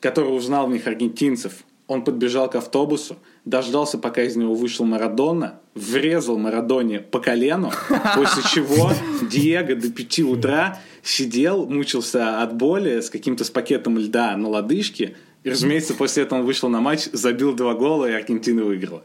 который 0.00 0.36
узнал 0.36 0.66
в 0.66 0.70
них 0.70 0.86
аргентинцев. 0.86 1.64
Он 1.86 2.04
подбежал 2.04 2.50
к 2.50 2.54
автобусу, 2.54 3.16
дождался, 3.46 3.96
пока 3.96 4.22
из 4.22 4.36
него 4.36 4.54
вышел 4.54 4.84
Марадона, 4.84 5.60
врезал 5.74 6.36
Марадоне 6.36 7.00
по 7.00 7.18
колену, 7.18 7.72
после 8.14 8.42
чего 8.42 8.90
Диего 9.22 9.74
до 9.74 9.90
5 9.90 10.18
утра 10.20 10.80
сидел, 11.02 11.66
мучился 11.66 12.42
от 12.42 12.54
боли 12.54 13.00
с 13.00 13.08
каким-то 13.08 13.44
с 13.44 13.50
пакетом 13.50 13.96
льда 13.98 14.36
на 14.36 14.48
лодыжке, 14.48 15.16
и, 15.44 15.50
разумеется, 15.50 15.94
после 15.94 16.24
этого 16.24 16.40
он 16.40 16.44
вышел 16.44 16.68
на 16.68 16.80
матч, 16.80 17.04
забил 17.12 17.54
два 17.54 17.74
гола, 17.74 18.06
и 18.06 18.12
Аргентина 18.12 18.64
выиграла. 18.64 19.04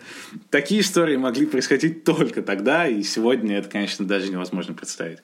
Такие 0.50 0.82
истории 0.82 1.16
могли 1.16 1.46
происходить 1.46 2.04
только 2.04 2.42
тогда, 2.42 2.88
и 2.88 3.04
сегодня 3.04 3.58
это, 3.58 3.70
конечно, 3.70 4.06
даже 4.06 4.32
невозможно 4.32 4.74
представить. 4.74 5.20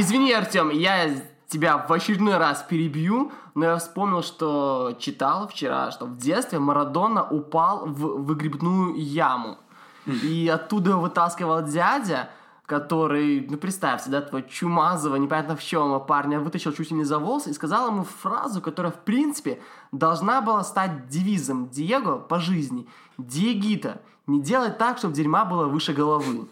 Извини, 0.00 0.32
Артем, 0.32 0.70
я 0.70 1.10
тебя 1.48 1.76
в 1.76 1.92
очередной 1.92 2.36
раз 2.36 2.62
перебью, 2.62 3.32
но 3.56 3.64
я 3.64 3.76
вспомнил, 3.78 4.22
что 4.22 4.96
читал 5.00 5.48
вчера, 5.48 5.90
что 5.90 6.06
в 6.06 6.16
детстве 6.16 6.60
Марадона 6.60 7.24
упал 7.24 7.84
в 7.84 8.22
выгребную 8.22 8.94
яму. 8.94 9.58
И 10.06 10.48
оттуда 10.48 10.98
вытаскивал 10.98 11.64
дядя, 11.64 12.30
который, 12.64 13.44
ну 13.50 13.56
представьте, 13.56 14.08
да, 14.08 14.20
твой 14.20 14.44
чумазого, 14.48 15.16
непонятно 15.16 15.56
в 15.56 15.64
чем, 15.64 16.00
парня 16.06 16.38
вытащил 16.38 16.72
чуть 16.72 16.92
ли 16.92 16.98
не 16.98 17.04
за 17.04 17.18
волосы 17.18 17.50
и 17.50 17.54
сказал 17.54 17.88
ему 17.88 18.04
фразу, 18.04 18.60
которая, 18.60 18.92
в 18.92 19.00
принципе, 19.00 19.60
должна 19.90 20.40
была 20.42 20.62
стать 20.62 21.08
девизом 21.08 21.70
Диего 21.70 22.18
по 22.18 22.38
жизни. 22.38 22.86
Диегита, 23.18 24.00
не 24.28 24.40
делай 24.40 24.70
так, 24.70 24.98
чтобы 24.98 25.14
дерьма 25.14 25.44
было 25.44 25.66
выше 25.66 25.92
головы. 25.92 26.46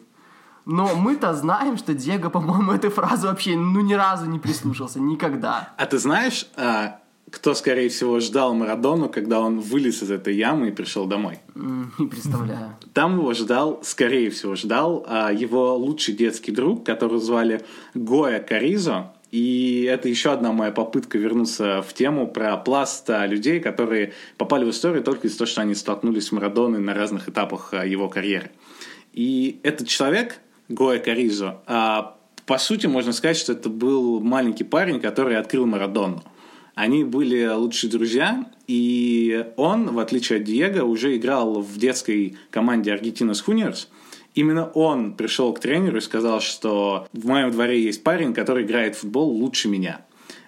Но 0.67 0.97
мы-то 0.97 1.33
знаем, 1.33 1.79
что 1.79 1.95
Диего, 1.95 2.29
по-моему, 2.29 2.73
этой 2.73 2.91
фразы 2.91 3.29
вообще 3.29 3.57
ну 3.57 3.81
ни 3.81 3.95
разу 3.95 4.27
не 4.27 4.41
прислушался, 4.41 5.01
никогда. 5.01 5.73
А 5.79 5.87
ты 5.87 5.97
знаешь, 5.99 6.49
а, 6.57 6.99
кто, 7.31 7.55
скорее 7.55 7.89
всего, 7.89 8.19
ждал 8.19 8.53
Марадону, 8.53 9.09
когда 9.09 9.41
он 9.41 9.61
вылез 9.61 10.03
из 10.03 10.11
этой 10.11 10.35
ямы 10.35 10.69
и 10.69 10.73
пришел 10.73 11.07
домой? 11.07 11.39
Не 11.55 12.09
представляю. 12.09 12.77
Там 12.93 13.19
его 13.19 13.33
ждал, 13.33 13.81
скорее 13.85 14.29
всего, 14.31 14.57
ждал 14.57 15.07
а, 15.09 15.33
его 15.33 15.77
лучший 15.77 16.15
детский 16.15 16.51
друг, 16.51 16.85
которого 16.85 17.21
звали 17.21 17.65
Гоя 17.95 18.41
Каризо. 18.41 19.13
И 19.31 19.89
это 19.89 20.09
еще 20.09 20.33
одна 20.33 20.51
моя 20.53 20.73
попытка 20.73 21.17
вернуться 21.17 21.83
в 21.83 21.93
тему 21.95 22.27
про 22.27 22.57
пласт 22.57 23.09
людей, 23.09 23.61
которые 23.61 24.15
попали 24.37 24.65
в 24.65 24.71
историю 24.71 25.05
только 25.05 25.29
из-за 25.29 25.39
того, 25.39 25.49
что 25.49 25.63
они 25.63 25.77
столкнулись 25.77 26.27
с 26.27 26.33
Марадоной 26.33 26.81
на 26.81 26.93
разных 26.93 27.29
этапах 27.29 27.73
а, 27.73 27.87
его 27.87 28.09
карьеры. 28.09 28.51
И 29.13 29.61
этот 29.63 29.89
человек, 29.89 30.41
Гоя 30.69 30.99
Каризо. 30.99 31.63
А 31.67 32.17
по 32.47 32.59
сути, 32.59 32.87
можно 32.87 33.13
сказать, 33.13 33.37
что 33.37 33.53
это 33.53 33.69
был 33.69 34.21
маленький 34.21 34.65
парень, 34.65 35.01
который 35.01 35.37
открыл 35.37 35.67
Марадону. 35.67 36.23
Они 36.75 37.05
были 37.05 37.47
лучшие 37.47 37.91
друзья, 37.91 38.45
и 38.67 39.47
он, 39.57 39.89
в 39.89 39.99
отличие 39.99 40.39
от 40.39 40.45
Диего, 40.45 40.85
уже 40.85 41.17
играл 41.17 41.61
в 41.61 41.79
детской 41.79 42.37
команде 42.51 42.95
Argentinos 42.95 43.43
Juniors. 43.47 43.89
Именно 44.35 44.67
он 44.69 45.15
пришел 45.15 45.53
к 45.55 45.61
тренеру 45.61 45.97
и 45.97 46.03
сказал, 46.03 46.41
что 46.41 47.09
в 47.13 47.27
моем 47.27 47.51
дворе 47.51 47.83
есть 47.83 48.05
парень, 48.05 48.35
который 48.35 48.65
играет 48.65 48.95
в 48.95 49.01
футбол 49.01 49.31
лучше 49.31 49.69
меня. 49.69 50.03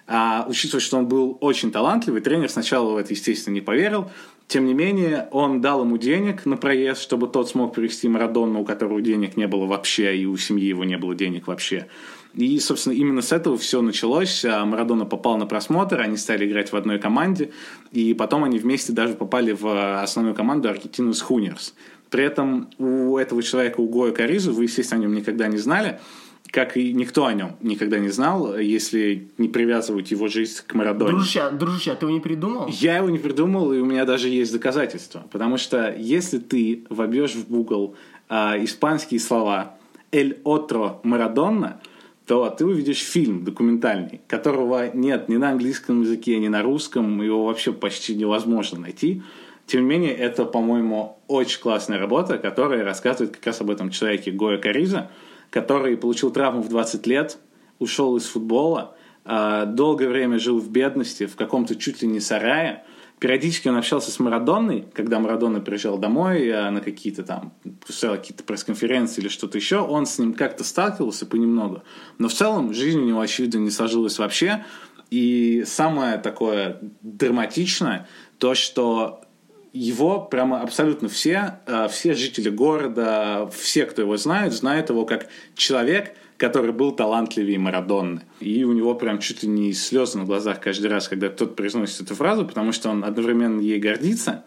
А 0.05 0.45
учитывая, 0.47 0.81
что 0.81 0.97
он 0.97 1.07
был 1.07 1.37
очень 1.41 1.71
талантливый, 1.71 2.21
тренер 2.21 2.49
сначала 2.49 2.93
в 2.93 2.97
это, 2.97 3.13
естественно, 3.13 3.53
не 3.55 3.61
поверил, 3.61 4.11
тем 4.49 4.65
не 4.65 4.73
менее, 4.73 5.27
он 5.29 5.61
дал 5.61 5.83
ему 5.83 5.99
денег 5.99 6.47
на 6.47 6.57
проезд, 6.57 7.03
чтобы 7.03 7.27
тот 7.27 7.47
смог 7.47 7.75
привезти 7.75 8.09
Марадону, 8.09 8.61
у 8.61 8.65
которого 8.65 8.99
денег 8.99 9.37
не 9.37 9.45
было 9.45 9.67
вообще, 9.67 10.17
и 10.17 10.25
у 10.25 10.35
семьи 10.37 10.65
его 10.65 10.83
не 10.83 10.97
было 10.97 11.13
денег 11.13 11.45
вообще. 11.45 11.85
И, 12.33 12.59
собственно, 12.59 12.93
именно 12.93 13.21
с 13.21 13.31
этого 13.31 13.59
все 13.59 13.79
началось. 13.83 14.43
А 14.43 14.65
Марадона 14.65 15.05
попал 15.05 15.37
на 15.37 15.45
просмотр, 15.45 16.01
они 16.01 16.17
стали 16.17 16.49
играть 16.49 16.71
в 16.71 16.75
одной 16.75 16.97
команде, 16.97 17.51
и 17.91 18.15
потом 18.15 18.43
они 18.43 18.57
вместе 18.57 18.91
даже 18.91 19.13
попали 19.13 19.51
в 19.51 20.01
основную 20.01 20.35
команду 20.35 20.67
Аргентинус 20.67 21.21
Хунерс. 21.21 21.75
При 22.09 22.23
этом 22.23 22.69
у 22.79 23.17
этого 23.17 23.43
человека, 23.43 23.81
у 23.81 23.87
Гоя 23.87 24.11
Каризу, 24.11 24.51
вы, 24.51 24.63
естественно, 24.63 24.99
о 24.99 25.03
нем 25.03 25.13
никогда 25.13 25.47
не 25.47 25.57
знали, 25.57 25.99
как 26.51 26.77
и 26.77 26.93
никто 26.93 27.25
о 27.25 27.33
нем 27.33 27.55
никогда 27.61 27.99
не 27.99 28.09
знал, 28.09 28.57
если 28.57 29.29
не 29.37 29.47
привязывать 29.47 30.11
его 30.11 30.27
жизнь 30.27 30.61
к 30.65 30.73
Марадоне. 30.73 31.11
Дружище, 31.11 31.49
дружище, 31.51 31.91
а 31.91 31.95
ты 31.95 32.05
его 32.05 32.13
не 32.13 32.21
придумал? 32.21 32.67
Я 32.69 32.97
его 32.97 33.09
не 33.09 33.19
придумал, 33.19 33.71
и 33.71 33.79
у 33.79 33.85
меня 33.85 34.05
даже 34.05 34.29
есть 34.29 34.51
доказательства. 34.51 35.25
Потому 35.31 35.57
что 35.57 35.93
если 35.95 36.39
ты 36.39 36.85
вобьешь 36.89 37.35
в 37.35 37.47
Google 37.47 37.95
э, 38.29 38.63
испанские 38.63 39.19
слова 39.19 39.75
«El 40.11 40.41
otro 40.43 41.01
Maradona», 41.03 41.77
то 42.25 42.47
ты 42.49 42.65
увидишь 42.65 42.99
фильм 42.99 43.43
документальный, 43.43 44.21
которого 44.27 44.95
нет 44.95 45.29
ни 45.29 45.37
на 45.37 45.49
английском 45.49 46.01
языке, 46.01 46.37
ни 46.37 46.47
на 46.47 46.61
русском, 46.61 47.21
его 47.23 47.45
вообще 47.45 47.73
почти 47.73 48.15
невозможно 48.15 48.79
найти. 48.79 49.23
Тем 49.65 49.81
не 49.81 49.87
менее, 49.87 50.13
это, 50.13 50.45
по-моему, 50.45 51.17
очень 51.27 51.59
классная 51.59 51.99
работа, 51.99 52.37
которая 52.37 52.83
рассказывает 52.83 53.35
как 53.35 53.47
раз 53.47 53.61
об 53.61 53.71
этом 53.71 53.89
человеке 53.89 54.31
Гоя 54.31 54.59
Кариза, 54.59 55.09
который 55.49 55.97
получил 55.97 56.31
травму 56.31 56.61
в 56.61 56.69
20 56.69 57.07
лет, 57.07 57.37
ушел 57.79 58.15
из 58.17 58.25
футбола, 58.25 58.95
а, 59.25 59.65
долгое 59.65 60.09
время 60.09 60.39
жил 60.39 60.59
в 60.59 60.69
бедности, 60.69 61.25
в 61.25 61.35
каком-то 61.35 61.75
чуть 61.75 62.01
ли 62.01 62.07
не 62.07 62.19
сарае. 62.19 62.83
Периодически 63.19 63.67
он 63.67 63.75
общался 63.75 64.11
с 64.11 64.19
Марадонной, 64.19 64.85
когда 64.93 65.19
Марадона 65.19 65.59
приезжал 65.59 65.97
домой 65.97 66.49
а, 66.49 66.71
на 66.71 66.81
какие-то 66.81 67.23
там, 67.23 67.53
какие-то 67.85 68.43
пресс-конференции 68.43 69.21
или 69.21 69.27
что-то 69.27 69.57
еще, 69.57 69.79
он 69.79 70.05
с 70.05 70.19
ним 70.19 70.33
как-то 70.33 70.63
сталкивался 70.63 71.25
понемногу. 71.25 71.83
Но 72.17 72.27
в 72.27 72.33
целом 72.33 72.73
жизнь 72.73 72.99
у 72.99 73.05
него, 73.05 73.19
очевидно, 73.19 73.59
не 73.59 73.71
сложилась 73.71 74.19
вообще. 74.19 74.65
И 75.11 75.63
самое 75.65 76.17
такое 76.17 76.79
драматичное, 77.01 78.07
то, 78.37 78.53
что 78.53 79.21
его 79.73 80.21
прямо 80.21 80.61
абсолютно 80.61 81.09
все, 81.09 81.59
э, 81.65 81.87
все 81.89 82.13
жители 82.13 82.49
города, 82.49 83.49
все, 83.53 83.85
кто 83.85 84.01
его 84.01 84.17
знает, 84.17 84.53
знают 84.53 84.89
его 84.89 85.05
как 85.05 85.27
человек, 85.55 86.15
который 86.37 86.71
был 86.71 86.91
талантливее 86.93 87.59
Марадонны. 87.59 88.21
И 88.39 88.63
у 88.63 88.71
него 88.73 88.95
прям 88.95 89.19
чуть 89.19 89.43
ли 89.43 89.49
не 89.49 89.73
слезы 89.73 90.17
на 90.17 90.25
глазах 90.25 90.61
каждый 90.61 90.87
раз, 90.87 91.07
когда 91.07 91.29
кто-то 91.29 91.53
произносит 91.53 92.01
эту 92.01 92.15
фразу, 92.15 92.45
потому 92.45 92.71
что 92.71 92.89
он 92.89 93.03
одновременно 93.03 93.59
ей 93.59 93.79
гордится, 93.79 94.45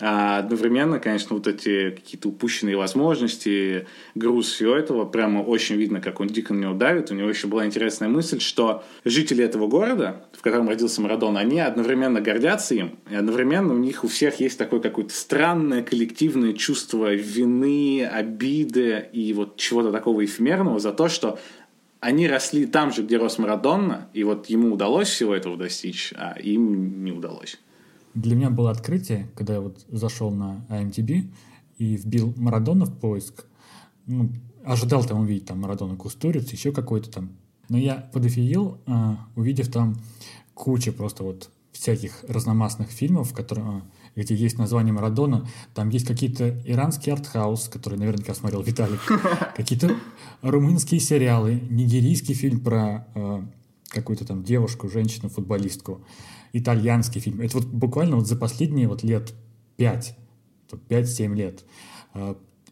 А 0.00 0.38
одновременно, 0.38 1.00
конечно, 1.00 1.34
вот 1.36 1.46
эти 1.46 1.90
какие-то 1.90 2.28
упущенные 2.28 2.76
возможности, 2.76 3.86
груз 4.14 4.52
всего 4.52 4.74
этого, 4.74 5.04
прямо 5.04 5.40
очень 5.40 5.76
видно, 5.76 6.00
как 6.00 6.20
он 6.20 6.28
дико 6.28 6.54
на 6.54 6.60
него 6.60 6.74
давит. 6.74 7.10
У 7.10 7.14
него 7.14 7.28
еще 7.28 7.48
была 7.48 7.66
интересная 7.66 8.08
мысль, 8.08 8.40
что 8.40 8.84
жители 9.04 9.44
этого 9.44 9.66
города, 9.66 10.24
в 10.32 10.42
котором 10.42 10.68
родился 10.68 11.00
Марадон, 11.00 11.36
они 11.36 11.60
одновременно 11.60 12.20
гордятся 12.20 12.74
им, 12.74 12.98
и 13.10 13.14
одновременно 13.14 13.74
у 13.74 13.78
них 13.78 14.04
у 14.04 14.08
всех 14.08 14.40
есть 14.40 14.58
такое 14.58 14.80
какое-то 14.80 15.12
странное 15.14 15.82
коллективное 15.82 16.52
чувство 16.52 17.14
вины, 17.14 18.06
обиды 18.06 19.06
и 19.12 19.32
вот 19.32 19.56
чего-то 19.56 19.90
такого 19.90 20.24
эфемерного 20.24 20.78
за 20.78 20.92
то, 20.92 21.08
что 21.08 21.38
они 22.00 22.28
росли 22.28 22.66
там 22.66 22.92
же, 22.92 23.02
где 23.02 23.16
рос 23.16 23.38
Марадонна, 23.38 24.08
и 24.12 24.22
вот 24.22 24.46
ему 24.46 24.72
удалось 24.74 25.08
всего 25.08 25.34
этого 25.34 25.56
достичь, 25.56 26.12
а 26.16 26.38
им 26.38 27.04
не 27.04 27.10
удалось. 27.10 27.58
Для 28.18 28.34
меня 28.34 28.50
было 28.50 28.72
открытие, 28.72 29.30
когда 29.36 29.54
я 29.54 29.60
вот 29.60 29.84
зашел 29.88 30.32
на 30.32 30.66
IMDb 30.68 31.32
и 31.76 31.94
вбил 31.94 32.34
Марадона 32.36 32.84
в 32.84 32.98
поиск. 32.98 33.44
Ну, 34.06 34.32
ожидал 34.64 35.04
там 35.04 35.20
увидеть 35.20 35.46
там 35.46 35.60
Марадона 35.60 35.94
Кустуриц, 35.94 36.50
еще 36.50 36.72
какой-то 36.72 37.10
там. 37.12 37.30
Но 37.68 37.78
я 37.78 37.94
подофигел, 38.12 38.80
а, 38.86 39.28
увидев 39.36 39.70
там 39.70 39.98
кучу 40.54 40.92
просто 40.92 41.22
вот 41.22 41.50
всяких 41.70 42.24
разномастных 42.26 42.88
фильмов, 42.88 43.32
которые, 43.32 43.68
а, 43.68 43.82
где 44.16 44.34
есть 44.34 44.58
название 44.58 44.92
Марадона. 44.92 45.46
Там 45.72 45.90
есть 45.90 46.06
какие-то 46.08 46.60
иранские 46.64 47.12
артхаус, 47.12 47.68
которые 47.68 48.00
наверняка 48.00 48.34
смотрел 48.34 48.62
Виталик, 48.62 49.00
какие-то 49.56 49.94
румынские 50.42 50.98
сериалы, 50.98 51.62
нигерийский 51.70 52.34
фильм 52.34 52.58
про 52.58 53.06
а, 53.14 53.48
какую-то 53.88 54.24
там 54.24 54.42
девушку, 54.42 54.88
женщину, 54.88 55.28
футболистку 55.28 56.04
итальянский 56.52 57.20
фильм. 57.20 57.40
Это 57.40 57.58
вот 57.58 57.66
буквально 57.66 58.16
вот 58.16 58.26
за 58.26 58.36
последние 58.36 58.88
вот 58.88 59.02
лет 59.02 59.34
пять, 59.76 60.16
пять-семь 60.88 61.36
лет. 61.36 61.64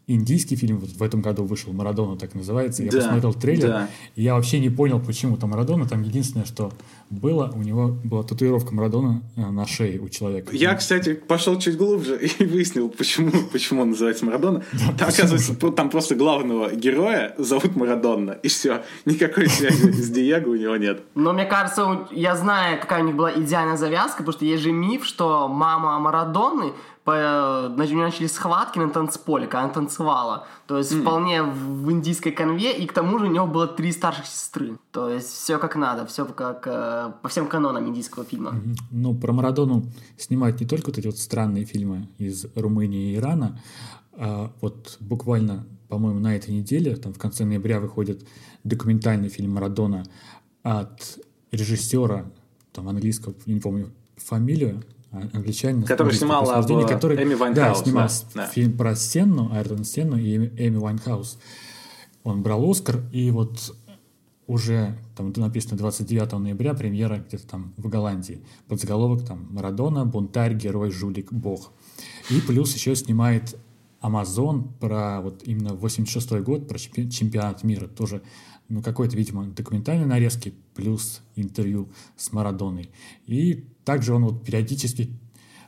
Индийский 0.09 0.55
фильм 0.55 0.77
вот 0.77 0.89
в 0.89 1.03
этом 1.03 1.21
году 1.21 1.43
вышел, 1.43 1.73
Марадона 1.73 2.15
так 2.15 2.33
называется. 2.33 2.81
Я 2.81 2.91
да, 2.91 2.99
посмотрел 2.99 3.33
трейлер, 3.33 3.67
да. 3.67 3.89
и 4.15 4.23
я 4.23 4.35
вообще 4.35 4.59
не 4.59 4.69
понял, 4.69 5.01
почему 5.01 5.35
там 5.35 5.49
Марадона. 5.49 5.85
Там 5.85 6.01
единственное, 6.01 6.45
что 6.45 6.71
было, 7.09 7.51
у 7.53 7.61
него 7.61 7.89
была 8.05 8.23
татуировка 8.23 8.73
Марадона 8.73 9.21
э, 9.35 9.41
на 9.41 9.67
шее 9.67 9.99
у 9.99 10.07
человека. 10.07 10.55
Я, 10.55 10.75
кстати, 10.75 11.13
пошел 11.13 11.59
чуть 11.59 11.75
глубже 11.75 12.17
и 12.39 12.45
выяснил, 12.45 12.87
почему, 12.87 13.31
почему 13.51 13.81
он 13.81 13.89
называется 13.89 14.25
Марадона. 14.25 14.63
Да, 14.71 14.93
там, 14.97 15.09
оказывается, 15.09 15.53
там 15.71 15.89
просто 15.89 16.15
главного 16.15 16.73
героя 16.73 17.35
зовут 17.37 17.75
Марадона, 17.75 18.31
и 18.31 18.47
все. 18.47 18.83
Никакой 19.03 19.49
связи 19.49 19.91
с 19.91 20.09
Диего 20.09 20.51
у 20.51 20.55
него 20.55 20.77
нет. 20.77 21.01
Но 21.15 21.33
мне 21.33 21.43
кажется, 21.43 22.07
я 22.11 22.37
знаю, 22.37 22.79
какая 22.79 23.03
у 23.03 23.05
них 23.05 23.15
была 23.17 23.33
идеальная 23.33 23.75
завязка, 23.75 24.19
потому 24.19 24.31
что 24.31 24.45
есть 24.45 24.63
же 24.63 24.71
миф, 24.71 25.05
что 25.05 25.49
мама 25.49 25.99
Марадоны 25.99 26.71
по, 27.07 27.71
схватки 28.27 28.79
на 28.79 28.89
танцполе, 28.89 29.47
когда 29.47 29.63
она 29.63 29.73
танцевала. 29.73 30.45
То 30.67 30.77
есть 30.77 30.91
mm. 30.91 31.01
вполне 31.01 31.41
в 31.41 31.89
индийской 31.89 32.33
конве, 32.33 32.77
и 32.77 32.85
к 32.85 32.91
тому 32.91 33.17
же 33.17 33.27
у 33.27 33.31
него 33.31 33.47
было 33.47 33.65
три 33.65 33.93
старших 33.93 34.25
сестры. 34.25 34.77
То 34.91 35.09
есть 35.09 35.29
все 35.29 35.57
как 35.57 35.77
надо, 35.77 36.05
все 36.05 36.25
как 36.25 36.67
э, 36.67 37.13
по 37.21 37.29
всем 37.29 37.47
канонам 37.47 37.87
индийского 37.87 38.25
фильма. 38.25 38.51
Mm-hmm. 38.51 38.75
Ну, 38.91 39.15
про 39.15 39.31
Марадону 39.31 39.85
снимают 40.17 40.59
не 40.59 40.67
только 40.67 40.87
вот 40.87 40.97
эти 40.97 41.07
вот 41.07 41.17
странные 41.17 41.63
фильмы 41.63 42.09
из 42.17 42.45
Румынии 42.55 43.13
и 43.13 43.15
Ирана, 43.15 43.57
а 44.11 44.51
вот 44.59 44.97
буквально, 44.99 45.65
по-моему, 45.87 46.19
на 46.19 46.35
этой 46.35 46.53
неделе, 46.53 46.97
там 46.97 47.13
в 47.13 47.17
конце 47.17 47.45
ноября 47.45 47.79
выходит 47.79 48.27
документальный 48.65 49.29
фильм 49.29 49.53
Марадона 49.53 50.03
от 50.61 51.19
режиссера, 51.53 52.25
там 52.73 52.89
английского, 52.89 53.33
не 53.45 53.61
помню 53.61 53.93
фамилию, 54.17 54.83
англичанин. 55.33 55.83
Который 55.83 56.13
снимал 56.13 56.49
об 56.49 56.67
который, 56.87 57.21
Эми 57.23 57.33
Вайнхаус. 57.33 57.79
Да, 57.79 57.83
снимал 57.83 58.09
да. 58.33 58.47
фильм 58.47 58.77
про 58.77 58.95
Сенну, 58.95 59.51
Айртон 59.53 59.83
Сенну 59.83 60.17
и 60.17 60.35
Эми 60.35 60.77
Вайнхаус. 60.77 61.37
Он 62.23 62.43
брал 62.43 62.69
Оскар, 62.69 63.01
и 63.11 63.31
вот 63.31 63.75
уже 64.47 64.97
там 65.15 65.33
написано 65.35 65.77
29 65.77 66.31
ноября 66.39 66.73
премьера 66.73 67.17
где-то 67.17 67.45
там 67.47 67.73
в 67.77 67.87
Голландии. 67.89 68.41
Подзаголовок 68.67 69.25
там 69.25 69.47
«Марадона, 69.51 70.05
бунтарь, 70.05 70.55
герой, 70.55 70.89
жулик, 70.89 71.31
бог». 71.31 71.71
И 72.29 72.39
плюс 72.41 72.73
еще 72.73 72.95
снимает 72.95 73.57
Амазон 73.99 74.69
про 74.79 75.21
вот 75.21 75.43
именно 75.43 75.73
86 75.73 76.31
год, 76.43 76.67
про 76.67 76.77
чемпионат 76.77 77.63
мира. 77.63 77.87
Тоже, 77.87 78.21
ну, 78.69 78.81
какой-то, 78.81 79.17
видимо, 79.17 79.45
документальный 79.47 80.05
нарезки 80.05 80.53
плюс 80.75 81.21
интервью 81.35 81.89
с 82.15 82.31
Марадоной. 82.31 82.89
И 83.25 83.65
также 83.87 84.13
он 84.13 84.25
вот 84.25 84.43
периодически 84.43 85.17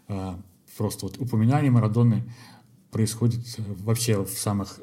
э, 0.09 0.35
просто 0.77 1.05
вот 1.05 1.17
упоминание 1.19 1.71
Марадоны 1.71 2.29
происходит 2.91 3.39
вообще 3.57 4.25
в 4.25 4.31
самых 4.31 4.81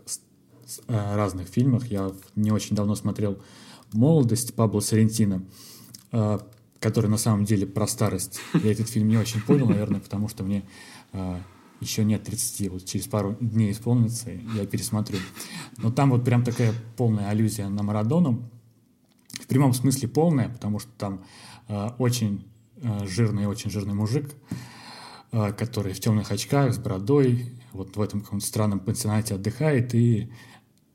э, 0.89 1.15
разных 1.15 1.47
фильмах. 1.47 1.87
Я 1.89 2.13
не 2.35 2.51
очень 2.51 2.75
давно 2.75 2.95
смотрел 2.95 3.39
«Молодость» 3.93 4.55
Пабло 4.55 4.81
Соррентино, 4.81 5.45
э, 6.13 6.39
который 6.81 7.11
на 7.11 7.19
самом 7.19 7.45
деле 7.45 7.67
про 7.67 7.87
старость. 7.87 8.41
Я 8.55 8.73
этот 8.73 8.89
фильм 8.89 9.09
не 9.09 9.19
очень 9.19 9.43
понял, 9.43 9.67
наверное, 9.69 10.01
потому 10.01 10.31
что 10.31 10.43
мне 10.43 10.63
э, 11.13 11.39
еще 11.81 12.05
нет 12.05 12.25
30, 12.25 12.71
вот 12.71 12.87
через 12.87 13.07
пару 13.07 13.37
дней 13.39 13.73
исполнится, 13.73 14.31
я 14.31 14.65
пересмотрю. 14.65 15.19
Но 15.77 15.93
там 15.93 16.09
вот 16.09 16.25
прям 16.25 16.43
такая 16.43 16.73
полная 16.97 17.29
аллюзия 17.29 17.69
на 17.69 17.83
Марадону. 17.83 18.49
В 19.35 19.47
прямом 19.47 19.75
смысле 19.75 20.09
полная, 20.09 20.49
потому 20.49 20.79
что 20.79 20.91
там 20.97 21.23
э, 21.69 21.91
очень 21.99 22.47
Э, 22.47 22.56
жирный, 22.83 23.47
очень 23.47 23.71
жирный 23.71 23.95
мужик, 23.95 24.35
э, 25.33 25.53
который 25.53 25.93
в 25.93 26.01
темных 26.01 26.31
очках, 26.31 26.75
с 26.75 26.79
бородой, 26.79 27.53
вот 27.73 27.97
в 27.97 28.01
этом 28.01 28.21
каком-то 28.21 28.47
странном 28.47 28.81
пансионате 28.81 29.35
отдыхает 29.35 29.95
и 29.95 30.31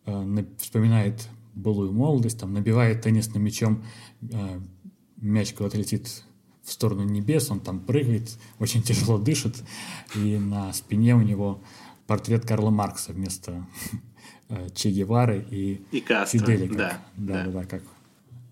э, 0.06 0.46
вспоминает 0.58 1.28
былую 1.54 1.92
молодость, 1.92 2.40
там 2.40 2.54
набивает 2.54 3.02
теннисным 3.02 3.44
мячом, 3.44 3.84
мяч 5.18 5.54
куда-то 5.54 5.78
летит 5.78 6.24
в 6.64 6.72
сторону 6.72 7.04
небес, 7.04 7.52
он 7.52 7.60
там 7.60 7.82
прыгает, 7.82 8.38
очень 8.58 8.82
тяжело 8.82 9.18
дышит, 9.18 9.62
и 10.16 10.38
на 10.38 10.72
спине 10.72 11.14
у 11.16 11.22
него 11.22 11.62
портрет 12.08 12.46
Карла 12.46 12.70
Маркса 12.70 13.12
вместо 13.12 13.68
Че 14.74 14.92
Гевары 14.92 15.46
и, 15.52 15.82
и 15.92 16.00
Кастро, 16.00 16.40
Фидели, 16.40 16.68
как, 16.68 16.78
да, 16.78 17.02
да, 17.18 17.44
да, 17.44 17.52
да, 17.52 17.64
как 17.66 17.84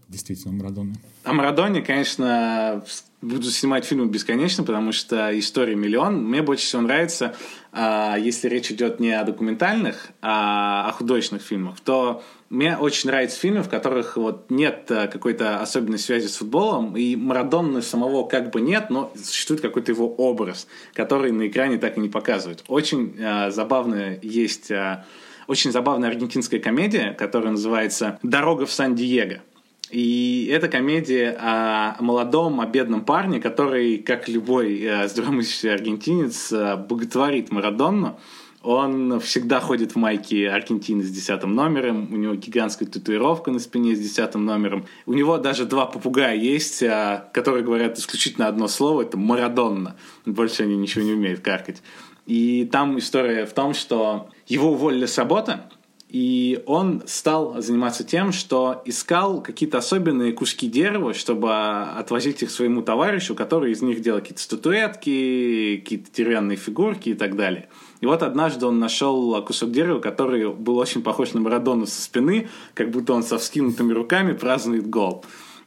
действительно 0.10 0.53
Марадона. 0.53 0.93
О 1.24 1.34
Марадоне, 1.34 1.82
конечно, 1.82 2.84
буду 3.22 3.43
снимать 3.51 3.86
фильмы 3.86 4.07
бесконечно, 4.07 4.64
потому 4.64 4.91
что 4.91 5.38
история 5.38 5.76
миллион. 5.76 6.24
Мне 6.24 6.41
больше 6.41 6.66
всего 6.66 6.82
нравится, 6.82 7.36
а, 7.72 8.18
если 8.18 8.47
речь 8.49 8.72
идет 8.72 8.99
не 8.99 9.12
о 9.12 9.24
документальных, 9.24 10.10
а 10.22 10.89
о 10.89 10.91
художественных 10.93 11.43
фильмах, 11.43 11.80
то 11.80 12.24
мне 12.49 12.78
очень 12.78 13.10
нравятся 13.10 13.39
фильмы, 13.39 13.62
в 13.62 13.70
которых 13.70 14.18
вот 14.18 14.49
нет 14.49 14.89
э, 14.89 15.07
какой-то 15.07 15.62
особенной 15.62 15.99
связи 15.99 16.26
с 16.26 16.38
футболом, 16.38 16.97
и 16.97 17.16
Марадонны 17.16 17.84
самого 17.84 18.28
как 18.28 18.49
бы 18.49 18.60
нет, 18.60 18.89
но 18.89 19.14
существует 19.16 19.62
какой-то 19.62 19.91
его 19.91 20.12
образ, 20.16 20.68
который 20.93 21.32
на 21.32 21.47
экране 21.47 21.78
так 21.78 21.97
и 21.97 21.99
не 21.99 22.10
показывают. 22.10 22.64
Очень 22.68 23.16
э, 23.18 23.51
забавно 23.51 24.18
есть... 24.22 24.72
Э, 24.72 25.05
очень 25.47 25.72
забавная 25.72 26.10
аргентинская 26.10 26.60
комедия, 26.60 27.14
которая 27.14 27.51
называется 27.51 28.20
«Дорога 28.22 28.68
в 28.68 28.72
Сан-Диего». 28.72 29.41
И 29.90 30.48
это 30.52 30.68
комедия 30.68 31.36
о 31.40 31.96
молодом, 32.00 32.62
о 32.62 32.68
бедном 32.68 33.04
парне, 33.04 33.40
который, 33.40 33.98
как 33.98 34.28
любой 34.28 34.80
э, 34.82 35.08
здравомыслящий 35.08 35.74
аргентинец, 35.74 36.52
э, 36.52 36.76
боготворит 36.76 37.52
Марадонну. 37.52 38.20
Он 38.62 39.20
всегда 39.22 39.62
ходит 39.62 39.94
в 39.94 39.96
майке 39.96 40.50
Аргентины 40.50 41.02
с 41.04 41.10
десятым 41.10 41.56
номером, 41.56 42.10
у 42.12 42.18
него 42.18 42.36
гигантская 42.36 42.90
татуировка 42.90 43.52
на 43.52 43.60
спине 43.60 43.96
с 43.96 44.00
десятым 44.00 44.44
номером. 44.46 44.86
У 45.06 45.14
него 45.14 45.38
даже 45.38 45.64
два 45.64 45.86
попугая 45.86 46.36
есть, 46.36 46.84
э, 46.84 47.24
которые 47.34 47.64
говорят 47.64 47.98
исключительно 47.98 48.48
одно 48.48 48.68
слово, 48.68 49.04
это 49.04 49.18
Марадонна. 49.18 49.96
Больше 50.26 50.64
они 50.64 50.76
ничего 50.78 51.04
не 51.04 51.14
умеют 51.14 51.40
каркать. 51.40 51.82
И 52.28 52.70
там 52.72 53.00
история 53.00 53.48
в 53.48 53.54
том, 53.54 53.74
что 53.74 54.30
его 54.46 54.74
уволили 54.74 55.08
с 55.08 55.18
работы, 55.18 55.62
и 56.10 56.64
он 56.66 57.03
стал 57.05 57.62
заниматься 57.62 58.03
тем, 58.03 58.32
что 58.32 58.82
искал 58.86 59.43
какие-то 59.43 59.78
особенные 59.78 60.34
куски 60.34 60.68
дерева, 60.68 61.14
чтобы 61.14 61.51
отвозить 61.51 62.41
их 62.41 62.49
своему 62.49 62.82
товарищу, 62.82 63.36
который 63.36 63.72
из 63.72 63.84
них 63.84 64.01
делал 64.01 64.20
какие-то 64.20 64.41
статуэтки, 64.41 65.78
какие-то 65.84 66.12
деревянные 66.12 66.57
фигурки 66.57 67.10
и 67.10 67.14
так 67.14 67.36
далее. 67.36 67.70
И 68.01 68.07
вот 68.07 68.24
однажды 68.24 68.66
он 68.66 68.80
нашел 68.80 69.39
кусок 69.43 69.72
дерева, 69.72 69.99
который 69.99 70.51
был 70.51 70.80
очень 70.80 71.03
похож 71.03 71.34
на 71.34 71.41
Марадону 71.41 71.86
со 71.86 72.01
спины, 72.01 72.49
как 72.74 72.89
будто 72.89 73.14
он 73.14 73.22
со 73.22 73.38
вскинутыми 73.38 73.93
руками 73.93 74.34
празднует 74.34 74.89
гол. 74.89 75.24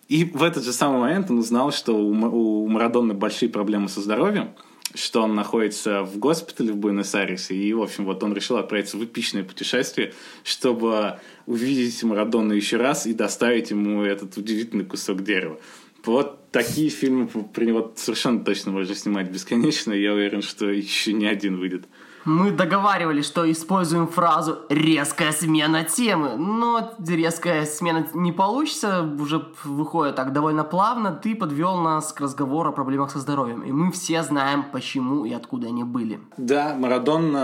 И 0.08 0.24
в 0.24 0.42
этот 0.42 0.64
же 0.64 0.72
самый 0.72 0.98
момент 0.98 1.30
он 1.30 1.38
узнал, 1.38 1.70
что 1.70 1.92
у 1.96 2.66
Марадоны 2.66 3.14
большие 3.14 3.48
проблемы 3.48 3.88
со 3.88 4.00
здоровьем, 4.00 4.50
что 4.94 5.22
он 5.22 5.34
находится 5.34 6.02
в 6.02 6.18
госпитале 6.18 6.72
в 6.72 6.76
Буэнос-Айресе, 6.76 7.54
и, 7.54 7.72
в 7.72 7.82
общем, 7.82 8.04
вот 8.04 8.22
он 8.22 8.34
решил 8.34 8.56
отправиться 8.56 8.96
в 8.96 9.04
эпичное 9.04 9.44
путешествие, 9.44 10.12
чтобы 10.44 11.18
увидеть 11.46 12.02
Марадону 12.02 12.52
еще 12.54 12.76
раз 12.76 13.06
и 13.06 13.14
доставить 13.14 13.70
ему 13.70 14.02
этот 14.02 14.36
удивительный 14.36 14.84
кусок 14.84 15.22
дерева. 15.22 15.58
Вот 16.04 16.50
такие 16.50 16.90
фильмы 16.90 17.28
него 17.62 17.92
совершенно 17.96 18.44
точно 18.44 18.72
можно 18.72 18.94
снимать 18.94 19.30
бесконечно. 19.30 19.92
Я 19.92 20.12
уверен, 20.14 20.42
что 20.42 20.68
еще 20.68 21.12
не 21.12 21.26
один 21.26 21.58
выйдет. 21.58 21.84
Мы 22.24 22.52
договаривались, 22.52 23.26
что 23.26 23.50
используем 23.50 24.06
фразу 24.06 24.60
«резкая 24.68 25.32
смена 25.32 25.82
темы», 25.84 26.36
но 26.36 26.94
резкая 27.04 27.66
смена 27.66 28.06
не 28.14 28.30
получится, 28.30 29.02
уже 29.02 29.44
выходит 29.64 30.14
так 30.14 30.32
довольно 30.32 30.62
плавно. 30.62 31.12
Ты 31.12 31.34
подвел 31.34 31.76
нас 31.78 32.12
к 32.12 32.20
разговору 32.20 32.70
о 32.70 32.72
проблемах 32.72 33.10
со 33.10 33.18
здоровьем, 33.18 33.62
и 33.62 33.72
мы 33.72 33.90
все 33.90 34.22
знаем, 34.22 34.64
почему 34.70 35.24
и 35.24 35.32
откуда 35.32 35.66
они 35.68 35.82
были. 35.82 36.20
Да, 36.36 36.74
Марадон, 36.78 37.34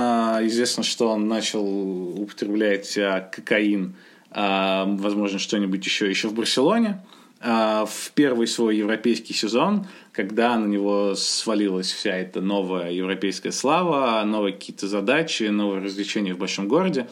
известно, 0.47 0.85
что 0.85 1.09
он 1.11 1.27
начал 1.27 1.65
употреблять 2.23 2.97
а, 2.97 3.21
кокаин, 3.21 3.97
а, 4.31 4.85
возможно, 4.87 5.41
что-нибудь 5.41 5.85
еще, 5.85 6.09
еще 6.09 6.29
в 6.29 6.35
Барселоне. 6.35 7.01
А, 7.41 7.87
в 7.87 8.11
первый 8.15 8.49
свой 8.49 8.77
европейский 8.77 9.33
сезон, 9.33 9.87
когда 10.13 10.57
на 10.57 10.67
него 10.67 11.15
свалилась 11.15 11.93
вся 11.93 12.17
эта 12.17 12.41
новая 12.41 12.91
европейская 12.91 13.53
слава, 13.53 14.23
новые 14.25 14.55
какие-то 14.55 14.89
задачи, 14.89 15.45
новые 15.45 15.83
развлечения 15.83 16.35
в 16.35 16.39
большом 16.39 16.67
городе. 16.67 17.09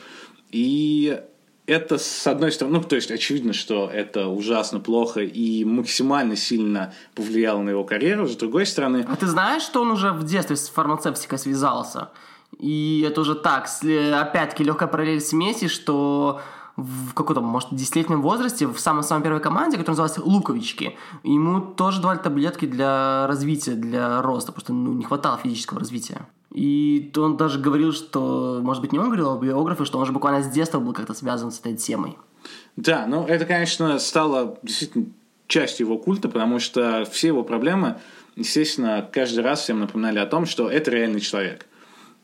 И 0.50 1.20
это, 1.66 1.98
с 1.98 2.26
одной 2.26 2.50
стороны, 2.50 2.78
ну, 2.78 2.82
то 2.82 2.96
есть 2.96 3.10
очевидно, 3.12 3.52
что 3.52 3.88
это 3.92 4.26
ужасно 4.26 4.80
плохо 4.80 5.20
и 5.20 5.64
максимально 5.64 6.34
сильно 6.34 6.92
повлияло 7.14 7.62
на 7.62 7.70
его 7.70 7.84
карьеру. 7.84 8.26
С 8.26 8.36
другой 8.36 8.66
стороны... 8.66 9.06
А 9.08 9.14
ты 9.14 9.26
знаешь, 9.26 9.62
что 9.62 9.82
он 9.82 9.92
уже 9.92 10.10
в 10.12 10.24
детстве 10.24 10.56
с 10.56 10.68
фармацевтикой 10.68 11.38
связался? 11.38 12.10
И 12.58 13.04
это 13.06 13.20
уже 13.20 13.34
так, 13.34 13.68
опять-таки 13.82 14.64
легкая 14.64 14.88
параллель 14.88 15.20
с 15.20 15.32
что 15.68 16.40
в 16.76 17.14
каком-то, 17.14 17.40
может, 17.40 17.70
десятилетнем 17.72 18.20
возрасте 18.20 18.66
в 18.66 18.78
самой-самой 18.78 19.22
первой 19.22 19.40
команде, 19.40 19.78
которая 19.78 19.98
называлась 19.98 20.18
Луковички. 20.18 20.96
Ему 21.22 21.60
тоже 21.60 22.02
давали 22.02 22.18
таблетки 22.18 22.66
для 22.66 23.26
развития, 23.26 23.72
для 23.72 24.20
роста, 24.20 24.52
потому 24.52 24.64
что 24.64 24.72
ну, 24.74 24.92
не 24.92 25.04
хватало 25.04 25.38
физического 25.38 25.80
развития. 25.80 26.26
И 26.52 27.10
он 27.16 27.36
даже 27.36 27.58
говорил, 27.58 27.92
что, 27.92 28.60
может 28.62 28.82
быть, 28.82 28.92
не 28.92 28.98
он 28.98 29.06
говорил, 29.06 29.32
а 29.32 29.38
биографы, 29.38 29.84
что 29.86 29.98
он 29.98 30.06
же 30.06 30.12
буквально 30.12 30.42
с 30.42 30.48
детства 30.48 30.78
был 30.78 30.92
как-то 30.92 31.14
связан 31.14 31.50
с 31.50 31.60
этой 31.60 31.76
темой. 31.76 32.18
Да, 32.76 33.06
ну 33.06 33.26
это, 33.26 33.46
конечно, 33.46 33.98
стало 33.98 34.58
действительно 34.62 35.06
частью 35.48 35.86
его 35.86 35.98
культа, 35.98 36.28
потому 36.28 36.58
что 36.58 37.06
все 37.10 37.28
его 37.28 37.42
проблемы, 37.42 37.98
естественно, 38.36 39.08
каждый 39.10 39.42
раз 39.42 39.60
всем 39.60 39.80
напоминали 39.80 40.18
о 40.18 40.26
том, 40.26 40.44
что 40.44 40.70
это 40.70 40.90
реальный 40.90 41.20
человек– 41.20 41.66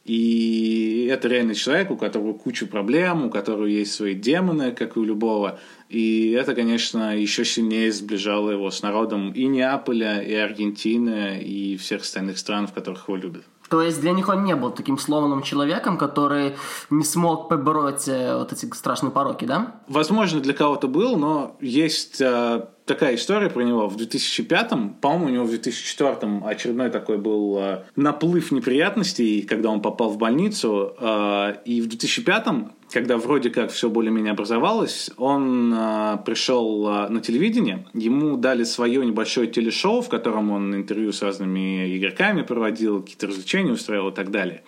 и 0.05 1.09
это 1.11 1.29
реальный 1.29 1.55
человек, 1.55 1.91
у 1.91 1.97
которого 1.97 2.33
куча 2.33 2.67
проблем, 2.67 3.27
у 3.27 3.31
которого 3.31 3.67
есть 3.67 3.95
свои 3.95 4.15
демоны, 4.15 4.73
как 4.73 4.97
и 4.97 5.01
у 5.01 5.05
любого. 5.05 5.61
И 5.89 6.31
это, 6.31 6.55
конечно, 6.55 7.17
еще 7.17 7.45
сильнее 7.45 7.93
сближало 7.93 8.51
его 8.51 8.71
с 8.71 8.83
народом 8.83 9.33
и 9.33 9.47
Неаполя, 9.47 10.21
и 10.23 10.35
Аргентины, 10.35 11.41
и 11.43 11.77
всех 11.77 12.03
остальных 12.03 12.39
стран, 12.39 12.67
в 12.67 12.73
которых 12.73 13.09
его 13.09 13.17
любят. 13.17 13.45
То 13.69 13.81
есть 13.81 14.03
для 14.03 14.13
них 14.13 14.29
он 14.29 14.45
не 14.45 14.55
был 14.55 14.71
таким 14.71 14.99
сломанным 14.99 15.43
человеком, 15.43 15.97
который 15.97 16.57
не 16.91 17.05
смог 17.05 17.49
побороть 17.49 18.07
э, 18.07 18.37
вот 18.37 18.53
эти 18.53 18.71
страшные 18.75 19.11
пороки, 19.13 19.47
да? 19.47 19.77
Возможно, 19.89 20.41
для 20.41 20.53
кого-то 20.53 20.89
был, 20.89 21.17
но 21.17 21.57
есть 21.59 22.21
э, 22.21 22.67
такая 22.85 23.15
история 23.15 23.49
про 23.49 23.63
него 23.63 23.89
в 23.89 23.97
2005-м, 23.97 24.95
по-моему, 25.01 25.27
у 25.27 25.29
него 25.29 25.45
в 25.45 25.53
2004-м 25.53 26.45
очередной 26.45 26.91
такой 26.91 27.19
был 27.19 27.59
э, 27.59 27.85
наплыв 27.97 28.51
неприятностей, 28.53 29.43
когда 29.43 29.71
он 29.71 29.81
попал 29.81 30.11
в 30.11 30.19
больницу, 30.19 30.95
э, 30.99 31.55
и 31.65 31.81
в 31.81 31.89
2005-м, 31.89 32.73
когда 32.91 33.17
вроде 33.17 33.51
как 33.51 33.71
все 33.71 33.89
более-менее 33.89 34.33
образовалось, 34.33 35.11
он 35.17 35.73
э, 35.75 36.19
пришел 36.25 36.89
э, 36.89 37.09
на 37.09 37.21
телевидение, 37.21 37.87
ему 37.95 38.37
дали 38.37 38.65
свое 38.65 39.05
небольшое 39.05 39.47
телешоу, 39.47 40.03
в 40.03 40.09
котором 40.09 40.51
он 40.51 40.75
интервью 40.75 41.13
с 41.13 41.23
разными 41.23 41.97
игроками 41.97 42.43
проводил, 42.43 43.03
какие-то 43.03 43.29
развлечения 43.29 43.73
устраивал 43.73 44.11
и 44.11 44.15
так 44.15 44.31
далее. 44.31 44.63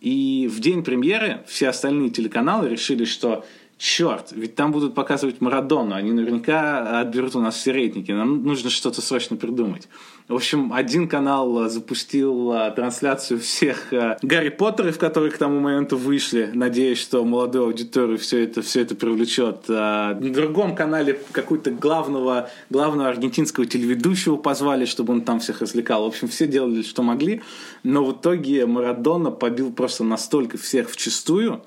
И 0.00 0.50
в 0.52 0.58
день 0.58 0.82
премьеры 0.82 1.44
все 1.46 1.68
остальные 1.68 2.10
телеканалы 2.10 2.68
решили, 2.68 3.04
что 3.04 3.44
черт, 3.78 4.32
ведь 4.32 4.54
там 4.54 4.70
будут 4.72 4.94
показывать 4.94 5.40
Марадону, 5.40 5.94
они 5.94 6.12
наверняка 6.12 7.00
отберут 7.00 7.34
у 7.34 7.40
нас 7.40 7.56
все 7.56 7.72
рейтинги, 7.72 8.12
нам 8.12 8.44
нужно 8.44 8.70
что-то 8.70 9.00
срочно 9.02 9.36
придумать. 9.36 9.88
В 10.28 10.34
общем, 10.34 10.72
один 10.72 11.08
канал 11.08 11.68
запустил 11.68 12.52
а, 12.52 12.70
трансляцию 12.70 13.40
всех 13.40 13.92
а, 13.92 14.16
Гарри 14.22 14.50
Поттеров, 14.50 14.98
которые 14.98 15.32
к 15.32 15.36
тому 15.36 15.58
моменту 15.58 15.96
вышли, 15.96 16.50
надеясь, 16.54 16.98
что 16.98 17.24
молодую 17.24 17.64
аудиторию 17.64 18.18
все 18.18 18.44
это, 18.44 18.62
все 18.62 18.82
это 18.82 18.94
привлечет. 18.94 19.68
На 19.68 20.14
другом 20.14 20.76
канале 20.76 21.18
какую-то 21.32 21.72
главного, 21.72 22.48
главного 22.70 23.08
аргентинского 23.08 23.66
телеведущего 23.66 24.36
позвали, 24.36 24.84
чтобы 24.84 25.12
он 25.12 25.22
там 25.22 25.40
всех 25.40 25.60
развлекал. 25.60 26.04
В 26.04 26.06
общем, 26.06 26.28
все 26.28 26.46
делали, 26.46 26.82
что 26.82 27.02
могли, 27.02 27.42
но 27.82 28.04
в 28.04 28.12
итоге 28.12 28.64
Марадона 28.64 29.32
побил 29.32 29.72
просто 29.72 30.04
настолько 30.04 30.56
всех 30.56 30.88
в 30.88 30.96
чистую, 30.96 31.62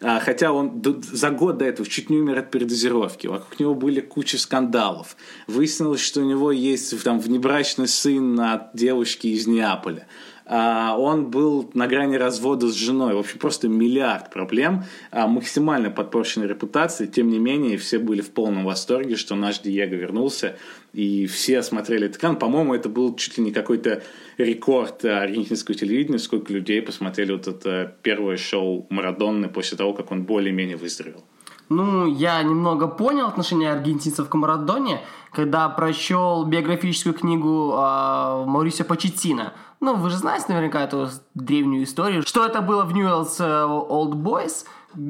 хотя 0.00 0.52
он 0.52 0.82
за 1.02 1.30
год 1.30 1.58
до 1.58 1.64
этого 1.64 1.88
чуть 1.88 2.10
не 2.10 2.18
умер 2.18 2.38
от 2.38 2.50
передозировки. 2.50 3.26
Вокруг 3.26 3.58
него 3.58 3.74
были 3.74 4.00
куча 4.00 4.38
скандалов. 4.38 5.16
Выяснилось, 5.46 6.00
что 6.00 6.20
у 6.20 6.24
него 6.24 6.52
есть 6.52 7.02
там 7.02 7.20
внебрачный 7.20 7.88
сын 7.88 8.38
от 8.40 8.70
девушки 8.74 9.28
из 9.28 9.46
Неаполя. 9.46 10.06
А, 10.50 10.96
он 10.96 11.30
был 11.30 11.70
на 11.74 11.86
грани 11.86 12.16
развода 12.16 12.68
с 12.68 12.74
женой. 12.74 13.14
В 13.14 13.18
общем, 13.18 13.38
просто 13.38 13.68
миллиард 13.68 14.30
проблем, 14.30 14.84
а, 15.10 15.26
максимально 15.26 15.90
подпорченной 15.90 16.46
репутации. 16.46 17.06
Тем 17.06 17.28
не 17.28 17.38
менее, 17.38 17.76
все 17.76 17.98
были 17.98 18.22
в 18.22 18.30
полном 18.30 18.64
восторге, 18.64 19.16
что 19.16 19.34
наш 19.34 19.58
Диего 19.58 19.94
вернулся, 19.94 20.56
и 20.94 21.26
все 21.26 21.62
смотрели 21.62 22.06
этот. 22.06 22.38
По-моему, 22.38 22.74
это 22.74 22.88
был 22.88 23.14
чуть 23.14 23.36
ли 23.36 23.44
не 23.44 23.52
какой-то 23.52 24.02
рекорд 24.38 25.04
аргентинского 25.04 25.76
телевидения, 25.76 26.18
сколько 26.18 26.50
людей 26.50 26.80
посмотрели 26.80 27.32
вот 27.32 27.46
это 27.46 27.94
первое 28.02 28.38
шоу 28.38 28.86
Марадонны 28.88 29.50
после 29.50 29.76
того, 29.76 29.92
как 29.92 30.10
он 30.12 30.22
более-менее 30.22 30.78
выздоровел. 30.78 31.24
Ну, 31.68 32.06
я 32.06 32.42
немного 32.42 32.88
понял 32.88 33.26
отношение 33.26 33.70
аргентинцев 33.70 34.30
к 34.30 34.34
Марадоне, 34.34 35.02
когда 35.30 35.68
прочел 35.68 36.46
биографическую 36.46 37.12
книгу 37.12 37.74
э, 37.74 38.44
Маурисио 38.46 38.86
Почетина– 38.86 39.52
ну, 39.80 39.94
вы 39.94 40.10
же 40.10 40.16
знаете 40.16 40.46
наверняка 40.48 40.80
эту 40.80 41.08
древнюю 41.34 41.84
историю, 41.84 42.22
что 42.22 42.44
это 42.44 42.60
было 42.60 42.84
в 42.84 42.92
Newell's 42.92 43.38
Old 43.38 44.12
Boys, 44.14 44.64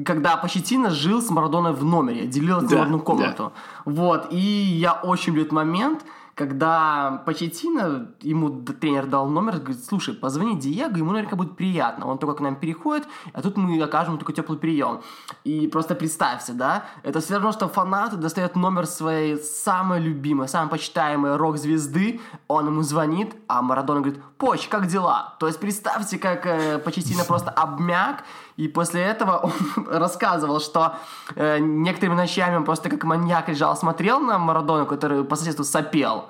когда 0.05 0.37
Почетина 0.37 0.89
жил 0.89 1.21
с 1.21 1.29
Марадоной 1.29 1.73
в 1.73 1.83
номере, 1.83 2.27
делил 2.27 2.61
да, 2.61 2.83
одну 2.83 2.99
комнату. 2.99 3.51
Да. 3.85 3.91
Вот, 3.91 4.27
и 4.31 4.37
я 4.37 4.93
очень 4.93 5.27
люблю 5.27 5.43
этот 5.43 5.53
момент, 5.53 6.05
когда 6.39 7.21
Почетина, 7.25 8.11
ему 8.21 8.61
тренер 8.61 9.07
дал 9.07 9.27
номер, 9.27 9.57
говорит, 9.57 9.83
слушай, 9.83 10.13
позвони 10.13 10.57
Диего, 10.57 10.95
ему 10.95 11.11
наверняка 11.11 11.35
будет 11.35 11.57
приятно. 11.57 12.07
Он 12.07 12.17
только 12.17 12.35
к 12.35 12.39
нам 12.39 12.55
переходит, 12.55 13.09
а 13.33 13.41
тут 13.41 13.57
мы 13.57 13.81
окажем 13.81 14.17
такой 14.17 14.33
теплый 14.33 14.57
прием. 14.57 15.01
И 15.43 15.67
просто 15.67 15.95
представься, 15.95 16.53
да, 16.53 16.85
это 17.03 17.19
все 17.19 17.33
равно, 17.33 17.51
что 17.51 17.67
фанат 17.67 18.17
достает 18.17 18.55
номер 18.55 18.85
своей 18.85 19.35
самой 19.35 19.99
любимой, 19.99 20.47
самой 20.47 20.69
почитаемой 20.69 21.35
рок-звезды, 21.35 22.21
он 22.47 22.67
ему 22.67 22.83
звонит, 22.83 23.35
а 23.47 23.61
Марадона 23.61 23.99
говорит, 23.99 24.23
Поч, 24.39 24.69
как 24.69 24.87
дела? 24.87 25.33
То 25.37 25.47
есть 25.47 25.59
представьте, 25.59 26.17
как 26.17 26.45
э, 26.45 26.79
Почетина 26.79 27.25
просто 27.25 27.51
обмяк, 27.51 28.23
и 28.55 28.69
после 28.69 29.01
этого 29.01 29.37
он 29.75 29.87
рассказывал, 29.89 30.61
что 30.61 30.95
э, 31.35 31.59
некоторыми 31.59 32.15
ночами 32.15 32.55
он 32.55 32.63
просто 32.63 32.89
как 32.89 33.03
маньяк 33.03 33.49
лежал, 33.49 33.75
смотрел 33.75 34.21
на 34.21 34.37
Марадону, 34.37 34.85
который 34.85 35.25
по 35.25 35.35
соседству 35.35 35.65
сопел. 35.65 36.29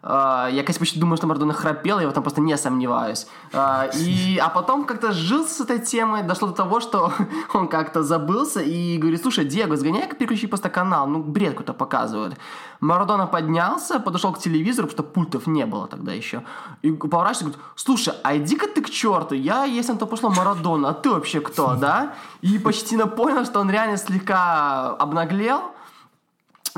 Uh, 0.00 0.48
я, 0.52 0.62
конечно, 0.62 0.78
почти 0.78 1.00
думаю, 1.00 1.16
что 1.16 1.26
Марадона 1.26 1.52
храпел, 1.52 1.98
я 1.98 2.06
в 2.06 2.10
этом 2.10 2.22
просто 2.22 2.40
не 2.40 2.56
сомневаюсь. 2.56 3.26
Uh, 3.52 3.90
и, 3.96 4.38
а 4.38 4.48
потом 4.48 4.84
как-то 4.84 5.12
жил 5.12 5.44
с 5.44 5.60
этой 5.60 5.80
темой, 5.80 6.22
дошло 6.22 6.48
до 6.48 6.54
того, 6.54 6.80
что 6.80 7.12
он 7.54 7.68
как-то 7.68 8.02
забылся 8.02 8.60
и 8.60 8.98
говорит, 8.98 9.22
слушай, 9.22 9.44
Диего, 9.44 9.76
сгоняй-ка 9.76 10.14
переключи 10.14 10.46
просто 10.46 10.70
канал, 10.70 11.08
ну, 11.08 11.22
бред 11.22 11.50
какой-то 11.50 11.72
показывают. 11.72 12.36
Марадона 12.80 13.26
поднялся, 13.26 13.98
подошел 13.98 14.32
к 14.32 14.38
телевизору, 14.38 14.86
потому 14.86 15.04
что 15.04 15.12
пультов 15.12 15.46
не 15.48 15.66
было 15.66 15.88
тогда 15.88 16.12
еще, 16.12 16.42
и 16.82 16.92
поворачивается 16.92 17.40
и 17.40 17.46
говорит, 17.46 17.60
слушай, 17.74 18.14
а 18.22 18.36
иди-ка 18.36 18.68
ты 18.68 18.82
к 18.82 18.90
черту, 18.90 19.34
я, 19.34 19.64
если 19.64 19.92
на 19.92 19.98
то 19.98 20.06
пошло, 20.06 20.30
Марадона, 20.30 20.90
а 20.90 20.94
ты 20.94 21.10
вообще 21.10 21.40
кто, 21.40 21.74
да? 21.80 22.14
И 22.40 22.58
почти 22.58 22.96
понял, 23.16 23.44
что 23.44 23.60
он 23.60 23.70
реально 23.70 23.96
слегка 23.96 24.90
обнаглел, 24.90 25.72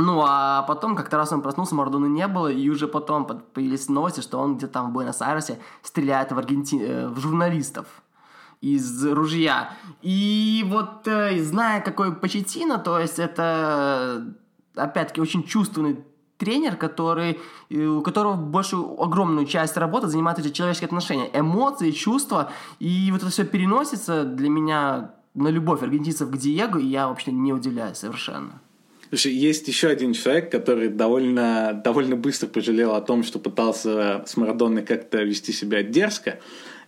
ну, 0.01 0.22
а 0.26 0.62
потом 0.62 0.96
как-то 0.96 1.16
раз 1.16 1.32
он 1.32 1.42
проснулся, 1.42 1.74
Марадоны 1.74 2.07
не 2.07 2.26
было, 2.28 2.48
и 2.48 2.68
уже 2.68 2.88
потом 2.88 3.26
появились 3.26 3.88
новости, 3.88 4.20
что 4.20 4.38
он 4.38 4.57
где-то 4.57 4.72
там 4.72 4.90
в 4.90 4.92
Буэнос-Айресе 4.92 5.59
стреляет 5.82 6.32
в, 6.32 6.38
Аргенти... 6.38 6.76
Э, 6.80 7.09
в 7.09 7.18
журналистов 7.20 7.86
из 8.61 9.07
ружья. 9.07 9.72
И 10.03 10.64
вот, 10.68 11.07
э, 11.09 11.42
зная, 11.42 11.80
какой 11.80 12.14
Почетино, 12.14 12.78
то 12.78 12.98
есть 12.98 13.18
это, 13.18 14.34
опять-таки, 14.74 15.20
очень 15.20 15.44
чувственный 15.44 16.05
тренер, 16.36 16.76
который, 16.76 17.38
э, 17.70 17.84
у 17.86 18.03
которого 18.03 18.34
большую, 18.34 19.01
огромную 19.03 19.46
часть 19.46 19.76
работы 19.76 20.09
занимают 20.09 20.38
эти 20.38 20.51
человеческие 20.51 20.86
отношения, 20.86 21.30
эмоции, 21.32 21.90
чувства, 21.90 22.51
и 22.78 23.11
вот 23.12 23.22
это 23.22 23.30
все 23.30 23.44
переносится 23.44 24.24
для 24.24 24.48
меня 24.48 25.14
на 25.34 25.48
любовь 25.48 25.82
аргентинцев 25.82 26.30
к 26.30 26.36
Диего, 26.36 26.78
и 26.78 26.86
я 26.86 27.09
вообще 27.09 27.32
не 27.32 27.53
удивляюсь 27.53 27.98
совершенно. 27.98 28.61
Слушай, 29.11 29.32
есть 29.32 29.66
еще 29.68 29.88
один 29.88 30.12
человек, 30.12 30.50
который 30.50 30.88
довольно, 30.88 31.80
довольно 31.84 32.16
быстро 32.16 32.46
пожалел 32.46 32.94
о 32.94 33.00
том, 33.00 33.24
что 33.24 33.38
пытался 33.38 34.24
с 34.24 34.36
Марадонной 34.36 34.82
как-то 34.82 35.22
вести 35.22 35.52
себя 35.52 35.82
дерзко. 35.82 36.38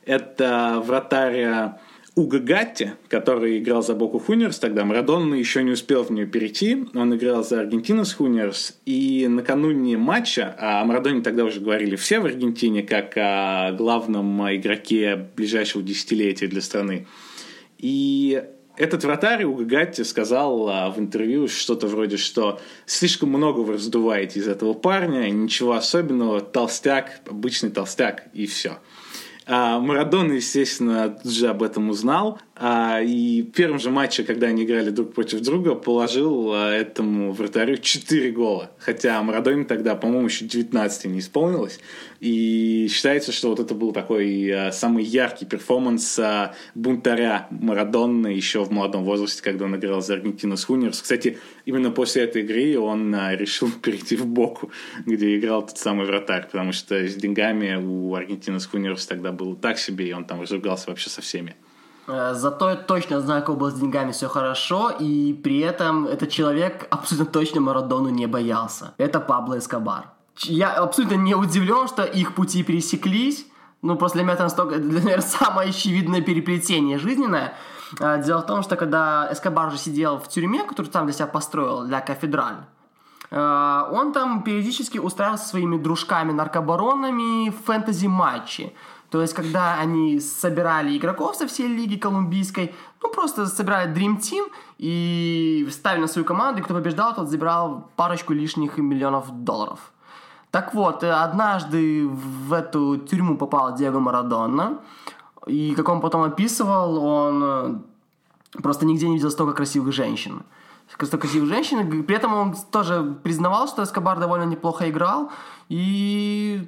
Это 0.05 0.81
вратарь 0.85 1.75
Уго 2.15 2.39
Гатти, 2.39 2.91
который 3.09 3.59
играл 3.59 3.83
за 3.83 3.95
Боку 3.95 4.19
Хунерс 4.19 4.59
тогда, 4.59 4.85
Марадонна 4.85 5.35
еще 5.35 5.63
не 5.63 5.71
успел 5.71 6.05
в 6.05 6.11
нее 6.11 6.27
перейти, 6.27 6.85
он 6.95 7.15
играл 7.17 7.43
за 7.43 7.61
Аргентинус 7.61 8.13
Хунерс, 8.13 8.79
и 8.85 9.27
накануне 9.29 9.97
матча, 9.97 10.55
а 10.59 10.83
о 10.83 10.85
Марадоне 10.85 11.23
тогда 11.23 11.45
уже 11.45 11.61
говорили 11.61 11.97
все 11.97 12.21
в 12.21 12.27
Аргентине, 12.27 12.83
как 12.83 13.15
о 13.17 13.73
главном 13.73 14.43
игроке 14.55 15.29
ближайшего 15.37 15.83
десятилетия 15.83 16.49
для 16.49 16.61
страны. 16.61 17.07
И 17.79 18.45
этот 18.77 19.05
вратарь 19.05 19.45
Уго 19.45 19.65
Гатти 19.65 20.03
сказал 20.03 20.69
а, 20.69 20.91
в 20.91 20.99
интервью 20.99 21.49
что-то 21.49 21.87
вроде, 21.87 22.17
что 22.17 22.61
слишком 22.87 23.29
много 23.29 23.61
вы 23.61 23.75
раздуваете 23.75 24.41
из 24.41 24.49
этого 24.49 24.73
парня, 24.73 25.29
ничего 25.31 25.73
особенного, 25.73 26.41
толстяк, 26.41 27.21
обычный 27.29 27.71
толстяк, 27.71 28.25
и 28.33 28.47
все. 28.47 28.79
А, 29.47 29.79
Марадона, 29.79 30.33
естественно, 30.33 31.19
уже 31.25 31.49
об 31.49 31.63
этом 31.63 31.91
узнал. 31.91 32.39
А, 32.55 33.01
и 33.01 33.43
в 33.43 33.53
первом 33.53 33.79
же 33.79 33.91
матче, 33.91 34.25
когда 34.25 34.49
они 34.49 34.65
играли 34.65 34.91
друг 34.91 35.15
против 35.15 35.41
друга, 35.41 35.75
положил 35.75 36.53
а, 36.53 36.71
этому 36.71 37.33
вратарю 37.33 37.79
4 37.79 38.31
гола. 38.31 38.71
Хотя 38.79 39.23
Марадоне 39.23 39.65
тогда, 39.65 39.95
по-моему, 39.95 40.27
еще 40.27 40.45
19 40.45 41.07
не 41.07 41.21
исполнилось. 41.21 41.81
И 42.21 42.89
считается, 42.89 43.33
что 43.33 43.49
вот 43.49 43.59
это 43.59 43.75
был 43.75 43.93
такой 43.93 44.51
а, 44.51 44.71
самый 44.71 45.03
яркий 45.03 45.47
перформанс 45.47 46.19
а, 46.19 46.55
бунтаря 46.75 47.49
Марадонны 47.51 48.29
еще 48.29 48.63
в 48.65 48.71
молодом 48.71 49.05
возрасте, 49.05 49.43
когда 49.43 49.65
он 49.65 49.77
играл 49.77 50.03
за 50.03 50.15
Аргентину 50.15 50.59
с 50.59 50.65
Хунерс. 50.65 51.01
Кстати, 51.01 51.39
именно 51.65 51.91
после 51.91 52.25
этой 52.25 52.43
игры 52.43 52.79
он 52.79 53.15
а, 53.15 53.35
решил 53.35 53.71
перейти 53.83 54.15
в 54.15 54.27
Боку, 54.27 54.71
где 55.07 55.39
играл 55.39 55.67
тот 55.67 55.79
самый 55.79 56.07
вратарь, 56.07 56.47
потому 56.47 56.73
что 56.73 57.09
с 57.09 57.15
деньгами 57.15 57.77
у 57.77 58.15
Аргентины 58.15 58.61
с 58.61 58.67
Хунерс 58.67 59.07
тогда 59.07 59.33
было 59.33 59.57
так 59.57 59.79
себе, 59.79 60.11
и 60.11 60.13
он 60.13 60.27
там 60.27 60.43
разругался 60.43 60.91
вообще 60.91 61.09
со 61.09 61.23
всеми. 61.23 61.57
Э, 62.09 62.35
зато 62.35 62.71
я 62.71 62.77
точно 62.77 63.21
знаю, 63.21 63.43
как 63.43 63.57
было 63.57 63.71
с 63.71 63.75
деньгами 63.75 64.13
все 64.13 64.29
хорошо, 64.29 64.91
и 64.91 65.33
при 65.35 65.61
этом 65.61 66.07
этот 66.07 66.31
человек 66.31 66.87
абсолютно 66.91 67.33
точно 67.33 67.61
Марадону 67.61 68.09
не 68.09 68.27
боялся. 68.27 68.95
Это 68.99 69.21
Пабло 69.21 69.59
Эскобар. 69.59 70.05
Я 70.45 70.73
абсолютно 70.73 71.17
не 71.17 71.35
удивлен, 71.35 71.89
что 71.89 72.05
их 72.05 72.35
пути 72.35 72.63
пересеклись. 72.63 73.47
Ну, 73.83 73.97
просто 73.97 74.19
для 74.19 74.25
меня 74.25 74.35
это 74.35 74.45
настолько, 74.45 74.79
для 74.79 75.01
меня 75.01 75.21
самое 75.21 75.71
очевидное 75.71 76.23
переплетение 76.23 76.99
жизненное. 76.99 77.55
Э, 78.01 78.23
дело 78.23 78.41
в 78.41 78.47
том, 78.47 78.63
что 78.63 78.77
когда 78.77 79.29
Эскобар 79.33 79.69
уже 79.69 79.79
сидел 79.79 80.19
в 80.19 80.29
тюрьме, 80.29 80.65
которую 80.65 80.91
там 80.93 81.07
для 81.07 81.15
себя 81.15 81.27
построил, 81.27 81.85
для 81.85 82.01
кафедраль, 82.01 82.65
э, 83.31 83.89
он 83.93 84.13
там 84.13 84.43
периодически 84.43 84.99
устраивал 84.99 85.39
со 85.39 85.49
своими 85.49 85.77
дружками-наркобаронами 85.77 87.51
фэнтези-матчи. 87.51 88.73
То 89.13 89.21
есть, 89.21 89.35
когда 89.35 89.75
они 89.75 90.21
собирали 90.21 90.97
игроков 90.97 91.37
со 91.37 91.47
всей 91.47 91.69
лиги 91.69 91.97
колумбийской, 91.99 92.75
ну, 93.03 93.11
просто 93.11 93.47
собирали 93.47 93.93
Dream 93.93 94.17
Team 94.17 94.51
и 94.79 95.69
ставили 95.71 96.01
на 96.01 96.09
свою 96.09 96.25
команду, 96.25 96.61
и 96.61 96.65
кто 96.65 96.73
побеждал, 96.73 97.15
тот 97.15 97.29
забирал 97.29 97.91
парочку 97.95 98.33
лишних 98.33 98.79
миллионов 98.79 99.31
долларов. 99.45 99.93
Так 100.51 100.73
вот, 100.73 101.05
однажды 101.05 102.09
в 102.09 102.55
эту 102.55 102.97
тюрьму 102.97 103.37
попал 103.37 103.77
Диего 103.77 104.01
Марадона, 104.01 104.79
и 105.47 105.75
как 105.75 105.91
он 105.91 106.01
потом 106.01 106.23
описывал, 106.23 107.05
он 107.05 107.43
э, 107.45 108.63
просто 108.63 108.87
нигде 108.87 109.09
не 109.09 109.17
видел 109.17 109.31
столько 109.31 109.53
красивых 109.53 109.93
женщин. 109.93 110.43
Столько 110.89 111.19
красивых 111.19 111.51
женщин. 111.51 112.03
При 112.05 112.17
этом 112.17 112.33
он 112.33 112.55
тоже 112.71 113.15
признавал, 113.23 113.69
что 113.69 113.83
Эскобар 113.83 114.19
довольно 114.19 114.45
неплохо 114.45 114.89
играл, 114.89 115.31
и 115.69 116.67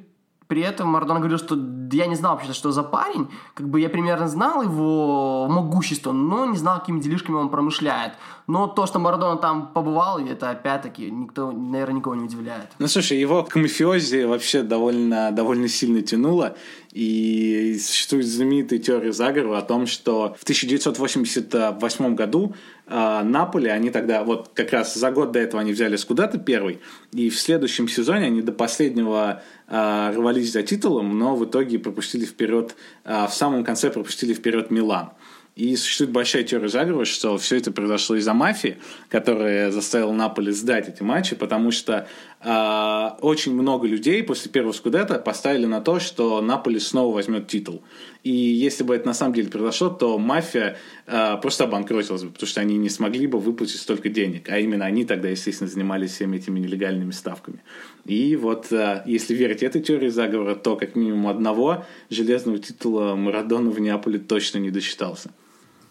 при 0.48 0.62
этом 0.62 0.88
Марадона 0.88 1.20
говорил, 1.20 1.38
что 1.38 1.56
я 1.92 2.06
не 2.06 2.14
знал 2.14 2.34
вообще, 2.34 2.52
что 2.52 2.70
за 2.70 2.82
парень. 2.82 3.28
Как 3.54 3.68
бы 3.68 3.80
я 3.80 3.88
примерно 3.88 4.28
знал 4.28 4.62
его 4.62 5.48
могущество, 5.48 6.12
но 6.12 6.46
не 6.46 6.56
знал, 6.56 6.80
какими 6.80 7.00
делишками 7.00 7.36
он 7.36 7.48
промышляет. 7.48 8.12
Но 8.46 8.66
то, 8.66 8.86
что 8.86 8.98
Марадона 8.98 9.36
там 9.36 9.68
побывал, 9.68 10.18
это 10.18 10.50
опять-таки 10.50 11.10
никто, 11.10 11.50
наверное, 11.50 11.96
никого 11.96 12.14
не 12.14 12.24
удивляет. 12.24 12.68
Ну, 12.78 12.88
слушай, 12.88 13.18
его 13.18 13.42
к 13.42 13.56
мафиози 13.56 14.24
вообще 14.24 14.62
довольно, 14.62 15.30
довольно 15.32 15.68
сильно 15.68 16.02
тянуло. 16.02 16.56
И 16.94 17.76
существует 17.80 18.24
знаменитая 18.24 18.78
теория 18.78 19.12
заговора 19.12 19.58
о 19.58 19.62
том, 19.62 19.88
что 19.88 20.36
в 20.38 20.44
1988 20.44 22.14
году 22.14 22.54
э, 22.86 23.22
Наполе, 23.24 23.72
они 23.72 23.90
тогда, 23.90 24.22
вот 24.22 24.50
как 24.54 24.72
раз 24.72 24.94
за 24.94 25.10
год 25.10 25.32
до 25.32 25.40
этого 25.40 25.60
они 25.60 25.72
взяли 25.72 25.96
Скудата 25.96 26.38
первый, 26.38 26.78
и 27.12 27.30
в 27.30 27.40
следующем 27.40 27.88
сезоне 27.88 28.26
они 28.26 28.42
до 28.42 28.52
последнего 28.52 29.42
э, 29.66 30.12
рвались 30.14 30.52
за 30.52 30.62
титулом, 30.62 31.18
но 31.18 31.34
в 31.34 31.44
итоге 31.44 31.80
пропустили 31.80 32.24
вперед, 32.24 32.76
э, 33.04 33.26
в 33.28 33.34
самом 33.34 33.64
конце 33.64 33.90
пропустили 33.90 34.32
вперед 34.32 34.70
Милан. 34.70 35.10
И 35.56 35.76
существует 35.76 36.10
большая 36.10 36.42
теория 36.42 36.68
заговора, 36.68 37.04
что 37.04 37.38
все 37.38 37.56
это 37.58 37.70
произошло 37.70 38.16
из-за 38.16 38.34
мафии, 38.34 38.76
которая 39.08 39.70
заставила 39.70 40.10
Наполи 40.10 40.50
сдать 40.50 40.88
эти 40.88 41.04
матчи, 41.04 41.36
потому 41.36 41.70
что 41.70 42.08
э, 42.40 43.10
очень 43.20 43.54
много 43.54 43.86
людей 43.86 44.24
после 44.24 44.50
первого 44.50 44.72
скудета 44.72 45.20
поставили 45.20 45.66
на 45.66 45.80
то, 45.80 46.00
что 46.00 46.40
Наполи 46.40 46.80
снова 46.80 47.14
возьмет 47.14 47.46
титул. 47.46 47.84
И 48.24 48.32
если 48.32 48.82
бы 48.82 48.96
это 48.96 49.06
на 49.06 49.14
самом 49.14 49.34
деле 49.34 49.48
произошло, 49.48 49.90
то 49.90 50.18
мафия 50.18 50.76
э, 51.06 51.36
просто 51.40 51.64
обанкротилась 51.64 52.24
бы, 52.24 52.30
потому 52.32 52.48
что 52.48 52.60
они 52.60 52.76
не 52.76 52.88
смогли 52.88 53.28
бы 53.28 53.38
выплатить 53.38 53.78
столько 53.78 54.08
денег. 54.08 54.48
А 54.48 54.58
именно 54.58 54.84
они 54.84 55.04
тогда, 55.04 55.28
естественно, 55.28 55.70
занимались 55.70 56.10
всеми 56.10 56.38
этими 56.38 56.58
нелегальными 56.58 57.12
ставками. 57.12 57.62
И 58.06 58.34
вот, 58.34 58.72
э, 58.72 59.04
если 59.06 59.34
верить 59.34 59.62
этой 59.62 59.80
теории 59.80 60.08
заговора, 60.08 60.56
то 60.56 60.74
как 60.74 60.96
минимум 60.96 61.28
одного 61.28 61.84
железного 62.10 62.58
титула 62.58 63.14
Марадона 63.14 63.70
в 63.70 63.78
Неаполе 63.78 64.18
точно 64.18 64.58
не 64.58 64.72
досчитался. 64.72 65.30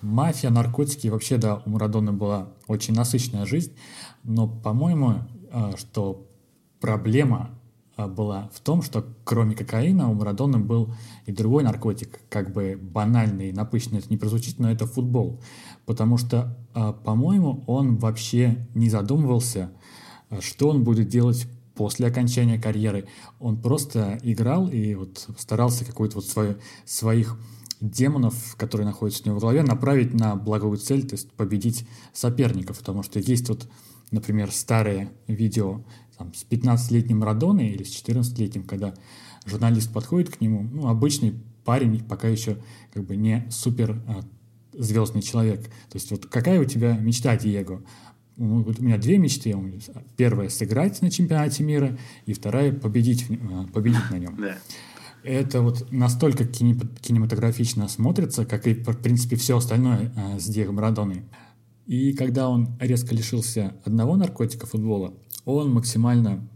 Мафия, 0.04 0.50
наркотики, 0.50 1.08
вообще, 1.08 1.38
да, 1.38 1.62
у 1.66 1.70
Марадоны 1.70 2.12
была 2.12 2.50
очень 2.68 2.94
насыщенная 2.94 3.46
жизнь, 3.46 3.74
но, 4.24 4.48
по-моему, 4.48 5.22
э, 5.52 5.72
что 5.78 6.28
проблема 6.80 7.52
э, 7.96 8.06
была 8.08 8.50
в 8.54 8.60
том, 8.60 8.82
что 8.82 9.06
кроме 9.24 9.56
кокаина 9.56 10.10
у 10.10 10.14
Марадоны 10.14 10.60
был 10.60 10.94
и 11.26 11.32
другой 11.32 11.64
наркотик, 11.64 12.20
как 12.30 12.52
бы 12.52 12.78
банальный 12.80 13.50
и 13.50 13.54
напыщенный 13.54 14.00
это 14.00 14.10
не 14.10 14.18
прозвучит, 14.18 14.60
но 14.60 14.70
это 14.70 14.86
футбол. 14.86 15.42
Потому 15.86 16.18
что, 16.18 16.58
э, 16.76 16.94
по-моему, 17.04 17.64
он 17.66 17.96
вообще 17.98 18.68
не 18.76 18.90
задумывался, 18.90 19.72
что 20.42 20.70
он 20.70 20.84
будет 20.84 21.08
делать 21.08 21.48
после 21.76 22.08
окончания 22.08 22.60
карьеры. 22.60 23.08
Он 23.40 23.58
просто 23.58 24.20
играл 24.24 24.68
и 24.68 24.96
вот 24.96 25.28
старался 25.38 25.86
какой-то 25.86 26.16
вот 26.16 26.26
свой, 26.26 26.58
своих 26.86 27.38
демонов, 27.84 28.56
которые 28.56 28.88
находятся 28.88 29.24
у 29.24 29.28
него 29.28 29.38
в 29.38 29.42
голове, 29.42 29.62
направить 29.62 30.14
на 30.14 30.36
благую 30.36 30.78
цель, 30.78 31.06
то 31.06 31.16
есть 31.16 31.30
победить 31.32 31.86
соперников. 32.14 32.80
Потому 32.80 33.04
что 33.04 33.20
есть 33.20 33.50
вот, 33.50 33.68
например, 34.12 34.52
старые 34.52 35.12
видео 35.28 35.84
там, 36.18 36.34
с 36.34 36.46
15-летним 36.50 37.20
Марадоной 37.20 37.70
или 37.70 37.84
с 37.84 37.90
14-летним, 38.02 38.64
когда 38.64 38.94
журналист 39.46 39.92
подходит 39.92 40.36
к 40.36 40.40
нему, 40.40 40.64
ну, 40.64 40.88
обычный 40.88 41.36
парень, 41.66 42.02
пока 42.04 42.30
еще 42.30 42.58
как 42.94 43.04
бы 43.04 43.18
не 43.18 43.46
супер 43.52 44.02
а, 44.08 44.22
звездный 44.72 45.22
человек. 45.22 45.66
То 45.90 45.96
есть 45.96 46.10
вот 46.12 46.28
какая 46.28 46.62
у 46.62 46.66
тебя 46.66 46.96
мечта, 46.98 47.36
Диего? 47.36 47.84
У 48.38 48.46
меня 48.46 48.98
две 48.98 49.18
мечты. 49.18 49.56
Первая— 50.16 50.50
сыграть 50.50 51.02
на 51.02 51.12
чемпионате 51.12 51.64
мира, 51.64 52.00
и 52.26 52.34
вторая— 52.34 52.72
победить, 52.74 53.26
а, 53.30 53.68
победить 53.74 54.10
на 54.10 54.16
нем. 54.16 54.38
Да 54.38 54.58
это 55.24 55.62
вот 55.62 55.92
настолько 55.92 56.46
кинематографично 56.46 57.88
смотрится, 57.88 58.46
как 58.46 58.68
и, 58.68 58.74
в 58.74 59.02
принципе, 59.02 59.36
все 59.36 59.58
остальное 59.58 60.14
э, 60.16 60.40
с 60.40 60.46
Диего 60.46 60.72
Марадоной. 60.72 61.24
И 61.86 62.14
когда 62.14 62.50
он 62.50 62.70
резко 62.80 63.14
лишился 63.14 63.76
одного 63.86 64.16
наркотика 64.16 64.66
футбола, 64.66 65.14
он 65.46 65.72
максимально 65.72 66.48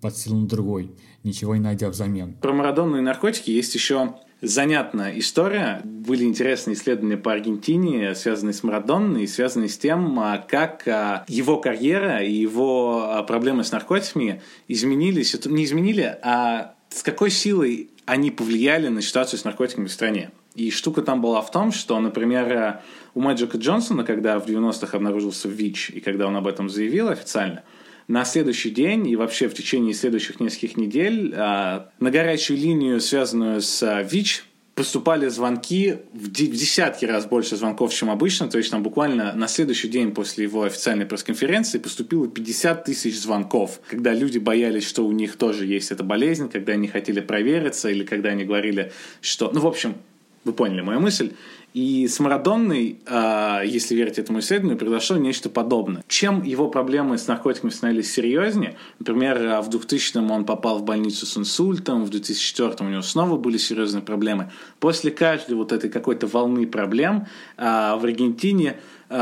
подсел 0.00 0.36
на 0.36 0.46
другой, 0.46 0.92
ничего 1.24 1.56
не 1.56 1.60
найдя 1.60 1.88
взамен. 1.88 2.34
Про 2.34 2.52
Марадону 2.52 2.98
и 2.98 3.00
наркотики 3.00 3.50
есть 3.50 3.74
еще 3.74 4.14
занятная 4.40 5.18
история. 5.18 5.80
Были 5.84 6.24
интересные 6.24 6.74
исследования 6.74 7.16
по 7.16 7.32
Аргентине, 7.32 8.14
связанные 8.14 8.54
с 8.54 8.62
Марадонной, 8.62 9.24
и 9.24 9.26
связанные 9.26 9.68
с 9.68 9.76
тем, 9.76 10.18
а, 10.20 10.38
как 10.38 10.86
а, 10.86 11.24
его 11.26 11.58
карьера 11.58 12.22
и 12.22 12.32
его 12.32 13.02
а, 13.04 13.22
проблемы 13.24 13.64
с 13.64 13.72
наркотиками 13.72 14.42
изменились, 14.68 15.34
не 15.46 15.64
изменили, 15.64 16.16
а 16.22 16.74
с 16.90 17.02
какой 17.02 17.30
силой 17.30 17.90
они 18.08 18.30
повлияли 18.30 18.88
на 18.88 19.02
ситуацию 19.02 19.38
с 19.38 19.44
наркотиками 19.44 19.86
в 19.86 19.92
стране. 19.92 20.30
И 20.54 20.70
штука 20.70 21.02
там 21.02 21.20
была 21.20 21.42
в 21.42 21.50
том, 21.50 21.72
что, 21.72 22.00
например, 22.00 22.80
у 23.14 23.20
Мэджика 23.20 23.58
Джонсона, 23.58 24.02
когда 24.02 24.38
в 24.38 24.46
90-х 24.46 24.96
обнаружился 24.96 25.48
ВИЧ, 25.48 25.90
и 25.90 26.00
когда 26.00 26.26
он 26.26 26.36
об 26.36 26.46
этом 26.46 26.70
заявил 26.70 27.08
официально, 27.08 27.62
на 28.08 28.24
следующий 28.24 28.70
день 28.70 29.06
и 29.06 29.16
вообще 29.16 29.48
в 29.48 29.54
течение 29.54 29.92
следующих 29.92 30.40
нескольких 30.40 30.78
недель 30.78 31.34
а, 31.36 31.90
на 32.00 32.10
горячую 32.10 32.58
линию, 32.58 33.00
связанную 33.00 33.60
с 33.60 33.82
а, 33.82 34.02
ВИЧ, 34.02 34.44
поступали 34.78 35.26
звонки 35.26 35.96
в 36.12 36.30
десятки 36.30 37.04
раз 37.04 37.26
больше 37.26 37.56
звонков, 37.56 37.92
чем 37.92 38.10
обычно. 38.10 38.48
То 38.48 38.58
есть 38.58 38.70
там 38.70 38.84
буквально 38.84 39.32
на 39.32 39.48
следующий 39.48 39.88
день 39.88 40.14
после 40.14 40.44
его 40.44 40.62
официальной 40.62 41.04
пресс-конференции 41.04 41.78
поступило 41.80 42.28
50 42.28 42.84
тысяч 42.84 43.18
звонков, 43.18 43.80
когда 43.88 44.14
люди 44.14 44.38
боялись, 44.38 44.86
что 44.86 45.04
у 45.04 45.10
них 45.10 45.34
тоже 45.34 45.66
есть 45.66 45.90
эта 45.90 46.04
болезнь, 46.04 46.48
когда 46.48 46.74
они 46.74 46.86
хотели 46.86 47.18
провериться 47.18 47.90
или 47.90 48.04
когда 48.04 48.28
они 48.28 48.44
говорили, 48.44 48.92
что... 49.20 49.50
Ну, 49.52 49.58
в 49.62 49.66
общем, 49.66 49.96
вы 50.44 50.52
поняли 50.52 50.82
мою 50.82 51.00
мысль. 51.00 51.32
И 51.74 52.08
с 52.08 52.18
Марадонной, 52.18 52.98
э, 53.06 53.60
если 53.66 53.94
верить 53.94 54.18
этому 54.18 54.40
исследованию, 54.40 54.78
произошло 54.78 55.16
нечто 55.16 55.50
подобное. 55.50 56.02
Чем 56.08 56.42
его 56.42 56.68
проблемы 56.68 57.18
с 57.18 57.26
наркотиками 57.28 57.70
становились 57.70 58.12
серьезнее, 58.12 58.76
например, 58.98 59.38
а, 59.46 59.62
в 59.62 59.68
2000-м 59.68 60.30
он 60.30 60.44
попал 60.44 60.78
в 60.78 60.84
больницу 60.84 61.26
с 61.26 61.36
инсультом, 61.36 62.04
в 62.04 62.10
2004-м 62.10 62.86
у 62.86 62.90
него 62.90 63.02
снова 63.02 63.36
были 63.36 63.58
серьезные 63.58 64.02
проблемы. 64.02 64.50
После 64.80 65.10
каждой 65.10 65.56
вот 65.56 65.72
этой 65.72 65.90
какой-то 65.90 66.26
волны 66.26 66.66
проблем 66.66 67.26
э, 67.56 67.62
в 67.62 68.04
Аргентине 68.04 68.76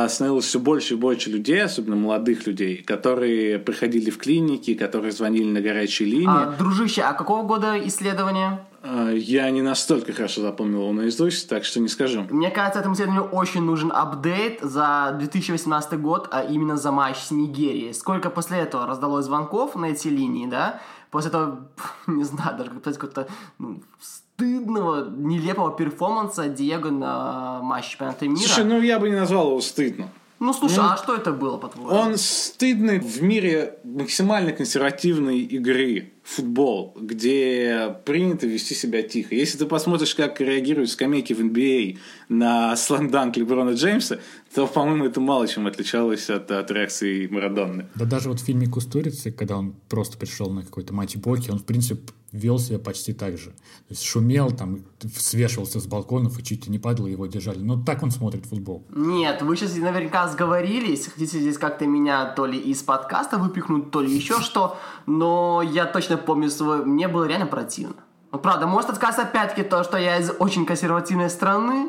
становилось 0.08 0.46
все 0.46 0.58
больше 0.58 0.94
и 0.94 0.96
больше 0.96 1.30
людей, 1.30 1.62
особенно 1.62 1.94
молодых 1.94 2.44
людей, 2.48 2.82
которые 2.82 3.60
приходили 3.60 4.10
в 4.10 4.18
клиники, 4.18 4.74
которые 4.74 5.12
звонили 5.12 5.48
на 5.48 5.60
горячие 5.60 6.08
линии. 6.08 6.26
А, 6.28 6.56
дружище, 6.58 7.02
а 7.02 7.12
какого 7.12 7.44
года 7.44 7.78
исследование? 7.86 8.58
А, 8.88 9.10
я 9.10 9.50
не 9.50 9.62
настолько 9.62 10.12
хорошо 10.12 10.42
запомнил 10.42 10.82
его 10.82 10.92
наизусть, 10.92 11.48
так 11.48 11.64
что 11.64 11.80
не 11.80 11.88
скажу. 11.88 12.24
Мне 12.30 12.50
кажется, 12.50 12.80
этому 12.80 12.94
исследованию 12.94 13.28
очень 13.30 13.62
нужен 13.62 13.90
апдейт 13.92 14.60
за 14.60 15.16
2018 15.18 16.00
год, 16.00 16.28
а 16.30 16.42
именно 16.44 16.76
за 16.76 16.92
матч 16.92 17.16
с 17.16 17.30
Нигерией. 17.30 17.92
Сколько 17.94 18.30
после 18.30 18.58
этого 18.58 18.86
раздалось 18.86 19.24
звонков 19.24 19.74
на 19.74 19.86
эти 19.86 20.08
линии, 20.08 20.46
да? 20.46 20.80
После 21.10 21.30
этого, 21.30 21.68
не 22.06 22.24
знаю, 22.24 22.56
даже 22.58 22.70
какого-то 22.70 23.26
ну, 23.58 23.82
стыдного, 24.00 25.08
нелепого 25.10 25.74
перформанса 25.74 26.48
Диего 26.48 26.90
на 26.90 27.60
матче 27.62 27.90
чемпионата 27.90 28.28
мира. 28.28 28.38
Слушай, 28.38 28.64
ну 28.64 28.80
я 28.80 28.98
бы 28.98 29.10
не 29.10 29.16
назвал 29.16 29.48
его 29.48 29.60
стыдно. 29.60 30.08
Ну, 30.38 30.52
слушай, 30.52 30.76
ну, 30.76 30.82
а 30.84 30.96
что 30.98 31.14
это 31.14 31.32
было, 31.32 31.56
по-твоему? 31.56 31.90
Он 31.90 32.18
стыдный 32.18 32.98
в 32.98 33.22
мире 33.22 33.78
максимально 33.84 34.52
консервативной 34.52 35.38
игры 35.38 36.12
футбол, 36.22 36.94
где 37.00 37.96
принято 38.04 38.46
вести 38.46 38.74
себя 38.74 39.02
тихо. 39.02 39.34
Если 39.34 39.56
ты 39.56 39.64
посмотришь, 39.64 40.14
как 40.14 40.40
реагируют 40.40 40.90
скамейки 40.90 41.32
в 41.32 41.40
NBA 41.40 41.96
а 41.96 42.32
на 42.32 42.76
слэмданк 42.76 43.36
Леброна 43.36 43.70
Джеймса, 43.70 44.18
то, 44.54 44.66
по-моему, 44.66 45.06
это 45.06 45.20
мало 45.20 45.48
чем 45.48 45.66
отличалось 45.66 46.28
от, 46.28 46.50
от 46.50 46.70
реакции 46.70 47.26
Марадонны. 47.28 47.86
Да 47.94 48.04
даже 48.04 48.28
вот 48.28 48.40
в 48.40 48.44
фильме 48.44 48.66
«Кустурицы», 48.66 49.30
когда 49.30 49.56
он 49.56 49.74
просто 49.88 50.18
пришел 50.18 50.50
на 50.50 50.62
какой-то 50.62 50.92
матч 50.92 51.16
Боки, 51.16 51.50
он, 51.50 51.60
в 51.60 51.64
принципе, 51.64 52.12
вел 52.36 52.58
себя 52.58 52.78
почти 52.78 53.12
так 53.12 53.38
же. 53.38 53.50
То 53.50 53.90
есть 53.90 54.04
шумел, 54.04 54.50
там, 54.50 54.80
свешивался 55.16 55.80
с 55.80 55.86
балконов 55.86 56.38
и 56.38 56.44
чуть 56.44 56.68
не 56.68 56.78
падал, 56.78 57.06
его 57.06 57.26
держали. 57.26 57.58
Но 57.58 57.82
так 57.82 58.02
он 58.02 58.10
смотрит 58.10 58.46
футбол. 58.46 58.84
Нет, 58.90 59.42
вы 59.42 59.56
сейчас 59.56 59.76
наверняка 59.76 60.28
сговорились, 60.28 61.06
хотите 61.06 61.40
здесь 61.40 61.58
как-то 61.58 61.86
меня 61.86 62.26
то 62.26 62.46
ли 62.46 62.58
из 62.58 62.82
подкаста 62.82 63.38
выпихнуть, 63.38 63.90
то 63.90 64.00
ли 64.00 64.14
еще 64.14 64.40
что, 64.40 64.78
но 65.06 65.62
я 65.62 65.86
точно 65.86 66.16
помню 66.16 66.50
свой... 66.50 66.84
Мне 66.84 67.08
было 67.08 67.24
реально 67.24 67.46
противно. 67.46 67.96
Ну, 68.32 68.38
правда, 68.38 68.66
может 68.66 68.94
сказать 68.94 69.18
опять-таки 69.18 69.62
то, 69.62 69.82
что 69.84 69.96
я 69.96 70.18
из 70.18 70.30
очень 70.38 70.66
консервативной 70.66 71.30
страны, 71.30 71.88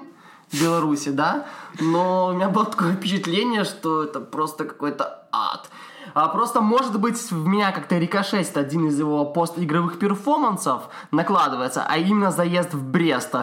Беларуси, 0.53 1.09
да, 1.09 1.45
но 1.79 2.27
у 2.27 2.33
меня 2.33 2.49
было 2.49 2.65
такое 2.65 2.93
впечатление, 2.93 3.65
что 3.65 4.03
это 4.03 4.21
просто 4.21 4.63
какой-то 4.63 5.27
ад. 5.31 5.69
А 6.13 6.27
просто, 6.29 6.61
может 6.61 6.99
быть, 6.99 7.31
в 7.31 7.47
меня 7.47 7.71
как-то 7.71 7.97
рикошетит 7.97 8.57
один 8.57 8.87
из 8.87 8.99
его 8.99 9.25
постигровых 9.25 9.99
перформансов 9.99 10.83
накладывается, 11.11 11.85
а 11.87 11.97
именно 11.97 12.31
заезд 12.31 12.73
в 12.73 12.83
Брест. 12.83 13.35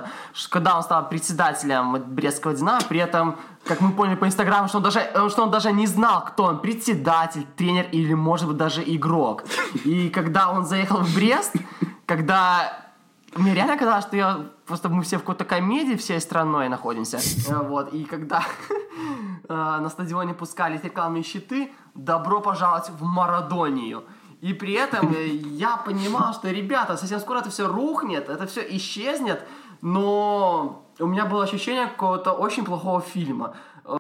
Когда 0.51 0.77
он 0.77 0.83
стал 0.83 1.09
председателем 1.09 2.03
Брестского 2.15 2.55
Динамо, 2.55 2.81
при 2.89 3.01
этом, 3.01 3.37
как 3.65 3.81
мы 3.81 3.93
поняли 3.93 4.17
по 4.17 4.27
Инстаграму, 4.27 4.69
что 4.69 4.79
он 4.79 4.85
даже, 4.85 5.01
что 5.29 5.43
он 5.43 5.51
даже 5.51 5.73
не 5.73 5.87
знал, 5.87 6.25
кто 6.25 6.45
он, 6.45 6.59
председатель, 6.61 7.47
тренер 7.57 7.87
или, 7.93 8.15
может 8.15 8.49
быть, 8.49 8.57
даже 8.57 8.83
игрок. 8.85 9.45
И 9.85 10.09
когда 10.09 10.51
он 10.51 10.65
заехал 10.65 10.99
в 10.99 11.15
Брест, 11.15 11.55
когда 12.07 12.84
мне 13.37 13.55
реально 13.55 13.77
казалось, 13.77 14.05
что 14.05 14.17
я 14.17 14.47
просто 14.67 14.89
мы 14.89 15.03
все 15.03 15.17
в 15.17 15.21
какой-то 15.21 15.45
комедии 15.45 15.97
всей 15.97 16.21
страной 16.21 16.69
находимся. 16.69 17.19
Э, 17.49 17.63
вот. 17.63 17.93
И 17.93 18.05
когда 18.05 18.43
э, 19.49 19.79
на 19.81 19.89
стадионе 19.89 20.35
пускались 20.35 20.85
рекламные 20.85 21.23
щиты, 21.23 21.73
добро 21.95 22.41
пожаловать 22.41 22.91
в 22.91 23.05
Марадонию. 23.05 24.05
И 24.41 24.53
при 24.53 24.73
этом 24.75 25.13
э, 25.13 25.27
я 25.27 25.77
понимал, 25.77 26.35
что, 26.35 26.51
ребята, 26.51 26.97
совсем 26.97 27.21
скоро 27.21 27.39
это 27.41 27.51
все 27.51 27.67
рухнет, 27.67 28.29
это 28.29 28.47
все 28.47 28.61
исчезнет, 28.77 29.43
но 29.83 30.85
у 30.99 31.07
меня 31.07 31.27
было 31.27 31.45
ощущение 31.45 31.87
какого-то 31.87 32.33
очень 32.33 32.65
плохого 32.65 33.01
фильма. 33.01 33.55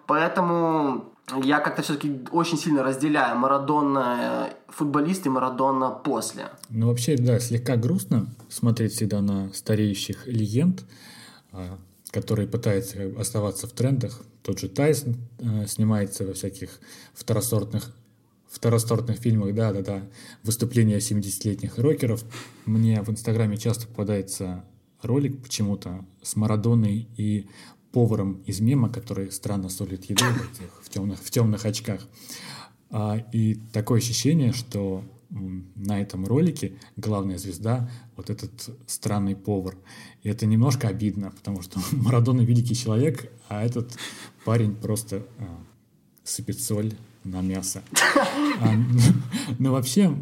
Поэтому 0.07 1.05
я 1.43 1.59
как-то 1.59 1.83
все-таки 1.83 2.27
очень 2.31 2.59
сильно 2.59 2.83
разделяю 2.83 3.37
Марадона 3.37 4.51
футболист 4.75 5.27
и 5.27 5.29
Марадона 5.29 5.91
после. 5.91 6.51
Ну, 6.69 6.89
вообще, 6.89 7.17
да, 7.17 7.39
слегка 7.39 7.77
грустно 7.77 8.27
смотреть 8.49 8.93
всегда 8.93 9.21
на 9.21 9.53
стареющих 9.53 10.27
легенд, 10.27 10.85
а, 11.53 11.79
которые 12.11 12.49
пытаются 12.49 13.13
оставаться 13.19 13.67
в 13.67 13.73
трендах. 13.73 14.21
Тот 14.43 14.59
же 14.59 14.69
Тайсон 14.69 15.17
э, 15.39 15.67
снимается 15.67 16.27
во 16.27 16.35
всяких 16.35 16.81
второсортных 17.15 17.91
второсортных 18.49 19.17
фильмах, 19.17 19.53
да-да-да, 19.53 20.03
выступления 20.45 20.99
70-летних 20.99 21.77
рокеров. 21.77 22.25
Мне 22.67 23.03
в 23.03 23.11
Инстаграме 23.11 23.57
часто 23.57 23.89
попадается 23.89 24.65
ролик 25.03 25.43
почему-то 25.43 26.05
с 26.23 26.37
Марадоной 26.37 27.09
и 27.17 27.49
поваром 27.91 28.43
из 28.47 28.61
мема, 28.61 28.91
который 28.91 29.33
странно 29.33 29.69
солит 29.69 30.05
еду 30.05 30.25
в, 30.25 30.53
этих, 30.53 30.71
в, 30.83 30.89
темных, 30.89 31.19
в 31.19 31.31
темных 31.31 31.65
очках. 31.65 32.01
А, 32.97 33.17
и 33.33 33.57
такое 33.73 33.99
ощущение, 33.99 34.53
что 34.53 35.03
на 35.31 36.01
этом 36.01 36.25
ролике 36.27 36.75
главная 36.97 37.39
звезда 37.39 37.91
вот 38.15 38.31
этот 38.31 38.71
странный 38.87 39.35
повар. 39.35 39.77
И 40.23 40.29
это 40.29 40.47
немножко 40.47 40.87
обидно, 40.87 41.33
потому 41.33 41.61
что 41.61 41.81
Марадона 41.93 42.43
великий 42.43 42.77
человек, 42.77 43.33
а 43.49 43.65
этот 43.65 43.99
парень 44.45 44.77
просто 44.77 45.27
а, 45.41 45.61
сыпет 46.23 46.61
соль 46.61 46.95
на 47.25 47.43
мясо. 47.43 47.83
А, 48.61 48.73
но 49.59 49.73
вообще, 49.73 50.17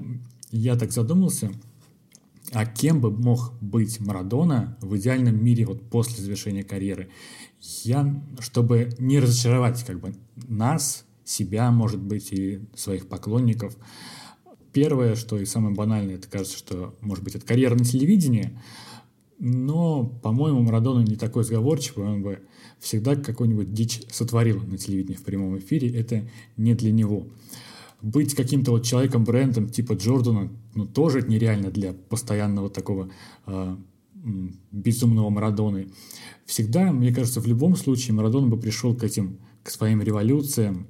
я 0.50 0.74
так 0.74 0.90
задумался, 0.92 1.52
а 2.52 2.64
кем 2.64 3.02
бы 3.02 3.10
мог 3.10 3.52
быть 3.60 4.00
Марадона 4.00 4.78
в 4.80 4.96
идеальном 4.96 5.44
мире 5.44 5.66
вот 5.66 5.82
после 5.90 6.24
завершения 6.24 6.64
карьеры? 6.64 7.10
Я, 7.60 8.22
чтобы 8.38 8.94
не 8.98 9.20
разочаровать 9.20 9.84
как 9.84 10.00
бы 10.00 10.14
нас, 10.48 11.04
себя, 11.24 11.70
может 11.70 12.00
быть, 12.00 12.32
и 12.32 12.60
своих 12.74 13.08
поклонников, 13.08 13.76
первое, 14.72 15.14
что 15.14 15.38
и 15.38 15.44
самое 15.44 15.74
банальное, 15.74 16.16
это 16.16 16.28
кажется, 16.28 16.56
что, 16.56 16.94
может 17.00 17.24
быть, 17.24 17.34
это 17.34 17.46
карьера 17.46 17.74
на 17.74 17.84
телевидении, 17.84 18.58
но, 19.38 20.04
по-моему, 20.04 20.62
Марадона 20.62 21.02
не 21.02 21.16
такой 21.16 21.44
сговорчивый, 21.44 22.06
он 22.06 22.22
бы 22.22 22.40
всегда 22.78 23.16
какой-нибудь 23.16 23.72
дичь 23.72 24.02
сотворил 24.10 24.62
на 24.62 24.78
телевидении 24.78 25.16
в 25.16 25.22
прямом 25.22 25.58
эфире, 25.58 25.88
это 25.98 26.28
не 26.56 26.74
для 26.74 26.92
него. 26.92 27.26
Быть 28.00 28.34
каким-то 28.34 28.72
вот 28.72 28.84
человеком-брендом 28.84 29.68
типа 29.68 29.92
Джордана, 29.94 30.50
ну, 30.74 30.86
тоже 30.86 31.22
нереально 31.22 31.70
для 31.70 31.92
постоянного 31.92 32.68
такого 32.70 33.10
э, 33.46 33.76
безумного 34.72 35.30
Марадоны. 35.30 35.88
Всегда, 36.44 36.92
мне 36.92 37.14
кажется, 37.14 37.40
в 37.40 37.46
любом 37.46 37.76
случае 37.76 38.14
Марадона 38.14 38.48
бы 38.48 38.58
пришел 38.58 38.94
к 38.94 39.04
этим, 39.04 39.38
к 39.62 39.70
своим 39.70 40.02
революциям, 40.02 40.88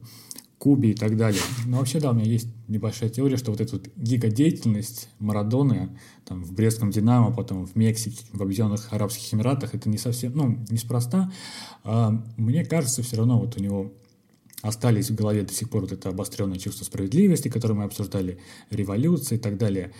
Кубе 0.62 0.93
и 0.93 0.95
так 0.95 1.16
далее. 1.16 1.43
Но 1.66 1.79
вообще, 1.79 1.99
да, 1.99 2.12
у 2.12 2.14
меня 2.14 2.25
есть 2.25 2.47
небольшая 2.68 3.11
теория, 3.11 3.37
что 3.37 3.51
вот 3.51 3.61
эта 3.61 3.73
вот 3.73 3.89
гигадеятельность 3.97 5.09
Марадоны 5.18 5.99
там, 6.25 6.45
в 6.45 6.53
Брестском 6.53 6.93
Динамо, 6.93 7.35
потом 7.35 7.66
в 7.66 7.75
Мексике, 7.75 8.25
в 8.33 8.41
Объединенных 8.41 8.93
Арабских 8.93 9.35
Эмиратах, 9.35 9.75
это 9.75 9.89
не 9.89 9.99
совсем, 9.99 10.37
ну, 10.37 10.64
неспроста. 10.70 11.33
А, 11.83 12.12
мне 12.37 12.64
кажется, 12.64 13.03
все 13.03 13.16
равно 13.16 13.41
вот 13.41 13.59
у 13.59 13.61
него 13.61 13.93
остались 14.62 15.11
в 15.11 15.16
голове 15.16 15.43
до 15.43 15.53
сих 15.53 15.68
пор 15.68 15.81
вот 15.81 15.91
это 15.91 16.11
обостренное 16.11 16.59
чувство 16.59 16.85
справедливости, 16.85 17.49
которое 17.49 17.75
мы 17.75 17.83
обсуждали, 17.83 18.39
революция 18.70 19.39
и 19.39 19.41
так 19.41 19.59
далее. 19.59 19.93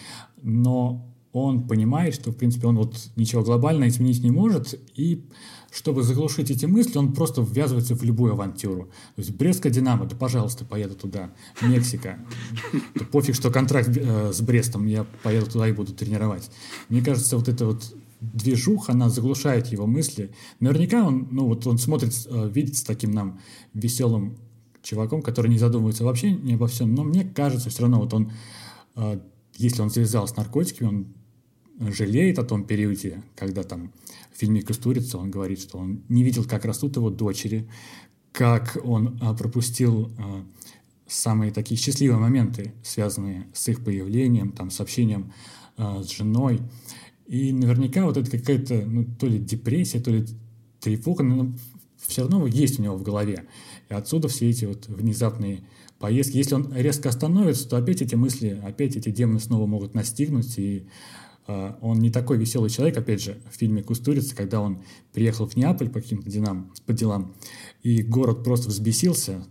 Но 0.43 1.12
он 1.33 1.66
понимает, 1.66 2.14
что, 2.14 2.31
в 2.31 2.37
принципе, 2.37 2.68
он 2.68 2.77
вот 2.77 2.95
ничего 3.16 3.43
глобально 3.43 3.89
изменить 3.89 4.23
не 4.23 4.31
может, 4.31 4.79
и 4.95 5.27
чтобы 5.73 6.03
заглушить 6.03 6.51
эти 6.51 6.66
мысли, 6.66 6.99
он 6.99 7.14
просто 7.14 7.41
ввязывается 7.43 7.95
в 7.95 8.03
любую 8.03 8.35
авантюру. 8.35 8.85
То 9.16 9.23
есть 9.23 9.31
Брестская 9.33 9.73
Динамо, 9.73 10.05
да 10.05 10.14
пожалуйста, 10.14 10.64
поеду 10.64 10.95
туда. 10.95 11.31
Мексика, 11.62 12.18
да 12.95 13.05
пофиг, 13.07 13.35
что 13.35 13.51
контракт 13.51 13.89
э, 13.97 14.33
с 14.33 14.41
Брестом, 14.43 14.87
я 14.87 15.07
поеду 15.23 15.51
туда 15.51 15.66
и 15.66 15.73
буду 15.73 15.95
тренировать. 15.95 16.51
Мне 16.91 17.03
кажется, 17.03 17.39
вот 17.39 17.49
эта 17.49 17.66
вот 17.66 17.95
движуха, 18.20 18.93
она 18.93 19.09
заглушает 19.09 19.68
его 19.68 19.87
мысли. 19.87 20.31
Наверняка 20.61 21.05
он, 21.05 21.29
ну 21.31 21.47
вот 21.47 21.66
он 21.66 21.79
смотрит, 21.79 22.12
э, 22.27 22.51
видит 22.53 22.77
с 22.77 22.83
таким 22.83 23.12
нам 23.12 23.41
веселым 23.73 24.37
чуваком, 24.83 25.23
который 25.23 25.49
не 25.49 25.59
задумывается 25.59 26.05
вообще 26.05 26.33
ни 26.33 26.53
обо 26.53 26.66
всем, 26.66 26.95
но 26.95 27.03
мне 27.03 27.25
кажется, 27.25 27.70
все 27.70 27.83
равно 27.83 27.99
вот 27.99 28.12
он, 28.12 28.31
э, 28.97 29.20
если 29.57 29.81
он 29.81 29.91
связал 29.91 30.29
с 30.29 30.37
наркотиками, 30.37 30.89
он 30.89 31.07
жалеет 31.93 32.39
о 32.39 32.45
том 32.45 32.64
периоде, 32.64 33.23
когда 33.35 33.62
там 33.62 33.91
в 34.35 34.39
фильме 34.39 34.62
Кустурица 34.62 35.18
он 35.18 35.30
говорит, 35.30 35.61
что 35.61 35.78
он 35.78 36.03
не 36.09 36.22
видел, 36.22 36.45
как 36.45 36.64
растут 36.64 36.97
его 36.97 37.11
дочери, 37.11 37.68
как 38.33 38.78
он 38.83 39.18
а, 39.20 39.35
пропустил 39.35 40.11
а, 40.18 40.45
самые 41.07 41.53
такие 41.53 41.78
счастливые 41.78 42.18
моменты, 42.18 42.72
связанные 42.83 43.47
с 43.53 43.68
их 43.68 43.85
появлением, 43.85 44.53
там, 44.53 44.70
с 44.70 44.80
общением 44.80 45.33
а, 45.76 46.03
с 46.03 46.11
женой. 46.11 46.61
И 47.26 47.53
наверняка 47.53 48.05
вот 48.05 48.16
это 48.16 48.30
какая-то, 48.30 48.85
ну, 48.87 49.05
то 49.05 49.26
ли 49.26 49.39
депрессия, 49.39 50.01
то 50.01 50.11
ли 50.11 50.26
тревога, 50.80 51.22
но 51.22 51.53
все 51.99 52.22
равно 52.22 52.47
есть 52.47 52.78
у 52.78 52.83
него 52.83 52.97
в 52.97 53.03
голове. 53.03 53.45
И 53.89 53.95
отсюда 53.95 54.28
все 54.28 54.51
эти 54.51 54.64
вот 54.64 54.89
внезапные 54.89 55.62
поездки. 55.99 56.37
Если 56.37 56.55
он 56.55 56.74
резко 56.74 57.09
остановится, 57.09 57.68
то 57.68 57.76
опять 57.76 58.03
эти 58.03 58.16
мысли, 58.16 58.61
опять 58.64 58.97
эти 58.97 59.11
демоны 59.11 59.39
снова 59.39 59.66
могут 59.66 59.95
настигнуть, 59.95 60.59
и 60.59 60.87
он 61.47 61.99
не 61.99 62.11
такой 62.11 62.38
веселый 62.38 62.70
человек, 62.70 62.97
опять 62.97 63.22
же, 63.22 63.40
в 63.51 63.57
фильме 63.57 63.82
«Кустурица», 63.82 64.36
когда 64.36 64.61
он 64.61 64.80
приехал 65.12 65.47
в 65.47 65.57
Неаполь 65.57 65.88
по 65.88 66.01
каким-то 66.01 66.30
делам, 66.30 66.72
по 66.86 66.93
делам, 66.93 67.34
и 67.82 68.03
город 68.03 68.45
просто 68.45 68.68
взбесился, 68.68 69.45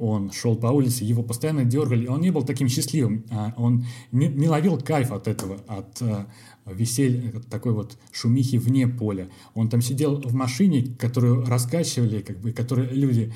он 0.00 0.32
шел 0.32 0.56
по 0.56 0.68
улице, 0.68 1.04
его 1.04 1.22
постоянно 1.22 1.64
дергали, 1.64 2.06
он 2.06 2.22
не 2.22 2.30
был 2.30 2.42
таким 2.42 2.68
счастливым, 2.68 3.26
а 3.30 3.52
он 3.58 3.84
не, 4.12 4.28
не 4.28 4.48
ловил 4.48 4.78
кайф 4.78 5.12
от 5.12 5.28
этого, 5.28 5.60
от 5.66 6.00
а, 6.00 6.26
веселья, 6.64 7.36
от 7.36 7.46
такой 7.48 7.72
вот 7.72 7.98
шумихи 8.10 8.56
вне 8.56 8.88
поля. 8.88 9.28
Он 9.52 9.68
там 9.68 9.82
сидел 9.82 10.18
в 10.22 10.32
машине, 10.32 10.96
которую 10.98 11.44
раскачивали, 11.44 12.22
как 12.22 12.38
бы, 12.38 12.52
которые 12.52 12.88
люди 12.90 13.34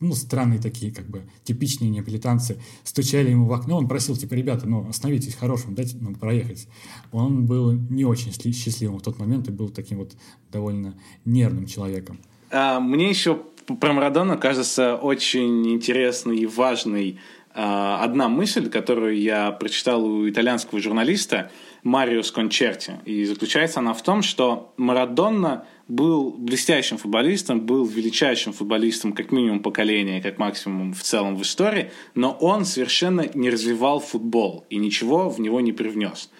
ну, 0.00 0.14
странные 0.14 0.60
такие, 0.60 0.92
как 0.92 1.06
бы, 1.08 1.22
типичные 1.44 1.90
неаполитанцы, 1.90 2.58
стучали 2.84 3.30
ему 3.30 3.46
в 3.46 3.52
окно, 3.52 3.78
он 3.78 3.88
просил, 3.88 4.16
типа, 4.16 4.34
ребята, 4.34 4.66
ну, 4.66 4.88
остановитесь 4.88 5.34
хорошим, 5.34 5.74
дайте 5.74 5.96
нам 5.98 6.14
проехать. 6.14 6.68
Он 7.10 7.46
был 7.46 7.72
не 7.72 8.04
очень 8.04 8.32
счастливым 8.32 8.98
в 8.98 9.02
тот 9.02 9.18
момент 9.18 9.48
и 9.48 9.52
был 9.52 9.68
таким 9.70 9.98
вот 9.98 10.12
довольно 10.50 10.94
нервным 11.24 11.66
человеком. 11.66 12.18
А, 12.50 12.80
мне 12.80 13.08
еще 13.08 13.42
про 13.80 13.92
Марадона 13.92 14.36
кажется 14.36 14.96
очень 14.96 15.72
интересной 15.72 16.38
и 16.38 16.46
важной 16.46 17.18
а, 17.54 18.02
одна 18.02 18.28
мысль, 18.28 18.68
которую 18.68 19.20
я 19.20 19.50
прочитал 19.52 20.04
у 20.04 20.28
итальянского 20.28 20.80
журналиста 20.80 21.50
Марио 21.82 22.22
Скончерти. 22.22 23.00
И 23.04 23.24
заключается 23.24 23.80
она 23.80 23.92
в 23.92 24.02
том, 24.02 24.22
что 24.22 24.72
Марадона 24.76 25.66
был 25.92 26.30
блестящим 26.30 26.96
футболистом, 26.96 27.60
был 27.60 27.84
величайшим 27.84 28.52
футболистом 28.52 29.12
как 29.12 29.30
минимум 29.30 29.60
поколения, 29.60 30.22
как 30.22 30.38
максимум 30.38 30.94
в 30.94 31.02
целом 31.02 31.36
в 31.36 31.42
истории, 31.42 31.90
но 32.14 32.32
он 32.32 32.64
совершенно 32.64 33.26
не 33.34 33.50
развивал 33.50 34.00
футбол 34.00 34.64
и 34.70 34.78
ничего 34.78 35.28
в 35.28 35.38
него 35.40 35.60
не 35.60 35.72
привнес. 35.72 36.30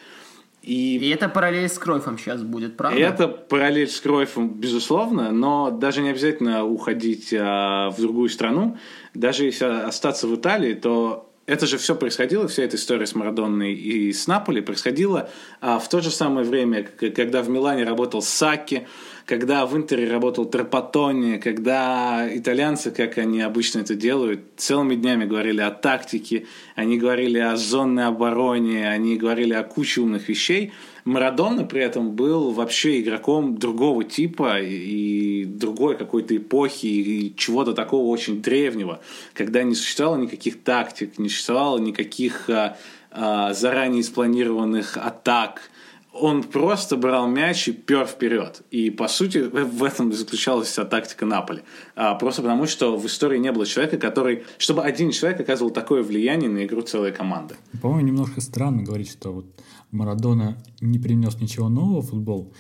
И, 0.63 0.97
и 0.97 1.09
это 1.11 1.29
параллель 1.29 1.69
с 1.69 1.79
Кройфом 1.79 2.19
сейчас 2.19 2.43
будет, 2.43 2.77
правда? 2.77 2.99
И 2.99 3.03
это 3.03 3.29
параллель 3.29 3.89
с 3.89 4.01
Кройфом, 4.01 4.49
безусловно, 4.49 5.33
но 5.33 5.71
даже 5.71 6.03
не 6.03 6.11
обязательно 6.11 6.65
уходить 6.65 7.35
а, 7.37 7.91
в 7.91 8.01
другую 8.01 8.29
страну. 8.29 8.79
Даже 9.13 9.45
если 9.45 9.65
остаться 9.65 10.29
в 10.29 10.35
Италии, 10.37 10.75
то 10.75 11.32
это 11.47 11.67
же 11.67 11.77
все 11.77 11.97
происходило, 11.97 12.47
вся 12.47 12.63
эта 12.63 12.77
история 12.77 13.07
с 13.07 13.15
Марадонной 13.15 13.75
и 13.75 14.13
с 14.13 14.27
Наполи 14.27 14.61
происходила 14.61 15.29
а, 15.61 15.79
в 15.79 15.89
то 15.89 16.01
же 16.01 16.11
самое 16.11 16.47
время, 16.47 16.85
когда 16.85 17.43
в 17.43 17.49
Милане 17.49 17.85
работал 17.85 18.23
Саки, 18.23 18.87
когда 19.27 19.67
в 19.67 19.77
Интере 19.77 20.11
работал 20.11 20.45
Тропатони, 20.45 21.39
когда 21.39 22.29
итальянцы, 22.31 22.91
как 22.91 23.19
они 23.19 23.41
обычно 23.41 23.81
это 23.81 23.95
делают, 23.95 24.41
целыми 24.57 24.95
днями 24.95 25.25
говорили 25.25 25.61
о 25.61 25.71
тактике, 25.71 26.47
они 26.77 26.97
говорили 26.97 27.39
о 27.39 27.57
зонной 27.57 28.07
обороне, 28.07 28.89
они 28.89 29.17
говорили 29.17 29.55
о 29.55 29.65
куче 29.65 30.01
умных 30.01 30.29
вещей. 30.29 30.73
Марадона 31.05 31.65
при 31.65 31.83
этом 31.83 32.13
был 32.13 32.53
вообще 32.53 33.01
игроком 33.01 33.59
другого 33.59 34.05
типа 34.05 34.61
и 34.61 35.45
другой 35.45 35.97
какой-то 35.97 36.37
эпохи 36.37 36.87
и 36.87 37.37
чего-то 37.37 37.73
такого 37.73 38.07
очень 38.09 38.43
древнего, 38.43 39.01
когда 39.35 39.63
не 39.63 39.75
существовало 39.75 40.19
никаких 40.19 40.63
тактик, 40.63 41.19
не 41.19 41.29
существовало 41.29 41.79
никаких 41.79 42.49
а, 42.49 42.77
а, 43.11 43.53
заранее 43.53 44.03
спланированных 44.03 44.97
атак, 44.97 45.71
он 46.13 46.43
просто 46.43 46.97
брал 46.97 47.27
мяч 47.27 47.69
и 47.69 47.73
пер 47.73 48.07
вперед. 48.07 48.63
И, 48.71 48.91
по 48.91 49.09
сути, 49.09 49.39
в 49.39 49.83
этом 49.83 50.13
заключалась 50.13 50.69
вся 50.69 50.85
тактика 50.85 51.25
Наполи. 51.25 51.63
А, 51.97 52.15
просто 52.15 52.43
потому, 52.43 52.67
что 52.67 52.97
в 52.97 53.07
истории 53.07 53.39
не 53.39 53.51
было 53.51 53.65
человека, 53.65 53.97
который... 53.97 54.45
Чтобы 54.59 54.83
один 54.83 55.11
человек 55.11 55.41
оказывал 55.41 55.71
такое 55.71 56.03
влияние 56.03 56.51
на 56.51 56.65
игру 56.67 56.83
целой 56.83 57.13
команды. 57.13 57.57
По-моему, 57.81 58.09
немножко 58.09 58.41
странно 58.41 58.83
говорить, 58.83 59.11
что 59.11 59.33
вот 59.33 59.47
Марадона 59.93 60.59
не 60.81 60.99
принес 60.99 61.39
ничего 61.41 61.69
нового 61.69 62.03
в 62.03 62.09
футбол, 62.09 62.53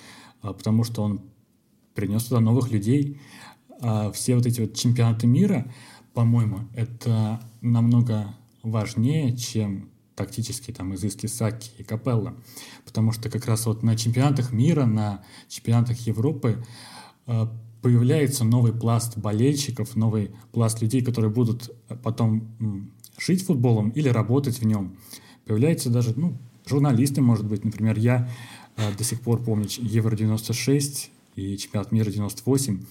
а, 0.42 0.52
потому 0.52 0.84
что 0.84 1.02
он 1.02 1.22
принес 1.94 2.24
туда 2.24 2.40
новых 2.40 2.70
людей. 2.70 3.20
А 3.80 4.12
все 4.12 4.36
вот 4.36 4.46
эти 4.46 4.60
вот 4.60 4.74
чемпионаты 4.74 5.26
мира, 5.26 5.72
по-моему, 6.14 6.68
это 6.74 7.40
намного 7.60 8.34
важнее, 8.62 9.36
чем 9.36 9.88
тактические 10.14 10.74
там 10.76 10.94
изыски 10.94 11.26
Саки 11.26 11.70
и 11.78 11.82
Капелла. 11.82 12.36
Потому 12.84 13.12
что 13.12 13.30
как 13.30 13.46
раз 13.46 13.66
вот 13.66 13.82
на 13.82 13.96
чемпионатах 13.96 14.52
мира, 14.52 14.84
на 14.84 15.24
чемпионатах 15.48 15.98
Европы 16.06 16.64
э, 17.26 17.46
появляется 17.80 18.44
новый 18.44 18.72
пласт 18.72 19.16
болельщиков, 19.16 19.96
новый 19.96 20.30
пласт 20.52 20.80
людей, 20.80 21.02
которые 21.02 21.30
будут 21.30 21.74
потом 22.02 22.92
жить 23.18 23.44
футболом 23.44 23.90
или 23.90 24.08
работать 24.08 24.60
в 24.60 24.66
нем. 24.66 24.96
Появляются 25.44 25.90
даже 25.90 26.14
ну, 26.14 26.38
журналисты, 26.66 27.20
может 27.20 27.46
быть. 27.46 27.64
Например, 27.64 27.98
я 27.98 28.28
э, 28.76 28.94
до 28.96 29.04
сих 29.04 29.20
пор 29.20 29.42
помню 29.42 29.66
Евро-96 29.68 31.08
и 31.36 31.56
чемпионат 31.56 31.92
мира 31.92 32.10
98 32.10 32.84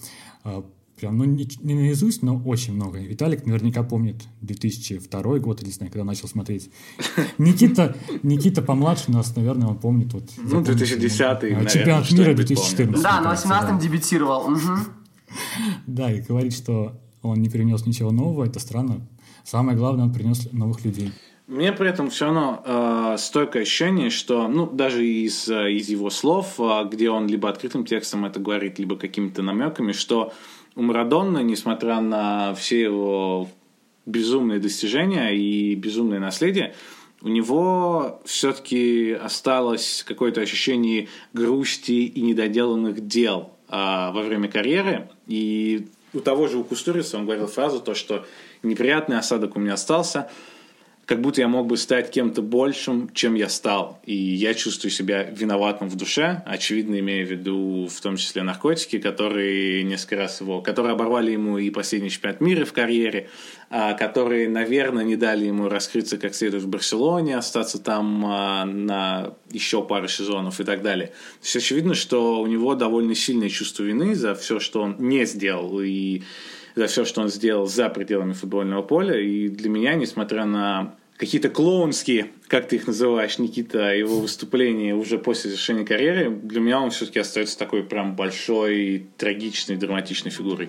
прям, 1.02 1.18
ну, 1.18 1.24
не, 1.24 1.48
не 1.62 1.74
наизусть, 1.74 2.22
но 2.22 2.40
очень 2.44 2.74
много. 2.74 3.00
Виталик 3.00 3.44
наверняка 3.44 3.82
помнит 3.82 4.22
2002 4.40 5.38
год, 5.40 5.60
или 5.60 5.68
не 5.68 5.74
знаю, 5.74 5.90
когда 5.90 6.04
начал 6.04 6.28
смотреть. 6.28 6.70
Никита, 7.38 7.96
Никита 8.22 8.62
помладше 8.62 9.10
нас, 9.10 9.34
наверное, 9.34 9.66
он 9.66 9.78
помнит. 9.78 10.12
Вот, 10.12 10.30
ну, 10.38 10.62
2010 10.62 11.42
й 11.42 11.68
Чемпионат 11.68 12.10
мира 12.12 12.34
2014. 12.34 13.02
Да, 13.02 13.20
на 13.20 13.34
18-м 13.34 13.78
дебютировал. 13.80 14.48
Да, 15.88 16.12
и 16.12 16.20
говорит, 16.20 16.52
что 16.52 17.00
он 17.22 17.40
не 17.42 17.48
принес 17.48 17.84
ничего 17.84 18.12
нового, 18.12 18.44
это 18.44 18.60
странно. 18.60 19.00
Самое 19.44 19.76
главное, 19.76 20.04
он 20.04 20.12
принес 20.12 20.52
новых 20.52 20.84
людей. 20.84 21.12
Мне 21.48 21.72
при 21.72 21.88
этом 21.88 22.08
все 22.08 22.26
равно 22.26 22.62
э, 22.64 23.16
стойкое 23.18 23.62
ощущение, 23.62 24.10
что, 24.10 24.46
ну, 24.46 24.66
даже 24.66 25.04
из, 25.04 25.48
э, 25.48 25.72
из 25.72 25.88
его 25.88 26.08
слов, 26.08 26.54
э, 26.60 26.84
где 26.88 27.10
он 27.10 27.26
либо 27.26 27.48
открытым 27.48 27.84
текстом 27.84 28.24
это 28.24 28.38
говорит, 28.38 28.78
либо 28.78 28.96
какими-то 28.96 29.42
намеками, 29.42 29.90
что 29.90 30.32
у 30.76 30.82
Марадона, 30.82 31.38
несмотря 31.38 32.00
на 32.00 32.54
все 32.54 32.82
его 32.82 33.48
безумные 34.06 34.60
достижения 34.60 35.30
и 35.30 35.74
безумное 35.74 36.20
наследие, 36.20 36.74
у 37.22 37.28
него 37.28 38.20
все-таки 38.24 39.12
осталось 39.12 40.04
какое-то 40.06 40.40
ощущение 40.40 41.08
грусти 41.32 42.06
и 42.06 42.20
недоделанных 42.20 43.06
дел 43.06 43.52
а, 43.68 44.10
во 44.12 44.22
время 44.22 44.48
карьеры. 44.48 45.08
И 45.28 45.86
у 46.14 46.20
того 46.20 46.48
же 46.48 46.58
у 46.58 46.64
Кустурица 46.64 47.18
он 47.18 47.26
говорил 47.26 47.46
фразу, 47.46 47.78
то, 47.78 47.94
что 47.94 48.26
неприятный 48.64 49.18
осадок 49.18 49.56
у 49.56 49.60
меня 49.60 49.74
остался– 49.74 50.30
как 51.06 51.20
будто 51.20 51.40
я 51.40 51.48
мог 51.48 51.66
бы 51.66 51.76
стать 51.76 52.10
кем-то 52.10 52.42
большим, 52.42 53.10
чем 53.12 53.34
я 53.34 53.48
стал. 53.48 54.00
И 54.04 54.14
я 54.14 54.54
чувствую 54.54 54.92
себя 54.92 55.24
виноватым 55.24 55.88
в 55.88 55.96
душе, 55.96 56.42
очевидно, 56.46 56.98
имея 57.00 57.26
в 57.26 57.30
виду 57.30 57.88
в 57.90 58.00
том 58.00 58.16
числе 58.16 58.42
наркотики, 58.42 58.98
которые 58.98 59.82
несколько 59.82 60.16
раз 60.16 60.40
его, 60.40 60.62
которые 60.62 60.92
оборвали 60.92 61.32
ему 61.32 61.58
и 61.58 61.70
последний 61.70 62.10
чемпионат 62.10 62.40
мира 62.40 62.64
в 62.64 62.72
карьере, 62.72 63.28
а, 63.68 63.94
которые, 63.94 64.48
наверное, 64.48 65.04
не 65.04 65.16
дали 65.16 65.46
ему 65.46 65.68
раскрыться 65.68 66.18
как 66.18 66.34
следует 66.34 66.62
в 66.62 66.68
Барселоне, 66.68 67.36
остаться 67.36 67.82
там 67.82 68.24
а, 68.24 68.64
на 68.64 69.34
еще 69.50 69.82
пару 69.82 70.06
сезонов 70.06 70.60
и 70.60 70.64
так 70.64 70.82
далее. 70.82 71.08
То 71.08 71.44
есть 71.44 71.56
очевидно, 71.56 71.94
что 71.94 72.40
у 72.40 72.46
него 72.46 72.76
довольно 72.76 73.14
сильное 73.16 73.48
чувство 73.48 73.82
вины 73.82 74.14
за 74.14 74.34
все, 74.36 74.60
что 74.60 74.82
он 74.82 74.96
не 74.98 75.26
сделал, 75.26 75.80
и 75.80 76.22
за 76.74 76.86
все, 76.86 77.04
что 77.04 77.22
он 77.22 77.28
сделал 77.28 77.66
за 77.66 77.88
пределами 77.88 78.32
футбольного 78.32 78.82
поля. 78.82 79.18
И 79.18 79.48
для 79.48 79.70
меня, 79.70 79.94
несмотря 79.94 80.44
на 80.44 80.94
какие-то 81.16 81.50
клоунские, 81.50 82.32
как 82.48 82.68
ты 82.68 82.76
их 82.76 82.86
называешь, 82.86 83.38
Никита, 83.38 83.94
его 83.94 84.18
выступления 84.18 84.94
уже 84.94 85.18
после 85.18 85.50
завершения 85.50 85.84
карьеры, 85.84 86.30
для 86.30 86.60
меня 86.60 86.80
он 86.80 86.90
все-таки 86.90 87.20
остается 87.20 87.58
такой 87.58 87.84
прям 87.84 88.16
большой, 88.16 89.06
трагичной, 89.18 89.76
драматичной 89.76 90.30
фигурой. 90.30 90.68